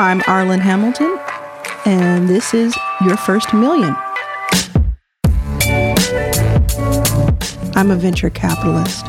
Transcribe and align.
I'm 0.00 0.20
Arlan 0.20 0.60
Hamilton, 0.60 1.18
and 1.84 2.26
this 2.26 2.54
is 2.54 2.74
Your 3.02 3.18
First 3.18 3.52
Million. 3.52 3.94
I'm 7.76 7.90
a 7.90 7.96
venture 7.96 8.30
capitalist. 8.30 9.04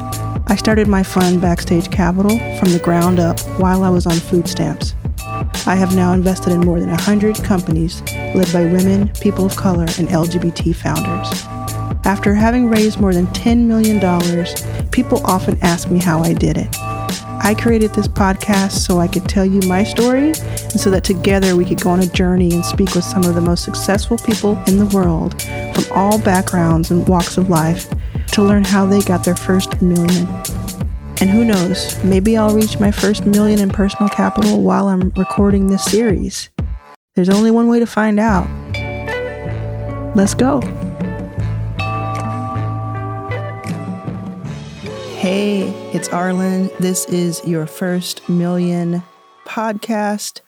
I 0.48 0.58
started 0.58 0.90
my 0.90 1.02
fund 1.02 1.40
Backstage 1.40 1.90
Capital 1.90 2.38
from 2.58 2.74
the 2.74 2.82
ground 2.84 3.22
up 3.22 3.40
while 3.58 3.86
I 3.86 3.90
was 3.90 4.06
on 4.06 4.16
food 4.16 4.50
stamps. 4.50 4.94
I 5.66 5.76
have 5.76 5.96
now 5.96 6.12
invested 6.12 6.52
in 6.52 6.60
more 6.60 6.82
than 6.82 6.90
100 6.90 7.38
companies 7.38 8.02
led 8.36 8.52
by 8.52 8.66
women, 8.66 9.08
people 9.22 9.46
of 9.46 9.56
color, 9.56 9.86
and 9.98 10.10
LGBT 10.10 10.76
founders. 10.76 11.46
After 12.06 12.34
having 12.34 12.70
raised 12.70 13.00
more 13.00 13.14
than 13.14 13.28
$10 13.28 13.60
million, 13.60 14.02
people 14.90 15.26
often 15.26 15.58
ask 15.62 15.90
me 15.90 16.00
how 16.00 16.22
I 16.22 16.34
did 16.34 16.58
it. 16.58 16.91
I 17.44 17.56
created 17.56 17.92
this 17.96 18.08
podcast 18.08 18.74
so 18.74 19.00
I 19.00 19.08
could 19.08 19.28
tell 19.28 19.46
you 19.46 19.68
my 19.68 19.84
story 19.84 20.28
and 20.28 20.80
so 20.80 20.92
that 20.92 21.04
together 21.04 21.56
we 21.56 21.66
could 21.66 21.82
go 21.82 21.90
on 21.90 22.00
a 22.00 22.06
journey 22.06 22.54
and 22.54 22.64
speak 22.64 22.94
with 22.94 23.04
some 23.04 23.24
of 23.24 23.34
the 23.34 23.42
most 23.42 23.64
successful 23.64 24.20
people 24.20 24.62
in 24.68 24.78
the 24.78 24.86
world 24.94 25.42
from 25.74 25.86
all 25.98 26.20
backgrounds 26.20 26.92
and 26.92 27.08
walks 27.08 27.38
of 27.38 27.50
life 27.50 27.90
to 28.34 28.44
learn 28.44 28.64
how 28.64 28.86
they 28.86 29.02
got 29.02 29.24
their 29.24 29.36
first 29.36 29.82
million. 29.82 30.28
And 31.20 31.32
who 31.32 31.44
knows, 31.44 32.02
maybe 32.04 32.38
I'll 32.38 32.56
reach 32.56 32.80
my 32.80 32.92
first 32.92 33.26
million 33.26 33.60
in 33.60 33.72
personal 33.72 34.10
capital 34.10 34.62
while 34.62 34.88
I'm 34.88 35.10
recording 35.18 35.66
this 35.66 35.84
series. 35.84 36.50
There's 37.16 37.30
only 37.30 37.50
one 37.50 37.68
way 37.68 37.80
to 37.80 37.88
find 37.88 38.20
out. 38.20 38.48
Let's 40.16 40.36
go. 40.36 40.60
Hey, 45.22 45.70
it's 45.94 46.08
Arlan. 46.08 46.76
This 46.80 47.06
is 47.06 47.46
your 47.46 47.68
first 47.68 48.28
million 48.28 49.04
podcast. 49.46 50.42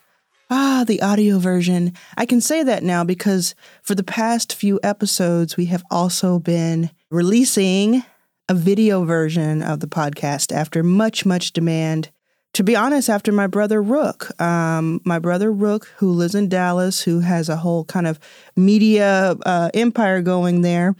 Ah, 0.50 0.82
the 0.84 1.00
audio 1.00 1.38
version. 1.38 1.92
I 2.16 2.26
can 2.26 2.40
say 2.40 2.64
that 2.64 2.82
now 2.82 3.04
because 3.04 3.54
for 3.84 3.94
the 3.94 4.02
past 4.02 4.52
few 4.52 4.80
episodes, 4.82 5.56
we 5.56 5.66
have 5.66 5.84
also 5.92 6.40
been 6.40 6.90
releasing 7.08 8.02
a 8.48 8.54
video 8.54 9.04
version 9.04 9.62
of 9.62 9.78
the 9.78 9.86
podcast 9.86 10.50
after 10.50 10.82
much, 10.82 11.24
much 11.24 11.52
demand. 11.52 12.10
To 12.54 12.64
be 12.64 12.74
honest, 12.74 13.08
after 13.08 13.30
my 13.30 13.46
brother 13.46 13.80
Rook, 13.80 14.40
um, 14.42 15.00
my 15.04 15.20
brother 15.20 15.52
Rook, 15.52 15.86
who 15.98 16.10
lives 16.10 16.34
in 16.34 16.48
Dallas, 16.48 17.00
who 17.00 17.20
has 17.20 17.48
a 17.48 17.58
whole 17.58 17.84
kind 17.84 18.08
of 18.08 18.18
media 18.56 19.36
uh, 19.46 19.70
empire 19.72 20.20
going 20.20 20.62
there 20.62 20.96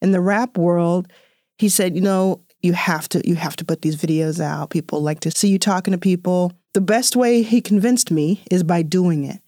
in 0.00 0.12
the 0.12 0.20
rap 0.22 0.56
world, 0.56 1.12
he 1.58 1.68
said, 1.68 1.94
you 1.94 2.00
know, 2.00 2.40
you 2.60 2.72
have 2.72 3.08
to 3.10 3.26
you 3.26 3.36
have 3.36 3.56
to 3.56 3.64
put 3.64 3.82
these 3.82 3.96
videos 3.96 4.40
out. 4.40 4.70
People 4.70 5.00
like 5.00 5.20
to 5.20 5.30
see 5.30 5.48
you 5.48 5.58
talking 5.58 5.92
to 5.92 5.98
people. 5.98 6.52
The 6.74 6.80
best 6.80 7.16
way 7.16 7.42
he 7.42 7.60
convinced 7.60 8.10
me 8.10 8.42
is 8.50 8.62
by 8.62 8.82
doing 8.82 9.24
it. 9.24 9.40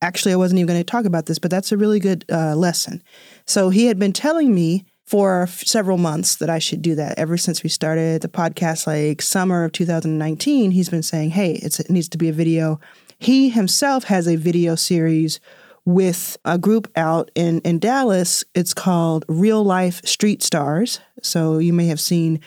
Actually, 0.00 0.32
I 0.32 0.36
wasn't 0.36 0.60
even 0.60 0.68
going 0.68 0.80
to 0.80 0.84
talk 0.84 1.04
about 1.04 1.26
this, 1.26 1.38
but 1.38 1.50
that's 1.50 1.72
a 1.72 1.76
really 1.76 1.98
good 1.98 2.24
uh, 2.30 2.54
lesson. 2.54 3.02
So 3.46 3.70
he 3.70 3.86
had 3.86 3.98
been 3.98 4.12
telling 4.12 4.54
me 4.54 4.84
for 5.06 5.46
several 5.48 5.98
months 5.98 6.36
that 6.36 6.50
I 6.50 6.58
should 6.58 6.82
do 6.82 6.94
that. 6.94 7.18
Ever 7.18 7.36
since 7.36 7.62
we 7.62 7.70
started 7.70 8.22
the 8.22 8.28
podcast, 8.28 8.86
like 8.86 9.22
summer 9.22 9.64
of 9.64 9.72
2019, 9.72 10.70
he's 10.70 10.90
been 10.90 11.02
saying, 11.02 11.30
"Hey, 11.30 11.52
it 11.54 11.90
needs 11.90 12.08
to 12.10 12.18
be 12.18 12.28
a 12.28 12.32
video." 12.32 12.78
He 13.18 13.48
himself 13.48 14.04
has 14.04 14.28
a 14.28 14.36
video 14.36 14.76
series 14.76 15.40
with 15.88 16.36
a 16.44 16.58
group 16.58 16.86
out 16.96 17.30
in, 17.34 17.62
in 17.62 17.78
Dallas. 17.78 18.44
It's 18.54 18.74
called 18.74 19.24
Real 19.26 19.64
Life 19.64 20.04
Street 20.04 20.42
Stars. 20.42 21.00
So 21.22 21.56
you 21.56 21.72
may 21.72 21.86
have 21.86 21.98
seen 21.98 22.40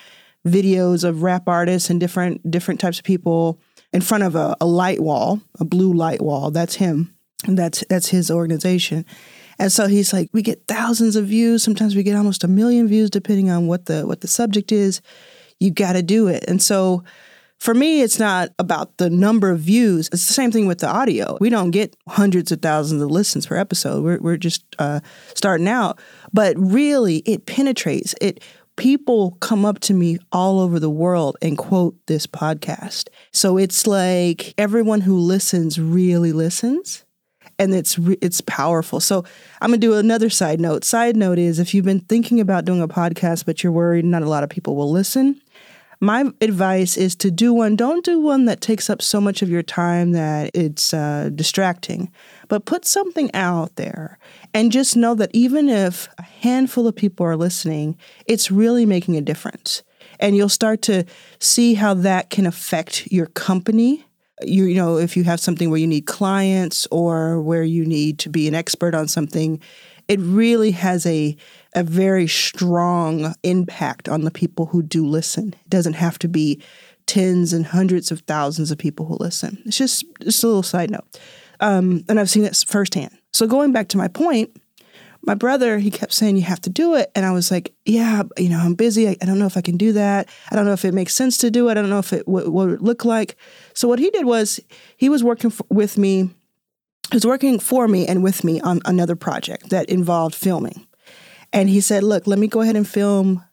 videos 0.45 1.03
of 1.03 1.23
rap 1.23 1.47
artists 1.47 1.89
and 1.89 1.99
different 1.99 2.51
different 2.51 2.79
types 2.79 2.99
of 2.99 3.03
people 3.03 3.59
in 3.93 4.01
front 4.01 4.23
of 4.23 4.35
a, 4.35 4.55
a 4.61 4.67
light 4.67 4.99
wall, 4.99 5.41
a 5.59 5.65
blue 5.65 5.91
light 5.91 6.21
wall. 6.21 6.51
That's 6.51 6.75
him. 6.75 7.15
And 7.47 7.57
that's 7.57 7.83
that's 7.89 8.09
his 8.09 8.29
organization. 8.29 9.07
And 9.57 9.71
so 9.71 9.87
he's 9.87 10.13
like, 10.13 10.29
we 10.33 10.43
get 10.43 10.67
thousands 10.67 11.15
of 11.15 11.25
views. 11.25 11.63
Sometimes 11.63 11.95
we 11.95 12.03
get 12.03 12.15
almost 12.15 12.43
a 12.43 12.47
million 12.47 12.87
views, 12.87 13.09
depending 13.09 13.49
on 13.49 13.65
what 13.65 13.87
the 13.87 14.05
what 14.05 14.21
the 14.21 14.27
subject 14.27 14.71
is. 14.71 15.01
You 15.59 15.71
got 15.71 15.93
to 15.93 16.03
do 16.03 16.27
it. 16.27 16.45
And 16.47 16.61
so 16.61 17.03
for 17.61 17.75
me, 17.75 18.01
it's 18.01 18.17
not 18.17 18.49
about 18.57 18.97
the 18.97 19.07
number 19.07 19.51
of 19.51 19.59
views. 19.59 20.09
It's 20.11 20.25
the 20.25 20.33
same 20.33 20.51
thing 20.51 20.65
with 20.65 20.79
the 20.79 20.87
audio. 20.87 21.37
We 21.39 21.51
don't 21.51 21.69
get 21.69 21.95
hundreds 22.07 22.51
of 22.51 22.59
thousands 22.59 23.03
of 23.03 23.11
listens 23.11 23.45
per 23.45 23.55
episode. 23.55 24.03
We're, 24.03 24.17
we're 24.17 24.37
just 24.37 24.65
uh, 24.79 25.01
starting 25.35 25.67
out. 25.67 25.99
But 26.33 26.57
really, 26.57 27.17
it 27.17 27.45
penetrates. 27.45 28.15
It 28.19 28.43
people 28.77 29.37
come 29.41 29.63
up 29.63 29.77
to 29.81 29.93
me 29.93 30.17
all 30.31 30.59
over 30.59 30.79
the 30.79 30.89
world 30.89 31.37
and 31.39 31.55
quote 31.55 31.95
this 32.07 32.25
podcast. 32.25 33.09
So 33.31 33.59
it's 33.59 33.85
like 33.85 34.55
everyone 34.57 35.01
who 35.01 35.19
listens 35.19 35.79
really 35.79 36.31
listens 36.31 37.05
and 37.59 37.75
it's 37.75 37.99
it's 38.21 38.41
powerful. 38.41 38.99
So 38.99 39.23
I'm 39.61 39.71
to 39.71 39.77
do 39.77 39.93
another 39.93 40.31
side 40.31 40.59
note. 40.59 40.83
Side 40.83 41.15
note 41.15 41.37
is 41.37 41.59
if 41.59 41.75
you've 41.75 41.85
been 41.85 41.99
thinking 41.99 42.39
about 42.39 42.65
doing 42.65 42.81
a 42.81 42.87
podcast 42.87 43.45
but 43.45 43.61
you're 43.61 43.71
worried 43.71 44.03
not 44.03 44.23
a 44.23 44.29
lot 44.29 44.43
of 44.43 44.49
people 44.49 44.75
will 44.75 44.89
listen, 44.89 45.39
my 46.01 46.31
advice 46.41 46.97
is 46.97 47.15
to 47.17 47.29
do 47.29 47.53
one. 47.53 47.75
Don't 47.75 48.03
do 48.03 48.19
one 48.19 48.45
that 48.45 48.59
takes 48.59 48.89
up 48.89 49.03
so 49.03 49.21
much 49.21 49.43
of 49.43 49.49
your 49.49 49.61
time 49.61 50.13
that 50.13 50.49
it's 50.55 50.95
uh, 50.95 51.29
distracting, 51.35 52.11
but 52.47 52.65
put 52.65 52.85
something 52.85 53.29
out 53.35 53.75
there 53.75 54.17
and 54.51 54.71
just 54.71 54.97
know 54.97 55.13
that 55.13 55.29
even 55.31 55.69
if 55.69 56.09
a 56.17 56.23
handful 56.23 56.87
of 56.87 56.95
people 56.95 57.23
are 57.23 57.37
listening, 57.37 57.97
it's 58.25 58.49
really 58.49 58.85
making 58.85 59.15
a 59.15 59.21
difference. 59.21 59.83
And 60.19 60.35
you'll 60.35 60.49
start 60.49 60.81
to 60.83 61.05
see 61.39 61.75
how 61.75 61.93
that 61.93 62.31
can 62.31 62.47
affect 62.47 63.11
your 63.11 63.27
company. 63.27 64.03
You, 64.41 64.65
you 64.65 64.75
know, 64.75 64.97
if 64.97 65.15
you 65.15 65.23
have 65.25 65.39
something 65.39 65.69
where 65.69 65.79
you 65.79 65.87
need 65.87 66.07
clients 66.07 66.87
or 66.89 67.39
where 67.41 67.63
you 67.63 67.85
need 67.85 68.17
to 68.19 68.29
be 68.29 68.47
an 68.47 68.55
expert 68.55 68.95
on 68.95 69.07
something, 69.07 69.61
it 70.07 70.19
really 70.19 70.71
has 70.71 71.05
a 71.05 71.37
a 71.75 71.83
very 71.83 72.27
strong 72.27 73.33
impact 73.43 74.09
on 74.09 74.23
the 74.23 74.31
people 74.31 74.67
who 74.67 74.81
do 74.81 75.05
listen. 75.05 75.53
It 75.53 75.69
doesn't 75.69 75.93
have 75.93 76.19
to 76.19 76.27
be 76.27 76.61
tens 77.05 77.53
and 77.53 77.65
hundreds 77.65 78.11
of 78.11 78.21
thousands 78.21 78.71
of 78.71 78.77
people 78.77 79.05
who 79.05 79.17
listen. 79.19 79.61
It's 79.65 79.77
just 79.77 80.05
just 80.21 80.43
a 80.43 80.47
little 80.47 80.63
side 80.63 80.91
note, 80.91 81.19
um, 81.59 82.03
and 82.07 82.19
I've 82.19 82.29
seen 82.29 82.43
this 82.43 82.63
firsthand. 82.63 83.17
So 83.33 83.47
going 83.47 83.71
back 83.71 83.87
to 83.89 83.97
my 83.97 84.07
point, 84.07 84.55
my 85.23 85.33
brother 85.33 85.79
he 85.79 85.91
kept 85.91 86.13
saying 86.13 86.35
you 86.35 86.43
have 86.43 86.61
to 86.61 86.69
do 86.69 86.95
it, 86.95 87.11
and 87.15 87.25
I 87.25 87.31
was 87.31 87.51
like, 87.51 87.73
yeah, 87.85 88.23
you 88.37 88.49
know, 88.49 88.59
I'm 88.59 88.75
busy. 88.75 89.07
I, 89.07 89.17
I 89.21 89.25
don't 89.25 89.39
know 89.39 89.45
if 89.45 89.57
I 89.57 89.61
can 89.61 89.77
do 89.77 89.93
that. 89.93 90.29
I 90.51 90.55
don't 90.55 90.65
know 90.65 90.73
if 90.73 90.85
it 90.85 90.93
makes 90.93 91.13
sense 91.13 91.37
to 91.39 91.51
do 91.51 91.69
it. 91.69 91.71
I 91.71 91.75
don't 91.75 91.89
know 91.89 91.99
if 91.99 92.13
it 92.13 92.27
what, 92.27 92.69
it 92.69 92.81
look 92.81 93.05
like. 93.05 93.35
So 93.73 93.87
what 93.87 93.99
he 93.99 94.09
did 94.09 94.25
was 94.25 94.59
he 94.97 95.09
was 95.09 95.23
working 95.23 95.51
f- 95.51 95.61
with 95.69 95.97
me 95.97 96.29
he 97.11 97.17
was 97.17 97.25
working 97.25 97.59
for 97.59 97.89
me 97.89 98.07
and 98.07 98.23
with 98.23 98.45
me 98.45 98.61
on 98.61 98.79
another 98.85 99.17
project 99.17 99.69
that 99.69 99.89
involved 99.89 100.33
filming. 100.33 100.87
And 101.53 101.69
he 101.69 101.81
said, 101.81 102.03
Look, 102.03 102.27
let 102.27 102.39
me 102.39 102.47
go 102.47 102.61
ahead 102.61 102.75
and 102.75 102.87
film 102.87 103.43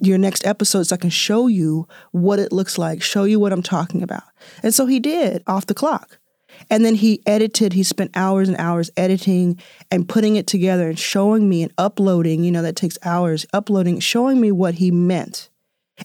your 0.00 0.18
next 0.18 0.46
episode 0.46 0.84
so 0.84 0.94
I 0.94 0.98
can 0.98 1.10
show 1.10 1.48
you 1.48 1.88
what 2.12 2.38
it 2.38 2.52
looks 2.52 2.78
like, 2.78 3.02
show 3.02 3.24
you 3.24 3.40
what 3.40 3.52
I'm 3.52 3.62
talking 3.62 4.02
about. 4.02 4.22
And 4.62 4.72
so 4.72 4.86
he 4.86 5.00
did 5.00 5.42
off 5.46 5.66
the 5.66 5.74
clock. 5.74 6.18
And 6.70 6.84
then 6.84 6.94
he 6.94 7.20
edited, 7.26 7.72
he 7.72 7.82
spent 7.82 8.12
hours 8.14 8.48
and 8.48 8.56
hours 8.58 8.90
editing 8.96 9.60
and 9.90 10.08
putting 10.08 10.36
it 10.36 10.46
together 10.46 10.88
and 10.88 10.98
showing 10.98 11.48
me 11.48 11.62
and 11.62 11.72
uploading, 11.78 12.44
you 12.44 12.52
know, 12.52 12.62
that 12.62 12.76
takes 12.76 12.98
hours, 13.04 13.46
uploading, 13.52 13.98
showing 14.00 14.40
me 14.40 14.52
what 14.52 14.74
he 14.74 14.90
meant. 14.90 15.48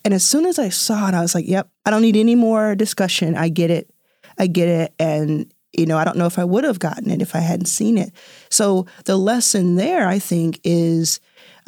And 0.04 0.14
as 0.14 0.26
soon 0.26 0.46
as 0.46 0.58
I 0.58 0.70
saw 0.70 1.10
it, 1.10 1.14
I 1.14 1.22
was 1.22 1.36
like, 1.36 1.48
yep, 1.48 1.70
I 1.86 1.92
don't 1.92 2.02
need 2.02 2.16
any 2.16 2.36
more 2.36 2.76
discussion. 2.76 3.36
I 3.36 3.50
get 3.50 3.70
it. 3.70 3.94
I 4.38 4.48
get 4.48 4.68
it. 4.68 4.94
And 5.00 5.54
you 5.74 5.86
know, 5.86 5.98
I 5.98 6.06
don't 6.06 6.18
know 6.18 6.26
if 6.26 6.40
I 6.40 6.44
would 6.44 6.64
have 6.64 6.80
gotten 6.80 7.12
it 7.12 7.22
if 7.22 7.36
I 7.36 7.40
hadn't 7.40 7.68
seen 7.68 7.98
it. 7.98 8.12
So 8.50 8.88
the 9.06 9.18
lesson 9.18 9.76
there, 9.76 10.08
I 10.08 10.18
think, 10.18 10.60
is 10.64 11.20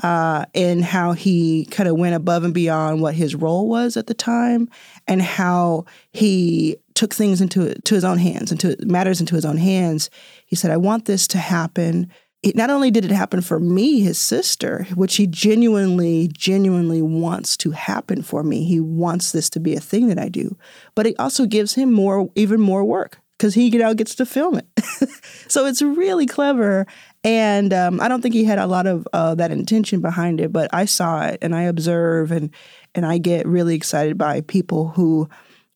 uh, 0.03 0.45
in 0.53 0.81
how 0.81 1.13
he 1.13 1.65
kind 1.65 1.89
of 1.89 1.97
went 1.97 2.15
above 2.15 2.43
and 2.43 2.53
beyond 2.53 3.01
what 3.01 3.15
his 3.15 3.35
role 3.35 3.67
was 3.67 3.97
at 3.97 4.07
the 4.07 4.13
time, 4.13 4.69
and 5.07 5.21
how 5.21 5.85
he 6.11 6.77
took 6.93 7.13
things 7.13 7.41
into 7.41 7.73
to 7.75 7.95
his 7.95 8.03
own 8.03 8.17
hands, 8.17 8.51
into 8.51 8.75
matters 8.81 9.19
into 9.19 9.35
his 9.35 9.45
own 9.45 9.57
hands. 9.57 10.09
He 10.45 10.55
said, 10.55 10.71
"I 10.71 10.77
want 10.77 11.05
this 11.05 11.27
to 11.29 11.37
happen." 11.37 12.09
It, 12.41 12.55
not 12.55 12.69
only 12.69 12.89
did 12.89 13.03
it 13.03 13.11
happen 13.11 13.41
for 13.41 13.59
me, 13.59 13.99
his 13.99 14.17
sister, 14.17 14.87
which 14.95 15.17
he 15.17 15.27
genuinely, 15.27 16.29
genuinely 16.31 17.01
wants 17.01 17.57
to 17.57 17.71
happen 17.71 18.21
for 18.21 18.43
me. 18.43 18.63
He 18.63 18.79
wants 18.79 19.33
this 19.33 19.49
to 19.49 19.59
be 19.59 19.75
a 19.75 19.81
thing 19.81 20.07
that 20.07 20.17
I 20.17 20.29
do, 20.29 20.55
but 20.95 21.05
it 21.05 21.19
also 21.19 21.45
gives 21.45 21.73
him 21.73 21.91
more, 21.91 22.29
even 22.35 22.61
more 22.61 22.85
work 22.85 23.19
because 23.39 23.53
he 23.53 23.69
now 23.69 23.93
gets 23.93 24.15
to 24.15 24.25
film 24.25 24.59
it. 24.59 24.67
so 25.47 25.65
it's 25.65 25.81
really 25.81 26.25
clever. 26.25 26.85
And 27.23 27.73
um, 27.73 27.99
I 27.99 28.07
don't 28.07 28.21
think 28.21 28.33
he 28.33 28.45
had 28.45 28.59
a 28.59 28.67
lot 28.67 28.87
of 28.87 29.07
uh, 29.11 29.35
that 29.35 29.51
intention 29.51 29.99
behind 29.99 30.39
it, 30.39 30.53
but 30.53 30.69
I 30.73 30.85
saw 30.85 31.25
it 31.25 31.39
and 31.41 31.53
I 31.53 31.63
observe 31.63 32.31
and 32.31 32.49
and 32.95 33.05
I 33.05 33.17
get 33.17 33.45
really 33.45 33.75
excited 33.75 34.17
by 34.17 34.41
people 34.41 34.89
who 34.89 35.29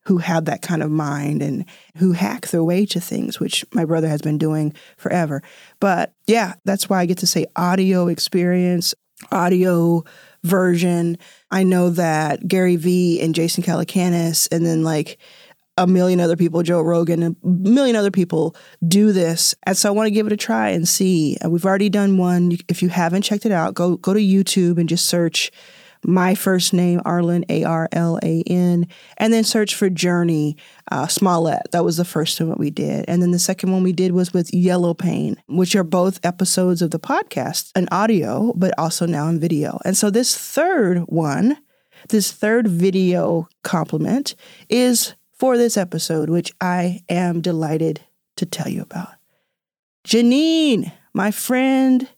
who 0.05 0.17
have 0.17 0.45
that 0.45 0.61
kind 0.61 0.83
of 0.83 0.91
mind 0.91 1.41
and 1.41 1.65
who 1.97 2.11
hack 2.11 2.47
their 2.47 2.63
way 2.63 2.85
to 2.85 2.99
things, 2.99 3.39
which 3.39 3.65
my 3.73 3.85
brother 3.85 4.07
has 4.07 4.21
been 4.21 4.37
doing 4.37 4.73
forever. 4.97 5.41
But 5.79 6.13
yeah, 6.27 6.53
that's 6.65 6.89
why 6.89 6.99
I 6.99 7.05
get 7.05 7.19
to 7.19 7.27
say 7.27 7.45
audio 7.55 8.07
experience, 8.07 8.93
audio 9.31 10.03
version. 10.43 11.17
I 11.51 11.63
know 11.63 11.89
that 11.91 12.47
Gary 12.47 12.75
Vee 12.75 13.21
and 13.21 13.35
Jason 13.35 13.63
Calacanis, 13.63 14.47
and 14.51 14.65
then 14.65 14.83
like 14.83 15.17
a 15.77 15.87
million 15.87 16.19
other 16.19 16.35
people, 16.35 16.61
Joe 16.61 16.81
Rogan, 16.81 17.23
a 17.23 17.35
million 17.43 17.95
other 17.95 18.11
people 18.11 18.55
do 18.87 19.11
this. 19.11 19.55
And 19.63 19.75
so 19.75 19.89
I 19.89 19.91
want 19.91 20.07
to 20.07 20.11
give 20.11 20.27
it 20.27 20.33
a 20.33 20.37
try 20.37 20.69
and 20.69 20.87
see. 20.87 21.37
We've 21.45 21.65
already 21.65 21.89
done 21.89 22.17
one. 22.17 22.57
If 22.67 22.81
you 22.83 22.89
haven't 22.89 23.23
checked 23.23 23.45
it 23.45 23.51
out, 23.51 23.73
go 23.73 23.97
go 23.97 24.13
to 24.13 24.19
YouTube 24.19 24.77
and 24.77 24.87
just 24.87 25.07
search 25.07 25.51
my 26.05 26.35
first 26.35 26.73
name, 26.73 26.99
Arlan, 27.01 27.45
A 27.49 27.63
R 27.63 27.89
L 27.91 28.19
A 28.21 28.43
N, 28.45 28.87
and 29.17 29.33
then 29.33 29.43
search 29.43 29.75
for 29.75 29.89
Jurnee 29.89 30.55
uh, 30.91 31.07
Smollett. 31.07 31.71
That 31.71 31.85
was 31.85 31.97
the 31.97 32.05
first 32.05 32.39
one 32.39 32.49
that 32.49 32.59
we 32.59 32.69
did. 32.69 33.05
And 33.07 33.21
then 33.21 33.31
the 33.31 33.39
second 33.39 33.71
one 33.71 33.83
we 33.83 33.93
did 33.93 34.11
was 34.11 34.33
with 34.33 34.51
YelloPain, 34.51 35.37
which 35.47 35.75
are 35.75 35.83
both 35.83 36.23
episodes 36.23 36.81
of 36.81 36.91
the 36.91 36.99
podcast, 36.99 37.71
an 37.75 37.87
audio, 37.91 38.53
but 38.55 38.77
also 38.77 39.05
now 39.05 39.27
in 39.27 39.39
video. 39.39 39.79
And 39.85 39.95
so 39.95 40.09
this 40.09 40.37
third 40.37 40.99
one, 41.07 41.57
this 42.09 42.31
third 42.31 42.67
video 42.67 43.47
complement 43.63 44.35
is 44.69 45.15
for 45.33 45.57
this 45.57 45.77
episode, 45.77 46.29
which 46.29 46.53
I 46.61 47.01
am 47.09 47.41
delighted 47.41 48.01
to 48.37 48.45
tell 48.45 48.69
you 48.69 48.81
about. 48.81 49.13
Janine, 50.07 50.91
my 51.13 51.31
friend, 51.31 52.09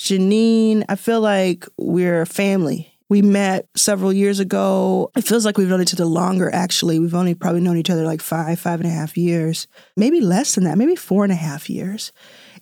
Janine, 0.00 0.84
I 0.88 0.96
feel 0.96 1.20
like 1.20 1.66
we're 1.76 2.22
a 2.22 2.26
family 2.26 2.98
we 3.08 3.22
met 3.22 3.68
several 3.74 4.12
years 4.12 4.38
ago. 4.38 5.10
It 5.16 5.24
feels 5.24 5.46
like 5.46 5.56
we've 5.56 5.68
known 5.68 5.80
each 5.80 5.94
other 5.94 6.04
longer, 6.04 6.54
actually. 6.54 6.98
We've 6.98 7.14
only 7.14 7.34
probably 7.34 7.60
known 7.60 7.78
each 7.78 7.90
other 7.90 8.04
like 8.04 8.20
five, 8.20 8.60
five 8.60 8.80
and 8.80 8.88
a 8.88 8.92
half 8.92 9.16
years, 9.16 9.66
maybe 9.96 10.20
less 10.20 10.54
than 10.54 10.64
that, 10.64 10.76
maybe 10.76 10.94
four 10.94 11.24
and 11.24 11.32
a 11.32 11.36
half 11.36 11.70
years. 11.70 12.12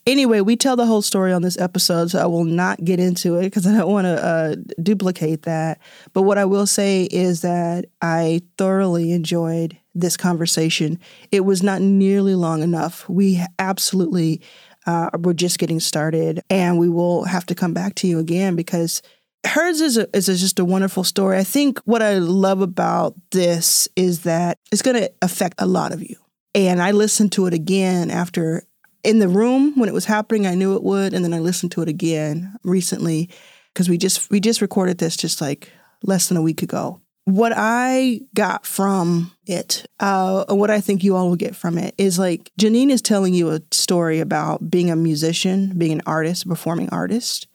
Anyway, 0.07 0.41
we 0.41 0.57
tell 0.57 0.77
the 0.77 0.87
whole 0.87 1.03
story 1.03 1.33
on 1.33 1.43
this 1.43 1.59
episode, 1.59 2.13
so 2.13 2.21
I 2.21 2.27
will 2.27 2.45
not 2.45 2.85
get 2.85 3.01
into 3.01 3.37
it 3.37 3.43
because 3.43 3.67
I 3.67 3.77
don't 3.77 3.91
want 3.91 4.05
to 4.05 4.25
uh, 4.25 4.55
duplicate 4.81 5.43
that. 5.43 5.81
But 6.13 6.23
what 6.23 6.39
I 6.39 6.45
will 6.45 6.67
say 6.67 7.09
is 7.11 7.41
that 7.41 7.87
I 8.01 8.43
thoroughly 8.57 9.11
enjoyed 9.11 9.77
this 9.97 10.17
conversation. 10.17 11.01
It 11.33 11.41
was 11.41 11.63
not 11.63 11.83
nearly 11.83 12.37
long 12.37 12.63
enough. 12.63 13.09
We 13.09 13.43
absolutely 13.59 14.43
uh, 14.87 15.11
we're 15.19 15.33
just 15.33 15.59
getting 15.59 15.81
started, 15.81 16.41
and 16.49 16.79
we 16.79 16.89
will 16.89 17.25
have 17.25 17.45
to 17.47 17.57
come 17.57 17.75
back 17.75 17.97
to 17.97 18.07
you 18.07 18.21
again 18.21 18.55
because 18.55 19.03
hers 19.45 19.81
is, 19.81 19.97
a, 19.97 20.07
is 20.17 20.29
a, 20.29 20.37
just 20.37 20.61
a 20.61 20.65
wonderful 20.65 21.03
story. 21.03 21.39
I 21.39 21.45
think 21.45 21.81
what 21.81 22.03
I 22.03 22.19
love 22.19 22.61
about 22.61 23.15
this 23.33 23.89
is 23.97 24.23
that 24.23 24.59
it's 24.71 24.83
going 24.83 24.97
to 24.97 25.13
affect 25.23 25.57
a 25.59 25.67
lot 25.67 25.93
of 25.93 26.03
you. 26.03 26.17
And 26.55 26.81
I 26.81 26.93
listened 26.93 27.33
to 27.33 27.47
it 27.47 27.55
again 27.55 28.11
after 28.11 28.66
in 29.07 29.21
the 29.21 29.29
room 29.29 29.79
when 29.79 29.89
it 29.89 29.95
was 29.95 30.05
happening. 30.05 30.47
I 30.47 30.57
knew 30.57 30.75
it 30.75 30.83
would, 30.83 31.15
and 31.15 31.25
then 31.25 31.33
I 31.33 31.39
listened 31.39 31.73
to 31.73 31.83
it 31.83 31.89
again 31.89 32.55
recently 32.65 33.31
because 33.73 33.89
we 33.89 33.97
just 33.97 34.29
we 34.31 34.41
just 34.41 34.61
recorded 34.61 34.99
this 34.99 35.17
just 35.17 35.41
like 35.41 35.71
less 36.03 36.29
than 36.29 36.37
a 36.37 36.43
week 36.43 36.63
ago. 36.63 37.01
What 37.25 37.53
I 37.57 38.21
got 38.35 38.67
from 38.67 39.33
it, 39.47 39.87
uh, 39.99 40.45
what 40.49 40.71
I 40.71 40.81
think 40.81 41.03
you 41.03 41.17
all 41.17 41.29
will 41.29 41.37
get 41.37 41.57
from 41.57 41.79
it, 41.79 41.95
is 41.99 42.19
like 42.19 42.51
Janine 42.61 42.91
is 42.91 43.03
telling 43.03 43.33
you 43.33 43.51
a 43.51 43.63
story 43.71 44.21
about 44.21 44.71
being 44.71 44.91
a 44.91 44.97
musician, 44.97 45.73
being 45.79 45.93
an 45.93 46.03
artist, 46.05 46.49
performing 46.49 46.89
artist, 46.91 47.47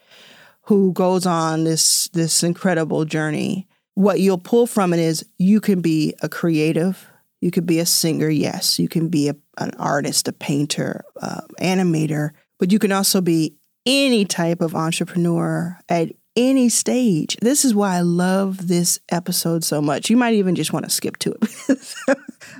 who 0.63 0.93
goes 0.93 1.25
on 1.25 1.65
this 1.65 2.07
this 2.09 2.43
incredible 2.43 3.03
journey. 3.03 3.67
What 3.95 4.21
you'll 4.21 4.37
pull 4.37 4.67
from 4.67 4.93
it 4.93 4.99
is 4.99 5.25
you 5.37 5.59
can 5.59 5.81
be 5.81 6.13
a 6.21 6.29
creative, 6.29 7.10
you 7.41 7.51
could 7.51 7.65
be 7.65 7.79
a 7.79 7.85
singer, 7.85 8.29
yes, 8.29 8.79
you 8.79 8.87
can 8.87 9.09
be 9.09 9.29
a, 9.29 9.35
an 9.57 9.71
artist, 9.77 10.27
a 10.27 10.33
painter, 10.33 11.03
uh, 11.21 11.41
animator, 11.59 12.31
but 12.59 12.71
you 12.71 12.79
can 12.79 12.91
also 12.91 13.19
be 13.19 13.55
any 13.85 14.25
type 14.25 14.61
of 14.61 14.75
entrepreneur 14.75 15.77
at 15.89 16.11
any 16.35 16.69
stage. 16.69 17.35
This 17.41 17.65
is 17.65 17.75
why 17.75 17.97
I 17.97 18.01
love 18.01 18.67
this 18.67 18.99
episode 19.09 19.63
so 19.63 19.81
much. 19.81 20.09
You 20.09 20.17
might 20.17 20.35
even 20.35 20.55
just 20.55 20.71
want 20.71 20.85
to 20.85 20.91
skip 20.91 21.17
to 21.17 21.35
it. 21.41 21.95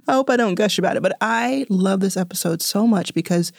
I 0.08 0.14
hope 0.14 0.30
I 0.30 0.36
don't 0.36 0.56
gush 0.56 0.78
about 0.78 0.98
it, 0.98 1.04
but 1.04 1.16
I 1.22 1.66
love 1.70 2.00
this 2.00 2.18
episode 2.18 2.62
so 2.62 2.86
much 2.86 3.14
because 3.14 3.52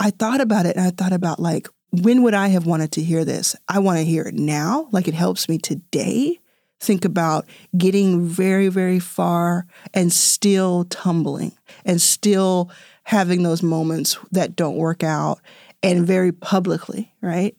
I 0.00 0.10
thought 0.10 0.40
about 0.40 0.66
it 0.66 0.76
and 0.76 0.86
I 0.86 0.90
thought 0.90 1.12
about 1.12 1.40
like 1.40 1.68
when 2.02 2.22
would 2.22 2.34
I 2.34 2.48
have 2.48 2.66
wanted 2.66 2.92
to 2.92 3.02
hear 3.02 3.24
this? 3.24 3.54
I 3.68 3.78
want 3.78 3.98
to 3.98 4.04
hear 4.04 4.24
it 4.24 4.34
now, 4.34 4.88
like 4.90 5.06
it 5.06 5.14
helps 5.14 5.48
me 5.48 5.58
today. 5.58 6.40
Think 6.84 7.06
about 7.06 7.46
getting 7.78 8.26
very, 8.26 8.68
very 8.68 8.98
far 8.98 9.66
and 9.94 10.12
still 10.12 10.84
tumbling 10.84 11.52
and 11.86 12.00
still 12.00 12.70
having 13.04 13.42
those 13.42 13.62
moments 13.62 14.18
that 14.32 14.54
don't 14.54 14.76
work 14.76 15.02
out 15.02 15.40
and 15.82 16.06
very 16.06 16.30
publicly, 16.30 17.10
right? 17.22 17.56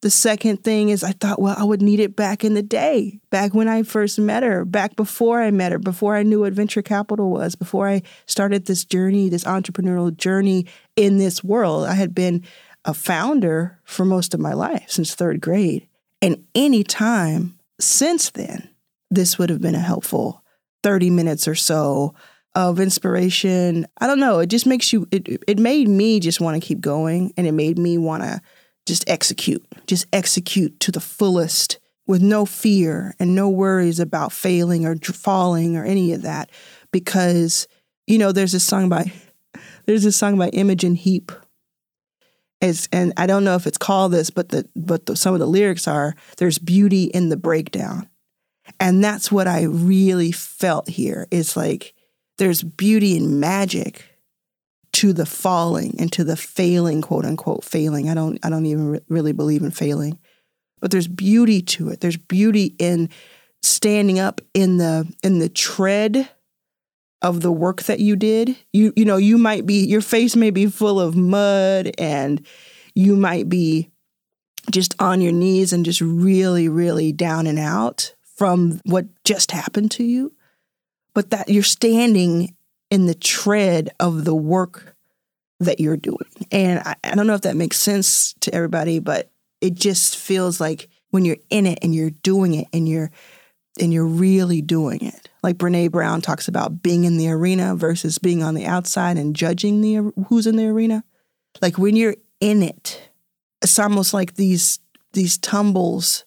The 0.00 0.10
second 0.10 0.64
thing 0.64 0.88
is, 0.88 1.04
I 1.04 1.12
thought, 1.12 1.40
well, 1.40 1.54
I 1.56 1.62
would 1.62 1.80
need 1.80 2.00
it 2.00 2.16
back 2.16 2.44
in 2.44 2.54
the 2.54 2.62
day, 2.62 3.20
back 3.30 3.54
when 3.54 3.68
I 3.68 3.84
first 3.84 4.18
met 4.18 4.42
her, 4.42 4.64
back 4.64 4.96
before 4.96 5.40
I 5.40 5.52
met 5.52 5.70
her, 5.70 5.78
before 5.78 6.16
I 6.16 6.24
knew 6.24 6.40
what 6.40 6.52
venture 6.52 6.82
capital 6.82 7.30
was, 7.30 7.54
before 7.54 7.88
I 7.88 8.02
started 8.26 8.66
this 8.66 8.84
journey, 8.84 9.28
this 9.28 9.44
entrepreneurial 9.44 10.14
journey 10.16 10.66
in 10.96 11.18
this 11.18 11.44
world. 11.44 11.86
I 11.86 11.94
had 11.94 12.16
been 12.16 12.44
a 12.84 12.94
founder 12.94 13.78
for 13.84 14.04
most 14.04 14.34
of 14.34 14.40
my 14.40 14.54
life 14.54 14.90
since 14.90 15.14
third 15.14 15.40
grade. 15.40 15.86
And 16.20 16.44
any 16.54 16.82
time 16.82 17.55
since 17.80 18.30
then, 18.30 18.68
this 19.10 19.38
would 19.38 19.50
have 19.50 19.60
been 19.60 19.74
a 19.74 19.80
helpful 19.80 20.42
30 20.82 21.10
minutes 21.10 21.46
or 21.48 21.54
so 21.54 22.14
of 22.54 22.80
inspiration. 22.80 23.86
I 24.00 24.06
don't 24.06 24.20
know. 24.20 24.38
It 24.38 24.46
just 24.46 24.66
makes 24.66 24.92
you, 24.92 25.06
it, 25.10 25.42
it 25.46 25.58
made 25.58 25.88
me 25.88 26.20
just 26.20 26.40
want 26.40 26.60
to 26.60 26.66
keep 26.66 26.80
going 26.80 27.32
and 27.36 27.46
it 27.46 27.52
made 27.52 27.78
me 27.78 27.98
want 27.98 28.22
to 28.22 28.40
just 28.86 29.08
execute, 29.08 29.64
just 29.86 30.06
execute 30.12 30.78
to 30.80 30.92
the 30.92 31.00
fullest 31.00 31.78
with 32.06 32.22
no 32.22 32.46
fear 32.46 33.14
and 33.18 33.34
no 33.34 33.48
worries 33.48 34.00
about 34.00 34.32
failing 34.32 34.86
or 34.86 34.96
falling 34.96 35.76
or 35.76 35.84
any 35.84 36.12
of 36.12 36.22
that. 36.22 36.50
Because, 36.92 37.66
you 38.06 38.16
know, 38.16 38.32
there's 38.32 38.52
this 38.52 38.64
song 38.64 38.88
by, 38.88 39.12
there's 39.86 40.04
this 40.04 40.16
song 40.16 40.38
by 40.38 40.48
Imogen 40.48 40.94
Heap 40.94 41.32
and 42.60 43.12
I 43.16 43.26
don't 43.26 43.44
know 43.44 43.54
if 43.54 43.66
it's 43.66 43.78
called 43.78 44.12
this, 44.12 44.30
but 44.30 44.48
the 44.48 44.68
but 44.74 45.06
the, 45.06 45.16
some 45.16 45.34
of 45.34 45.40
the 45.40 45.46
lyrics 45.46 45.86
are 45.86 46.14
there's 46.38 46.58
beauty 46.58 47.04
in 47.04 47.28
the 47.28 47.36
breakdown, 47.36 48.08
and 48.80 49.02
that's 49.04 49.30
what 49.30 49.46
I 49.46 49.64
really 49.64 50.32
felt 50.32 50.88
here. 50.88 51.26
It's 51.30 51.56
like 51.56 51.94
there's 52.38 52.62
beauty 52.62 53.16
and 53.16 53.40
magic 53.40 54.04
to 54.94 55.12
the 55.12 55.26
falling 55.26 55.94
and 55.98 56.10
to 56.12 56.24
the 56.24 56.36
failing, 56.36 57.02
quote 57.02 57.26
unquote 57.26 57.64
failing. 57.64 58.08
I 58.08 58.14
don't 58.14 58.38
I 58.44 58.48
don't 58.48 58.66
even 58.66 58.88
re- 58.88 59.00
really 59.08 59.32
believe 59.32 59.62
in 59.62 59.70
failing, 59.70 60.18
but 60.80 60.90
there's 60.90 61.08
beauty 61.08 61.60
to 61.62 61.90
it. 61.90 62.00
There's 62.00 62.16
beauty 62.16 62.74
in 62.78 63.10
standing 63.62 64.18
up 64.18 64.40
in 64.54 64.78
the 64.78 65.12
in 65.22 65.38
the 65.38 65.50
tread 65.50 66.28
of 67.26 67.40
the 67.40 67.50
work 67.50 67.82
that 67.84 67.98
you 68.00 68.14
did. 68.16 68.56
You 68.72 68.92
you 68.96 69.04
know, 69.04 69.16
you 69.16 69.36
might 69.36 69.66
be 69.66 69.84
your 69.84 70.00
face 70.00 70.36
may 70.36 70.50
be 70.50 70.66
full 70.66 71.00
of 71.00 71.16
mud 71.16 71.90
and 71.98 72.46
you 72.94 73.16
might 73.16 73.48
be 73.48 73.90
just 74.70 74.94
on 75.00 75.20
your 75.20 75.32
knees 75.32 75.72
and 75.72 75.84
just 75.84 76.00
really 76.00 76.68
really 76.68 77.12
down 77.12 77.46
and 77.46 77.58
out 77.58 78.14
from 78.36 78.80
what 78.84 79.06
just 79.24 79.50
happened 79.50 79.90
to 79.92 80.04
you. 80.04 80.32
But 81.14 81.30
that 81.30 81.48
you're 81.48 81.62
standing 81.62 82.54
in 82.90 83.06
the 83.06 83.14
tread 83.14 83.90
of 83.98 84.24
the 84.24 84.34
work 84.34 84.94
that 85.58 85.80
you're 85.80 85.96
doing. 85.96 86.18
And 86.52 86.80
I, 86.80 86.94
I 87.02 87.14
don't 87.14 87.26
know 87.26 87.34
if 87.34 87.40
that 87.42 87.56
makes 87.56 87.78
sense 87.78 88.34
to 88.40 88.54
everybody, 88.54 88.98
but 88.98 89.30
it 89.60 89.74
just 89.74 90.16
feels 90.16 90.60
like 90.60 90.88
when 91.10 91.24
you're 91.24 91.38
in 91.50 91.66
it 91.66 91.78
and 91.82 91.94
you're 91.94 92.10
doing 92.10 92.54
it 92.54 92.68
and 92.72 92.88
you're 92.88 93.10
and 93.78 93.92
you're 93.92 94.06
really 94.06 94.62
doing 94.62 95.04
it. 95.04 95.28
Like 95.42 95.56
Brene 95.56 95.90
Brown 95.90 96.20
talks 96.20 96.48
about 96.48 96.82
being 96.82 97.04
in 97.04 97.18
the 97.18 97.30
arena 97.30 97.74
versus 97.76 98.18
being 98.18 98.42
on 98.42 98.54
the 98.54 98.66
outside 98.66 99.16
and 99.16 99.36
judging 99.36 99.80
the 99.80 100.12
who's 100.28 100.46
in 100.46 100.56
the 100.56 100.66
arena. 100.66 101.04
Like 101.62 101.78
when 101.78 101.96
you're 101.96 102.16
in 102.40 102.62
it, 102.62 103.10
it's 103.62 103.78
almost 103.78 104.12
like 104.12 104.34
these 104.34 104.78
these 105.12 105.38
tumbles, 105.38 106.24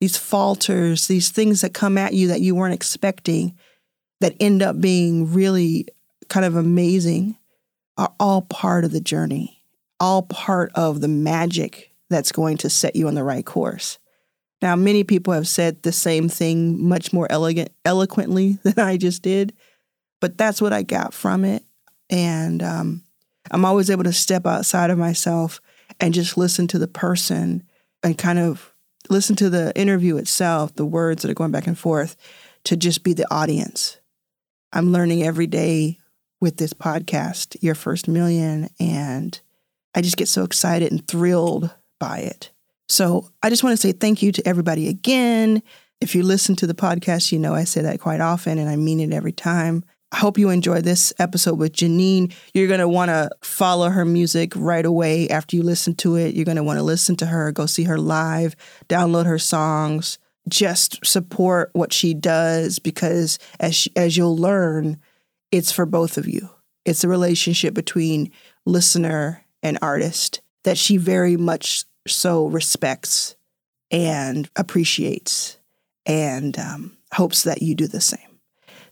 these 0.00 0.16
falters, 0.16 1.06
these 1.06 1.30
things 1.30 1.60
that 1.60 1.74
come 1.74 1.98
at 1.98 2.14
you 2.14 2.28
that 2.28 2.40
you 2.40 2.54
weren't 2.54 2.74
expecting 2.74 3.56
that 4.20 4.34
end 4.40 4.62
up 4.62 4.80
being 4.80 5.32
really 5.32 5.86
kind 6.28 6.46
of 6.46 6.56
amazing 6.56 7.36
are 7.96 8.12
all 8.18 8.42
part 8.42 8.84
of 8.84 8.92
the 8.92 9.00
journey, 9.00 9.62
all 10.00 10.22
part 10.22 10.72
of 10.74 11.00
the 11.00 11.08
magic 11.08 11.92
that's 12.10 12.32
going 12.32 12.56
to 12.58 12.70
set 12.70 12.96
you 12.96 13.08
on 13.08 13.14
the 13.14 13.24
right 13.24 13.44
course. 13.44 13.98
Now, 14.64 14.76
many 14.76 15.04
people 15.04 15.34
have 15.34 15.46
said 15.46 15.82
the 15.82 15.92
same 15.92 16.30
thing 16.30 16.82
much 16.82 17.12
more 17.12 17.26
elegant, 17.30 17.70
eloquently 17.84 18.52
than 18.62 18.78
I 18.78 18.96
just 18.96 19.20
did, 19.20 19.52
but 20.22 20.38
that's 20.38 20.62
what 20.62 20.72
I 20.72 20.82
got 20.82 21.12
from 21.12 21.44
it. 21.44 21.62
And 22.08 22.62
um, 22.62 23.02
I'm 23.50 23.66
always 23.66 23.90
able 23.90 24.04
to 24.04 24.12
step 24.14 24.46
outside 24.46 24.88
of 24.88 24.96
myself 24.96 25.60
and 26.00 26.14
just 26.14 26.38
listen 26.38 26.66
to 26.68 26.78
the 26.78 26.88
person 26.88 27.62
and 28.02 28.16
kind 28.16 28.38
of 28.38 28.72
listen 29.10 29.36
to 29.36 29.50
the 29.50 29.70
interview 29.78 30.16
itself, 30.16 30.74
the 30.76 30.86
words 30.86 31.20
that 31.20 31.30
are 31.30 31.34
going 31.34 31.52
back 31.52 31.66
and 31.66 31.78
forth, 31.78 32.16
to 32.64 32.74
just 32.74 33.04
be 33.04 33.12
the 33.12 33.30
audience. 33.30 33.98
I'm 34.72 34.92
learning 34.92 35.24
every 35.24 35.46
day 35.46 35.98
with 36.40 36.56
this 36.56 36.72
podcast, 36.72 37.58
Your 37.60 37.74
First 37.74 38.08
Million, 38.08 38.70
and 38.80 39.38
I 39.94 40.00
just 40.00 40.16
get 40.16 40.28
so 40.28 40.42
excited 40.42 40.90
and 40.90 41.06
thrilled 41.06 41.70
by 42.00 42.20
it. 42.20 42.50
So 42.94 43.28
I 43.42 43.50
just 43.50 43.64
want 43.64 43.76
to 43.76 43.82
say 43.82 43.90
thank 43.90 44.22
you 44.22 44.30
to 44.30 44.46
everybody 44.46 44.86
again. 44.86 45.64
If 46.00 46.14
you 46.14 46.22
listen 46.22 46.54
to 46.56 46.66
the 46.68 46.74
podcast, 46.74 47.32
you 47.32 47.40
know 47.40 47.52
I 47.52 47.64
say 47.64 47.82
that 47.82 47.98
quite 47.98 48.20
often 48.20 48.56
and 48.56 48.70
I 48.70 48.76
mean 48.76 49.00
it 49.00 49.12
every 49.12 49.32
time. 49.32 49.84
I 50.12 50.18
hope 50.18 50.38
you 50.38 50.50
enjoy 50.50 50.80
this 50.80 51.12
episode 51.18 51.58
with 51.58 51.72
Janine. 51.72 52.32
You're 52.52 52.68
going 52.68 52.78
to 52.78 52.86
want 52.86 53.08
to 53.08 53.30
follow 53.42 53.90
her 53.90 54.04
music 54.04 54.52
right 54.54 54.86
away 54.86 55.28
after 55.28 55.56
you 55.56 55.64
listen 55.64 55.96
to 55.96 56.14
it. 56.14 56.36
You're 56.36 56.44
going 56.44 56.56
to 56.56 56.62
want 56.62 56.78
to 56.78 56.84
listen 56.84 57.16
to 57.16 57.26
her, 57.26 57.50
go 57.50 57.66
see 57.66 57.82
her 57.82 57.98
live, 57.98 58.54
download 58.88 59.26
her 59.26 59.40
songs, 59.40 60.20
just 60.48 61.04
support 61.04 61.70
what 61.72 61.92
she 61.92 62.14
does 62.14 62.78
because 62.78 63.40
as 63.58 63.74
she, 63.74 63.90
as 63.96 64.16
you'll 64.16 64.36
learn, 64.36 65.00
it's 65.50 65.72
for 65.72 65.84
both 65.84 66.16
of 66.16 66.28
you. 66.28 66.48
It's 66.84 67.02
a 67.02 67.08
relationship 67.08 67.74
between 67.74 68.30
listener 68.64 69.44
and 69.64 69.80
artist 69.82 70.42
that 70.62 70.78
she 70.78 70.96
very 70.96 71.36
much 71.36 71.86
so 72.06 72.46
respects 72.46 73.36
and 73.90 74.48
appreciates 74.56 75.58
and 76.06 76.58
um, 76.58 76.96
hopes 77.12 77.42
that 77.44 77.62
you 77.62 77.74
do 77.74 77.86
the 77.86 78.00
same. 78.00 78.20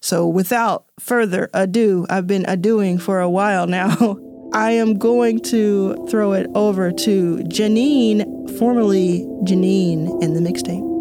So, 0.00 0.26
without 0.26 0.86
further 0.98 1.48
ado, 1.54 2.06
I've 2.10 2.26
been 2.26 2.44
adoing 2.46 2.98
for 2.98 3.20
a 3.20 3.30
while 3.30 3.66
now. 3.66 4.18
I 4.54 4.72
am 4.72 4.98
going 4.98 5.40
to 5.44 6.06
throw 6.10 6.32
it 6.32 6.46
over 6.54 6.90
to 6.90 7.36
Janine, 7.44 8.58
formerly 8.58 9.20
Janine 9.44 10.22
and 10.22 10.36
the 10.36 10.40
Mixtape. 10.40 10.92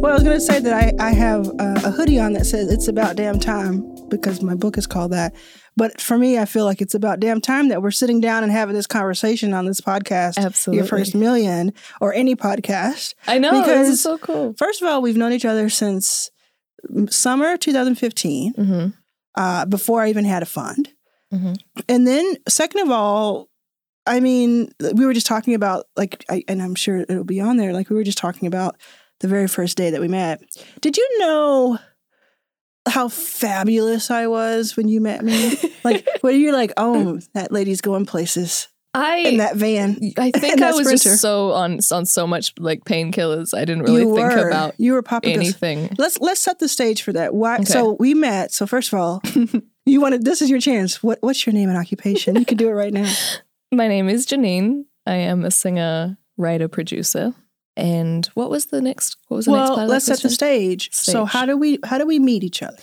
Well, 0.00 0.12
I 0.12 0.14
was 0.14 0.22
going 0.22 0.36
to 0.36 0.40
say 0.40 0.60
that 0.60 0.72
I, 0.72 0.92
I 0.98 1.10
have 1.10 1.48
a, 1.58 1.74
a 1.84 1.90
hoodie 1.90 2.20
on 2.20 2.32
that 2.34 2.46
says 2.46 2.70
it's 2.70 2.88
about 2.88 3.16
damn 3.16 3.40
time 3.40 3.92
because 4.08 4.40
my 4.40 4.54
book 4.54 4.78
is 4.78 4.86
called 4.86 5.12
that. 5.12 5.34
But 5.78 6.00
for 6.00 6.18
me, 6.18 6.38
I 6.38 6.44
feel 6.44 6.64
like 6.64 6.82
it's 6.82 6.94
about 6.94 7.20
damn 7.20 7.40
time 7.40 7.68
that 7.68 7.80
we're 7.80 7.92
sitting 7.92 8.20
down 8.20 8.42
and 8.42 8.50
having 8.50 8.74
this 8.74 8.86
conversation 8.88 9.54
on 9.54 9.64
this 9.64 9.80
podcast. 9.80 10.36
Absolutely. 10.36 10.78
Your 10.78 10.86
first 10.86 11.14
million 11.14 11.72
or 12.00 12.12
any 12.12 12.34
podcast. 12.34 13.14
I 13.28 13.38
know. 13.38 13.64
This 13.64 13.88
is 13.88 14.02
so 14.02 14.18
cool. 14.18 14.54
First 14.58 14.82
of 14.82 14.88
all, 14.88 15.00
we've 15.00 15.16
known 15.16 15.32
each 15.32 15.44
other 15.44 15.68
since 15.70 16.30
summer 17.10 17.56
2015, 17.56 18.54
Mm-hmm. 18.54 18.88
uh, 19.36 19.64
before 19.66 20.02
I 20.02 20.08
even 20.10 20.24
had 20.24 20.42
a 20.42 20.46
fund. 20.46 20.88
Mm-hmm. 21.32 21.52
And 21.88 22.06
then, 22.06 22.34
second 22.48 22.80
of 22.80 22.90
all, 22.90 23.48
I 24.06 24.20
mean, 24.20 24.72
we 24.94 25.06
were 25.06 25.12
just 25.14 25.26
talking 25.26 25.54
about, 25.54 25.84
like, 25.96 26.24
I, 26.28 26.42
and 26.48 26.60
I'm 26.60 26.74
sure 26.74 26.98
it'll 26.98 27.24
be 27.24 27.40
on 27.40 27.56
there, 27.56 27.72
like, 27.72 27.88
we 27.90 27.96
were 27.96 28.04
just 28.04 28.18
talking 28.18 28.48
about 28.48 28.76
the 29.20 29.28
very 29.28 29.46
first 29.48 29.76
day 29.76 29.90
that 29.90 30.00
we 30.00 30.08
met. 30.08 30.42
Did 30.80 30.96
you 30.96 31.18
know 31.18 31.78
how 32.88 33.08
fabulous 33.08 34.10
I 34.10 34.26
was 34.26 34.76
when 34.76 34.88
you 34.88 35.00
met 35.00 35.24
me? 35.24 35.56
like, 35.84 36.06
when 36.22 36.40
you're 36.40 36.52
like, 36.52 36.72
oh, 36.76 37.20
that 37.34 37.52
lady's 37.52 37.80
going 37.80 38.06
places 38.06 38.68
I 38.94 39.18
in 39.18 39.36
that 39.36 39.56
van. 39.56 39.98
I 40.16 40.30
think 40.36 40.54
I 40.54 40.56
that 40.56 40.74
was 40.74 40.86
Sprinter. 40.86 41.10
just 41.10 41.20
so 41.20 41.52
on 41.52 41.78
on 41.92 42.06
so 42.06 42.26
much 42.26 42.54
like 42.58 42.84
painkillers. 42.84 43.56
I 43.56 43.64
didn't 43.64 43.82
really 43.82 44.02
you 44.02 44.14
think 44.14 44.30
were. 44.30 44.48
about 44.48 44.74
you 44.78 44.92
were 44.92 45.02
popping 45.02 45.34
anything. 45.34 45.94
Let's 45.98 46.18
let's 46.20 46.40
set 46.40 46.58
the 46.58 46.68
stage 46.68 47.02
for 47.02 47.12
that. 47.12 47.34
Why? 47.34 47.56
Okay. 47.56 47.64
So 47.64 47.96
we 47.98 48.14
met. 48.14 48.52
So 48.52 48.66
first 48.66 48.92
of 48.92 48.98
all, 48.98 49.22
you 49.86 50.00
wanted. 50.00 50.24
This 50.24 50.42
is 50.42 50.50
your 50.50 50.60
chance. 50.60 51.02
What 51.02 51.18
What's 51.20 51.46
your 51.46 51.52
name 51.52 51.68
and 51.68 51.78
occupation? 51.78 52.36
You 52.36 52.44
can 52.44 52.56
do 52.56 52.68
it 52.68 52.72
right 52.72 52.92
now. 52.92 53.12
My 53.72 53.88
name 53.88 54.08
is 54.08 54.26
Janine. 54.26 54.84
I 55.06 55.14
am 55.14 55.44
a 55.44 55.50
singer, 55.50 56.18
writer, 56.36 56.68
producer. 56.68 57.34
And 57.78 58.26
what 58.34 58.50
was 58.50 58.66
the 58.66 58.82
next? 58.82 59.16
What 59.28 59.36
was 59.36 59.44
the 59.46 59.52
next 59.52 59.70
well, 59.76 59.86
let's 59.86 60.04
set 60.04 60.16
the 60.16 60.22
question? 60.22 60.30
stage. 60.30 60.90
So 60.92 61.24
how 61.24 61.46
do 61.46 61.56
we 61.56 61.78
how 61.84 61.96
do 61.96 62.06
we 62.06 62.18
meet 62.18 62.42
each 62.44 62.62
other? 62.62 62.76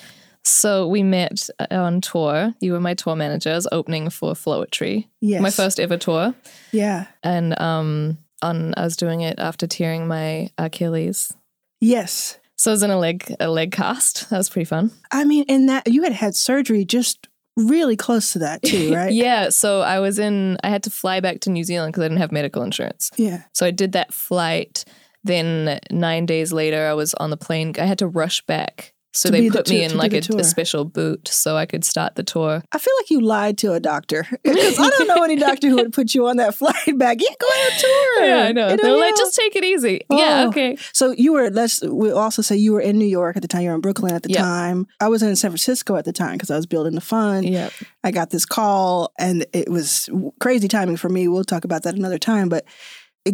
So 0.43 0.87
we 0.87 1.03
met 1.03 1.49
uh, 1.59 1.67
on 1.71 2.01
tour. 2.01 2.53
You 2.61 2.71
were 2.73 2.79
my 2.79 2.93
tour 2.93 3.15
manager. 3.15 3.51
I 3.51 3.55
was 3.55 3.67
opening 3.71 4.09
for 4.09 4.33
Floetry, 4.33 5.07
Yes. 5.19 5.41
my 5.41 5.49
first 5.49 5.79
ever 5.79 5.97
tour. 5.97 6.33
Yeah. 6.71 7.07
And 7.23 7.59
um, 7.59 8.19
on 8.41 8.73
I 8.77 8.83
was 8.83 8.95
doing 8.95 9.21
it 9.21 9.37
after 9.39 9.67
tearing 9.67 10.07
my 10.07 10.49
Achilles. 10.57 11.33
Yes. 11.81 12.39
So 12.57 12.71
I 12.71 12.73
was 12.73 12.83
in 12.83 12.91
a 12.91 12.97
leg 12.97 13.35
a 13.39 13.49
leg 13.49 13.71
cast. 13.73 14.29
That 14.29 14.37
was 14.37 14.49
pretty 14.49 14.65
fun. 14.65 14.91
I 15.11 15.25
mean, 15.25 15.43
and 15.49 15.67
that 15.67 15.91
you 15.91 16.03
had 16.03 16.13
had 16.13 16.35
surgery 16.35 16.85
just 16.85 17.27
really 17.55 17.95
close 17.95 18.33
to 18.33 18.39
that 18.39 18.61
too, 18.61 18.93
right? 18.95 19.11
yeah. 19.11 19.49
So 19.49 19.81
I 19.81 19.99
was 19.99 20.19
in. 20.19 20.57
I 20.63 20.69
had 20.69 20.83
to 20.83 20.89
fly 20.89 21.19
back 21.19 21.41
to 21.41 21.49
New 21.49 21.63
Zealand 21.63 21.93
because 21.93 22.03
I 22.03 22.07
didn't 22.07 22.21
have 22.21 22.31
medical 22.31 22.63
insurance. 22.63 23.11
Yeah. 23.17 23.43
So 23.53 23.65
I 23.65 23.71
did 23.71 23.93
that 23.93 24.13
flight. 24.13 24.85
Then 25.23 25.79
nine 25.89 26.25
days 26.25 26.53
later, 26.53 26.87
I 26.87 26.93
was 26.93 27.13
on 27.15 27.31
the 27.31 27.37
plane. 27.37 27.73
I 27.79 27.85
had 27.85 27.99
to 27.99 28.07
rush 28.07 28.45
back. 28.45 28.93
So 29.15 29.29
they 29.29 29.41
be 29.41 29.49
the 29.49 29.59
put 29.59 29.69
me 29.69 29.77
tour- 29.77 29.91
in 29.91 29.97
like 29.97 30.13
a, 30.13 30.17
a 30.37 30.43
special 30.43 30.83
boot 30.85 31.27
so 31.29 31.55
I 31.55 31.65
could 31.65 31.85
start 31.85 32.15
the 32.15 32.23
tour. 32.23 32.61
I 32.71 32.77
feel 32.77 32.93
like 32.99 33.09
you 33.09 33.21
lied 33.21 33.57
to 33.59 33.71
a 33.73 33.79
doctor 33.79 34.27
because 34.43 34.77
I 34.77 34.89
don't 34.89 35.07
know 35.07 35.23
any 35.23 35.37
doctor 35.37 35.69
who 35.69 35.77
would 35.77 35.93
put 35.93 36.13
you 36.13 36.27
on 36.27 36.37
that 36.37 36.53
flight 36.59 36.97
back. 36.97 37.17
Yeah, 37.21 37.29
go 37.39 37.47
on 37.47 37.71
a 37.71 37.79
tour. 37.79 38.25
Yeah, 38.25 38.43
I 38.45 38.51
know. 38.51 38.69
You 38.69 38.77
They 38.77 38.91
were 38.91 38.97
like, 38.97 39.15
just 39.15 39.35
take 39.35 39.55
it 39.55 39.63
easy. 39.63 40.01
Yeah, 40.09 40.43
Oh. 40.45 40.47
okay. 40.49 40.77
So 40.93 41.11
you 41.11 41.33
were. 41.33 41.49
Let's. 41.49 41.81
We'll 41.81 42.17
also 42.17 42.41
say 42.41 42.55
you 42.55 42.73
were 42.73 42.81
in 42.81 42.97
New 42.97 43.05
York 43.05 43.35
at 43.35 43.41
the 43.41 43.47
time. 43.47 43.61
You 43.61 43.69
were 43.69 43.75
in 43.75 43.81
Brooklyn 43.81 44.13
at 44.13 44.23
the 44.23 44.31
Yeah. 44.31 44.41
time. 44.41 44.87
I 44.99 45.07
was 45.07 45.21
in 45.23 45.35
San 45.35 45.51
Francisco 45.51 45.95
at 45.95 46.05
the 46.05 46.13
time 46.13 46.33
because 46.33 46.51
I 46.51 46.55
was 46.55 46.65
building 46.65 46.95
the 46.95 47.01
fund. 47.01 47.47
Yeah. 47.47 47.69
I 48.03 48.11
got 48.11 48.29
this 48.31 48.45
call, 48.45 49.11
and 49.19 49.45
it 49.53 49.69
was 49.69 50.09
crazy 50.39 50.67
timing 50.67 50.97
for 50.97 51.09
me. 51.09 51.27
We'll 51.27 51.43
talk 51.43 51.63
about 51.65 51.83
that 51.83 51.95
another 51.95 52.17
time. 52.17 52.49
But 52.49 52.65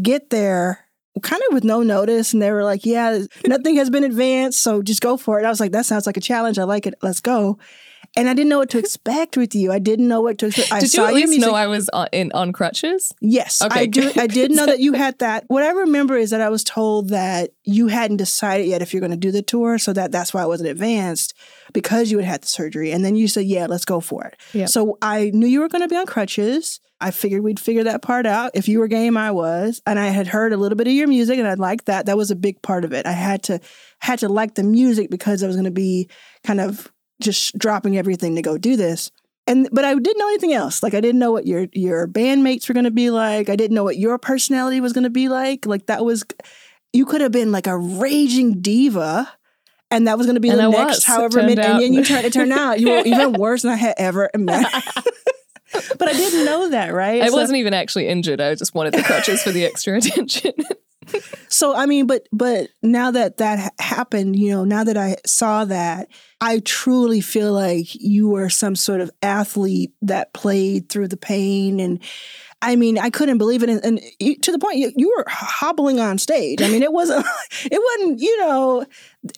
get 0.01 0.29
there 0.29 0.85
kind 1.21 1.41
of 1.47 1.53
with 1.53 1.63
no 1.63 1.83
notice, 1.83 2.33
and 2.33 2.41
they 2.41 2.51
were 2.51 2.63
like, 2.63 2.85
"Yeah, 2.85 3.19
nothing 3.45 3.75
has 3.75 3.89
been 3.89 4.03
advanced, 4.03 4.61
so 4.61 4.81
just 4.81 5.01
go 5.01 5.17
for 5.17 5.39
it." 5.39 5.45
I 5.45 5.49
was 5.49 5.59
like, 5.59 5.71
"That 5.71 5.85
sounds 5.85 6.05
like 6.05 6.17
a 6.17 6.21
challenge. 6.21 6.57
I 6.57 6.63
like 6.63 6.87
it. 6.87 6.95
Let's 7.01 7.19
go." 7.19 7.57
And 8.17 8.27
I 8.27 8.33
didn't 8.33 8.49
know 8.49 8.57
what 8.57 8.69
to 8.71 8.77
expect 8.77 9.37
with 9.37 9.55
you. 9.55 9.71
I 9.71 9.79
didn't 9.79 10.09
know 10.09 10.19
what 10.19 10.37
to 10.39 10.47
expect. 10.47 10.73
I 10.73 10.81
Did 10.81 10.89
saw 10.89 11.03
you 11.03 11.07
at 11.07 11.13
least 11.13 11.39
know 11.39 11.53
I 11.53 11.67
was 11.67 11.87
on, 11.89 12.07
in 12.11 12.31
on 12.33 12.51
crutches? 12.51 13.13
Yes, 13.21 13.61
Okay, 13.61 13.81
I 13.81 13.85
do. 13.85 14.11
I 14.17 14.27
did 14.27 14.51
know 14.51 14.65
that 14.71 14.79
you 14.79 14.93
had 14.93 15.17
that. 15.19 15.45
What 15.47 15.63
I 15.63 15.71
remember 15.71 16.17
is 16.17 16.31
that 16.31 16.41
I 16.41 16.49
was 16.49 16.63
told 16.65 17.09
that 17.09 17.51
you 17.63 17.87
hadn't 17.87 18.17
decided 18.17 18.67
yet 18.67 18.81
if 18.81 18.93
you're 18.93 18.99
going 18.99 19.11
to 19.11 19.17
do 19.17 19.31
the 19.31 19.41
tour, 19.41 19.77
so 19.77 19.93
that 19.93 20.11
that's 20.11 20.33
why 20.33 20.43
it 20.43 20.47
wasn't 20.47 20.69
advanced 20.69 21.33
because 21.71 22.11
you 22.11 22.17
had 22.17 22.27
had 22.27 22.41
the 22.41 22.47
surgery. 22.47 22.91
And 22.91 23.05
then 23.05 23.15
you 23.15 23.29
said, 23.29 23.45
"Yeah, 23.45 23.67
let's 23.67 23.85
go 23.85 24.01
for 24.01 24.25
it." 24.25 24.37
Yeah. 24.51 24.65
So 24.65 24.97
I 25.01 25.31
knew 25.33 25.47
you 25.47 25.61
were 25.61 25.69
going 25.69 25.83
to 25.83 25.87
be 25.87 25.95
on 25.95 26.05
crutches. 26.05 26.81
I 26.99 27.11
figured 27.11 27.43
we'd 27.43 27.59
figure 27.59 27.85
that 27.85 28.01
part 28.03 28.25
out. 28.27 28.51
If 28.53 28.67
you 28.67 28.79
were 28.79 28.87
game, 28.87 29.17
I 29.17 29.31
was, 29.31 29.81
and 29.87 29.97
I 29.97 30.07
had 30.07 30.27
heard 30.27 30.53
a 30.53 30.57
little 30.57 30.75
bit 30.75 30.87
of 30.87 30.93
your 30.93 31.07
music, 31.07 31.39
and 31.39 31.47
I 31.47 31.55
liked 31.55 31.85
that. 31.85 32.05
That 32.05 32.17
was 32.17 32.29
a 32.29 32.35
big 32.35 32.61
part 32.61 32.83
of 32.85 32.93
it. 32.93 33.05
I 33.05 33.13
had 33.13 33.41
to 33.43 33.59
had 33.99 34.19
to 34.19 34.29
like 34.29 34.55
the 34.55 34.63
music 34.63 35.09
because 35.09 35.43
I 35.43 35.47
was 35.47 35.55
going 35.55 35.65
to 35.65 35.71
be 35.71 36.09
kind 36.43 36.59
of 36.59 36.91
just 37.21 37.57
dropping 37.57 37.97
everything 37.97 38.35
to 38.35 38.41
go 38.41 38.57
do 38.57 38.75
this 38.75 39.11
and 39.47 39.67
but 39.71 39.83
I 39.83 39.93
didn't 39.95 40.19
know 40.19 40.27
anything 40.27 40.53
else. 40.53 40.83
Like 40.83 40.93
I 40.93 41.01
didn't 41.01 41.17
know 41.19 41.31
what 41.31 41.47
your 41.47 41.67
your 41.73 42.07
bandmates 42.07 42.67
were 42.69 42.73
going 42.75 42.83
to 42.85 42.91
be 42.91 43.09
like. 43.09 43.49
I 43.49 43.55
didn't 43.55 43.73
know 43.73 43.83
what 43.83 43.97
your 43.97 44.19
personality 44.19 44.79
was 44.81 44.93
going 44.93 45.03
to 45.03 45.09
be 45.09 45.29
like. 45.29 45.65
Like 45.65 45.87
that 45.87 46.05
was 46.05 46.23
you 46.93 47.05
could 47.05 47.21
have 47.21 47.31
been 47.31 47.51
like 47.51 47.65
a 47.67 47.75
raging 47.77 48.61
diva. 48.61 49.31
And 49.89 50.07
that 50.07 50.17
was 50.17 50.25
going 50.27 50.35
to 50.35 50.39
be 50.41 50.49
And 50.49 50.59
the 50.59 50.63
I 50.65 50.69
next, 50.69 50.87
was, 50.97 51.03
however 51.05 51.37
many. 51.41 51.53
And 51.59 51.61
out. 51.61 51.81
you 51.81 52.05
tried 52.05 52.21
to 52.21 52.29
turn 52.29 52.51
out 52.51 52.79
you 52.79 52.91
were 52.91 53.01
even 53.03 53.33
worse 53.33 53.63
than 53.63 53.71
I 53.71 53.75
had 53.75 53.95
ever 53.97 54.29
imagined. 54.33 54.83
but 55.97 56.07
I 56.07 56.13
didn't 56.13 56.45
know 56.45 56.69
that, 56.69 56.93
right? 56.93 57.21
I 57.21 57.27
So- 57.27 57.33
wasn't 57.33 57.57
even 57.57 57.73
actually 57.73 58.07
injured. 58.07 58.39
I 58.39 58.55
just 58.55 58.73
wanted 58.75 58.93
the 58.93 59.03
crutches 59.03 59.41
for 59.43 59.51
the 59.51 59.65
extra 59.65 59.97
attention. 59.97 60.53
So 61.49 61.75
I 61.75 61.85
mean, 61.85 62.07
but 62.07 62.27
but 62.31 62.69
now 62.81 63.11
that 63.11 63.37
that 63.37 63.73
happened, 63.79 64.35
you 64.37 64.51
know, 64.51 64.63
now 64.63 64.83
that 64.83 64.97
I 64.97 65.17
saw 65.25 65.65
that, 65.65 66.07
I 66.39 66.59
truly 66.59 67.21
feel 67.21 67.53
like 67.53 67.93
you 67.93 68.29
were 68.29 68.49
some 68.49 68.75
sort 68.75 69.01
of 69.01 69.11
athlete 69.21 69.93
that 70.01 70.33
played 70.33 70.89
through 70.89 71.09
the 71.09 71.17
pain 71.17 71.79
and. 71.79 72.01
I 72.63 72.75
mean, 72.75 72.99
I 72.99 73.09
couldn't 73.09 73.39
believe 73.39 73.63
it, 73.63 73.69
and, 73.69 73.83
and 73.83 73.99
to 74.43 74.51
the 74.51 74.59
point 74.59 74.77
you, 74.77 74.91
you 74.95 75.11
were 75.17 75.25
hobbling 75.27 75.99
on 75.99 76.19
stage. 76.19 76.61
I 76.61 76.67
mean, 76.67 76.83
it 76.83 76.93
wasn't, 76.93 77.25
it 77.65 77.81
wasn't, 77.99 78.19
you 78.19 78.39
know, 78.41 78.85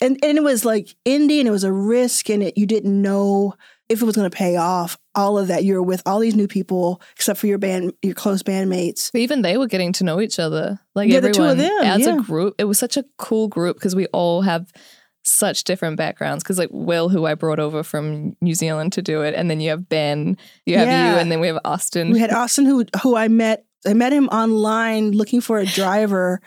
and 0.02 0.20
and 0.22 0.38
it 0.38 0.44
was 0.44 0.66
like 0.66 0.94
indie, 1.06 1.40
and 1.40 1.48
it 1.48 1.52
was 1.52 1.64
a 1.64 1.72
risk, 1.72 2.30
and 2.30 2.44
it 2.44 2.58
you 2.58 2.66
didn't 2.66 3.02
know 3.02 3.56
if 3.88 4.02
it 4.02 4.06
was 4.06 4.18
going 4.18 4.30
to 4.30 4.38
pay 4.38 4.58
off. 4.58 4.98
All 5.16 5.38
of 5.38 5.48
that, 5.50 5.64
you 5.64 5.76
were 5.76 5.84
with 5.84 6.02
all 6.06 6.20
these 6.20 6.36
new 6.36 6.48
people, 6.48 7.02
except 7.16 7.40
for 7.40 7.48
your 7.48 7.60
band, 7.60 7.94
your 8.02 8.16
close 8.16 8.42
bandmates. 8.42 9.12
But 9.12 9.22
even 9.22 9.44
they 9.44 9.58
were 9.58 9.68
getting 9.68 9.94
to 9.94 10.04
know 10.04 10.20
each 10.20 10.40
other. 10.40 10.80
Like 10.96 11.10
Yeah, 11.10 11.20
the 11.20 11.30
everyone 11.30 11.48
two 11.48 11.52
of 11.52 11.58
them, 11.60 11.84
as 11.84 12.02
yeah. 12.02 12.18
a 12.18 12.22
group. 12.22 12.56
It 12.58 12.64
was 12.66 12.80
such 12.80 12.98
a 12.98 13.06
cool 13.18 13.48
group 13.48 13.78
because 13.78 13.96
we 13.96 14.08
all 14.08 14.42
have 14.42 14.72
such 15.24 15.64
different 15.66 15.98
backgrounds. 15.98 16.44
Because 16.44 16.58
like 16.58 16.70
Will, 16.72 17.10
who 17.10 17.26
I 17.26 17.36
brought 17.36 17.60
over 17.60 17.84
from 17.84 18.36
New 18.42 18.56
Zealand 18.56 18.94
to 18.94 19.02
do 19.02 19.22
it, 19.22 19.36
and 19.36 19.50
then 19.52 19.62
you 19.62 19.70
have 19.70 19.88
Ben, 19.88 20.36
you 20.66 20.78
have 20.78 20.88
Yeah. 20.88 21.14
you, 21.14 21.20
and 21.20 21.32
then 21.32 21.40
we 21.40 21.48
have 21.48 21.60
Austin. 21.64 22.12
We 22.12 22.20
had 22.20 22.32
Austin 22.32 22.66
who 22.66 22.86
who 23.04 23.16
I 23.16 23.28
met. 23.28 23.66
I 23.86 23.94
met 23.94 24.14
him 24.14 24.30
online 24.30 25.12
looking 25.12 25.42
for 25.42 25.60
a 25.60 25.66
driver, 25.66 26.42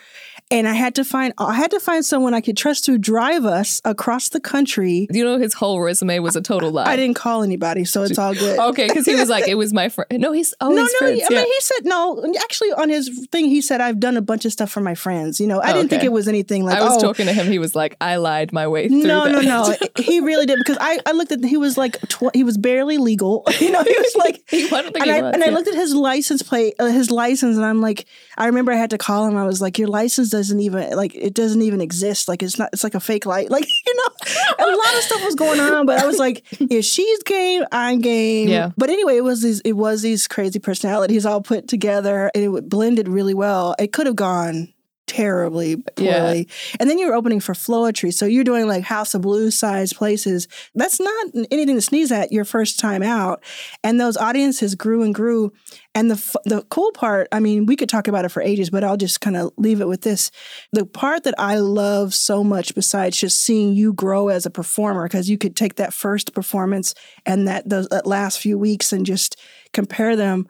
and 0.50 0.68
I 0.68 0.74
had 0.74 0.94
to 0.96 1.04
find 1.04 1.34
I 1.38 1.54
had 1.54 1.70
to 1.72 1.80
find 1.80 2.04
someone 2.04 2.34
I 2.34 2.40
could 2.40 2.56
trust 2.56 2.84
to 2.84 2.98
drive 2.98 3.44
us 3.44 3.80
across 3.84 4.28
the 4.28 4.40
country. 4.40 5.08
you 5.10 5.24
know, 5.24 5.38
his 5.38 5.54
whole 5.54 5.80
resume 5.80 6.18
was 6.20 6.36
a 6.36 6.40
total 6.40 6.70
lie. 6.70 6.84
I 6.84 6.96
didn't 6.96 7.16
call 7.16 7.42
anybody, 7.42 7.84
so 7.84 8.02
it's 8.02 8.18
all 8.18 8.34
good. 8.34 8.58
Okay, 8.58 8.86
because 8.86 9.06
he 9.06 9.14
was 9.14 9.28
like, 9.28 9.48
it 9.48 9.56
was 9.56 9.72
my 9.72 9.88
friend. 9.88 10.08
No, 10.20 10.32
he's 10.32 10.54
oh, 10.60 10.68
no, 10.70 10.82
no. 10.82 10.88
friends. 10.98 11.22
I 11.28 11.34
yeah. 11.34 11.40
mean, 11.40 11.52
he 11.52 11.60
said 11.60 11.84
no. 11.84 12.24
Actually, 12.42 12.72
on 12.72 12.88
his 12.88 13.26
thing, 13.32 13.46
he 13.46 13.60
said 13.60 13.80
I've 13.80 13.98
done 13.98 14.16
a 14.16 14.22
bunch 14.22 14.44
of 14.44 14.52
stuff 14.52 14.70
for 14.70 14.80
my 14.80 14.94
friends. 14.94 15.40
You 15.40 15.46
know, 15.46 15.60
I 15.60 15.70
Oh, 15.70 15.74
didn't 15.74 15.90
think 15.90 16.04
it 16.04 16.12
was 16.12 16.28
anything 16.28 16.64
like 16.64 16.78
I 16.78 16.84
was 16.84 16.96
oh. 16.96 17.00
talking 17.00 17.26
to 17.26 17.32
him. 17.32 17.46
He 17.48 17.58
was 17.58 17.74
like, 17.74 17.96
I 18.00 18.16
lied 18.16 18.52
my 18.52 18.68
way 18.68 18.88
through 18.88 19.02
no, 19.02 19.26
no, 19.30 19.42
that. 19.42 19.80
no. 19.96 20.02
he 20.02 20.20
really 20.20 20.46
did 20.46 20.58
because 20.58 20.78
I, 20.80 21.00
I 21.06 21.12
looked 21.12 21.32
at 21.32 21.44
he 21.44 21.56
was 21.56 21.76
like 21.76 22.00
tw- 22.08 22.34
he 22.34 22.44
was 22.44 22.56
barely 22.58 22.98
legal. 22.98 23.44
You 23.66 23.72
know, 23.72 23.82
he 23.82 23.96
was 23.96 24.14
like 24.16 24.44
He- 24.48 24.70
I 24.70 24.78
and 24.78 25.10
I 25.10 25.22
was, 25.22 25.34
and 25.34 25.42
I 25.42 25.48
looked 25.48 25.66
at 25.66 25.74
his 25.74 25.94
license 25.94 26.42
plate, 26.42 26.74
uh, 26.78 26.86
his 26.86 27.10
license, 27.10 27.56
and 27.56 27.64
I'm 27.64 27.80
like, 27.80 28.06
I 28.36 28.46
remember 28.46 28.70
I 28.70 28.76
had 28.76 28.90
to 28.90 28.98
call 28.98 29.26
him. 29.26 29.36
I 29.36 29.44
was 29.44 29.60
like, 29.60 29.78
your 29.78 29.88
license 29.88 30.30
doesn't 30.36 30.60
even 30.60 30.90
like 30.90 31.14
it 31.14 31.34
doesn't 31.34 31.62
even 31.62 31.80
exist. 31.80 32.28
Like 32.28 32.42
it's 32.42 32.58
not. 32.58 32.70
It's 32.72 32.84
like 32.84 32.94
a 32.94 33.00
fake 33.00 33.26
light. 33.26 33.50
Like 33.56 33.66
you 33.86 33.94
know, 33.96 34.66
a 34.66 34.68
lot 34.68 34.96
of 34.96 35.02
stuff 35.02 35.24
was 35.24 35.34
going 35.34 35.60
on. 35.60 35.86
But 35.86 36.02
I 36.02 36.06
was 36.06 36.18
like, 36.18 36.44
if 36.60 36.84
she's 36.84 37.22
game, 37.22 37.64
I'm 37.72 38.00
game. 38.00 38.48
Yeah. 38.48 38.72
But 38.76 38.90
anyway, 38.90 39.16
it 39.16 39.24
was 39.24 39.40
these 39.40 39.60
it 39.60 39.72
was 39.72 40.02
these 40.02 40.28
crazy 40.28 40.58
personalities 40.58 41.24
all 41.24 41.40
put 41.40 41.68
together, 41.68 42.30
and 42.34 42.44
it 42.56 42.68
blended 42.68 43.08
really 43.08 43.32
well. 43.32 43.74
It 43.78 43.94
could 43.94 44.06
have 44.06 44.16
gone 44.16 44.74
terribly 45.06 45.76
poorly. 45.76 46.38
Yeah. 46.48 46.76
And 46.80 46.90
then 46.90 46.98
you're 46.98 47.14
opening 47.14 47.40
for 47.40 47.54
Floetry. 47.54 48.12
So 48.12 48.26
you're 48.26 48.44
doing 48.44 48.66
like 48.66 48.84
House 48.84 49.14
of 49.14 49.22
Blues 49.22 49.56
size 49.56 49.92
places. 49.92 50.48
That's 50.74 51.00
not 51.00 51.26
anything 51.50 51.76
to 51.76 51.80
sneeze 51.80 52.10
at 52.10 52.32
your 52.32 52.44
first 52.44 52.80
time 52.80 53.02
out. 53.02 53.42
And 53.84 54.00
those 54.00 54.16
audiences 54.16 54.74
grew 54.74 55.02
and 55.02 55.14
grew. 55.14 55.52
And 55.94 56.10
the 56.10 56.38
the 56.44 56.62
cool 56.68 56.92
part, 56.92 57.28
I 57.32 57.40
mean, 57.40 57.66
we 57.66 57.76
could 57.76 57.88
talk 57.88 58.08
about 58.08 58.24
it 58.24 58.30
for 58.30 58.42
ages, 58.42 58.70
but 58.70 58.84
I'll 58.84 58.96
just 58.96 59.20
kind 59.20 59.36
of 59.36 59.52
leave 59.56 59.80
it 59.80 59.88
with 59.88 60.02
this. 60.02 60.30
The 60.72 60.84
part 60.84 61.24
that 61.24 61.34
I 61.38 61.56
love 61.56 62.12
so 62.12 62.44
much 62.44 62.74
besides 62.74 63.16
just 63.16 63.40
seeing 63.40 63.74
you 63.74 63.92
grow 63.92 64.28
as 64.28 64.44
a 64.44 64.50
performer 64.50 65.04
because 65.04 65.30
you 65.30 65.38
could 65.38 65.56
take 65.56 65.76
that 65.76 65.94
first 65.94 66.34
performance 66.34 66.94
and 67.24 67.48
that 67.48 67.68
those 67.68 67.88
that 67.88 68.06
last 68.06 68.40
few 68.40 68.58
weeks 68.58 68.92
and 68.92 69.06
just 69.06 69.40
compare 69.72 70.16
them 70.16 70.46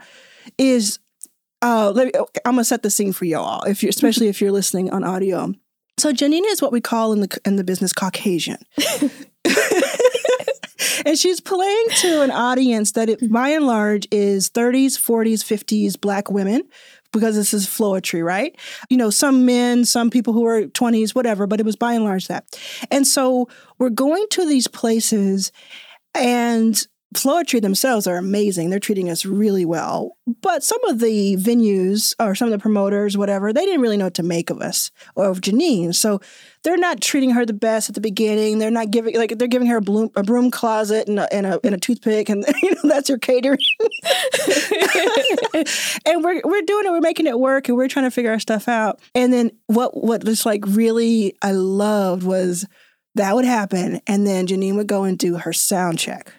is 0.58 0.98
uh, 1.66 1.92
me, 1.92 2.12
I'm 2.44 2.52
gonna 2.54 2.64
set 2.64 2.82
the 2.82 2.90
scene 2.90 3.12
for 3.12 3.24
y'all, 3.24 3.62
if 3.64 3.82
you 3.82 3.88
especially 3.88 4.28
if 4.28 4.40
you're 4.40 4.52
listening 4.52 4.90
on 4.90 5.02
audio. 5.04 5.52
So 5.98 6.12
Janina 6.12 6.46
is 6.48 6.60
what 6.60 6.72
we 6.72 6.80
call 6.80 7.12
in 7.12 7.20
the 7.20 7.40
in 7.44 7.56
the 7.56 7.64
business 7.64 7.92
Caucasian. 7.92 8.58
and 11.06 11.18
she's 11.18 11.40
playing 11.40 11.86
to 12.00 12.22
an 12.22 12.30
audience 12.30 12.92
that 12.92 13.08
it, 13.08 13.32
by 13.32 13.48
and 13.48 13.66
large 13.66 14.06
is 14.10 14.50
30s 14.50 14.92
40s 14.98 15.42
50s 15.42 16.00
black 16.00 16.30
women 16.30 16.62
because 17.12 17.34
this 17.34 17.54
is 17.54 17.66
Floetry, 17.66 18.22
right? 18.24 18.56
You 18.90 18.96
know, 18.98 19.10
some 19.10 19.46
men, 19.46 19.84
some 19.84 20.10
people 20.10 20.34
who 20.34 20.44
are 20.44 20.62
20s, 20.64 21.14
whatever, 21.14 21.46
but 21.46 21.60
it 21.60 21.66
was 21.66 21.76
by 21.76 21.94
and 21.94 22.04
large 22.04 22.28
that. 22.28 22.60
And 22.90 23.06
so 23.06 23.48
we're 23.78 23.90
going 23.90 24.26
to 24.32 24.46
these 24.46 24.68
places 24.68 25.50
and 26.14 26.86
Floetry 27.16 27.62
themselves 27.62 28.06
are 28.06 28.16
amazing. 28.16 28.68
They're 28.70 28.78
treating 28.78 29.08
us 29.08 29.24
really 29.24 29.64
well. 29.64 30.16
But 30.42 30.62
some 30.62 30.84
of 30.84 30.98
the 30.98 31.36
venues 31.36 32.14
or 32.20 32.34
some 32.34 32.46
of 32.46 32.52
the 32.52 32.58
promoters, 32.58 33.16
whatever, 33.16 33.52
they 33.52 33.64
didn't 33.64 33.80
really 33.80 33.96
know 33.96 34.04
what 34.06 34.14
to 34.14 34.22
make 34.22 34.50
of 34.50 34.60
us 34.60 34.90
or 35.14 35.26
of 35.26 35.40
Janine. 35.40 35.94
So 35.94 36.20
they're 36.62 36.76
not 36.76 37.00
treating 37.00 37.30
her 37.30 37.46
the 37.46 37.54
best 37.54 37.88
at 37.88 37.94
the 37.94 38.00
beginning. 38.00 38.58
They're 38.58 38.70
not 38.70 38.90
giving 38.90 39.16
like 39.16 39.38
they're 39.38 39.48
giving 39.48 39.68
her 39.68 39.78
a, 39.78 39.80
bloom, 39.80 40.10
a 40.14 40.22
broom 40.22 40.50
closet 40.50 41.08
and 41.08 41.18
a, 41.18 41.32
and 41.32 41.46
a, 41.46 41.60
and 41.64 41.74
a 41.74 41.78
toothpick, 41.78 42.28
and 42.28 42.44
you 42.62 42.72
know 42.72 42.80
that's 42.84 43.08
her 43.08 43.18
catering. 43.18 43.58
and 46.04 46.22
we're 46.22 46.42
we're 46.44 46.62
doing 46.62 46.86
it. 46.86 46.90
We're 46.90 47.00
making 47.00 47.26
it 47.26 47.38
work, 47.38 47.68
and 47.68 47.76
we're 47.76 47.88
trying 47.88 48.04
to 48.04 48.10
figure 48.10 48.32
our 48.32 48.40
stuff 48.40 48.68
out. 48.68 49.00
And 49.14 49.32
then 49.32 49.52
what 49.68 49.96
what 49.96 50.24
just 50.24 50.44
like 50.44 50.64
really 50.66 51.36
I 51.40 51.52
loved 51.52 52.24
was 52.24 52.66
that 53.14 53.34
would 53.34 53.46
happen, 53.46 54.02
and 54.06 54.26
then 54.26 54.46
Janine 54.46 54.76
would 54.76 54.86
go 54.86 55.04
and 55.04 55.18
do 55.18 55.38
her 55.38 55.52
sound 55.52 55.98
check 55.98 56.32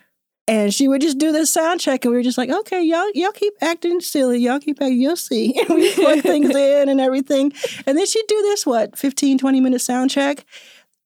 and 0.48 0.74
she 0.74 0.88
would 0.88 1.01
just 1.01 1.18
do 1.18 1.32
this 1.32 1.51
sound 1.51 1.82
check, 1.82 2.06
and 2.06 2.12
we 2.12 2.18
were 2.18 2.24
just 2.24 2.38
like, 2.38 2.50
okay, 2.50 2.82
y'all, 2.82 3.10
y'all 3.13 3.32
keep 3.32 3.54
acting 3.62 4.00
silly. 4.00 4.39
Y'all 4.39 4.60
keep 4.60 4.82
acting, 4.82 5.01
you'll 5.01 5.16
see. 5.16 5.60
And 5.68 5.77
we 5.77 5.94
plug 5.96 6.22
things 6.22 6.56
in 6.56 6.89
and 6.89 7.01
everything. 7.01 7.51
And 7.86 7.98
then 7.98 8.06
she'd 8.06 8.27
do 8.27 8.42
this, 8.44 8.66
what, 8.66 8.98
15, 8.98 9.38
20 9.38 9.60
minute 9.60 9.82
sound 9.82 10.10
check? 10.10 10.46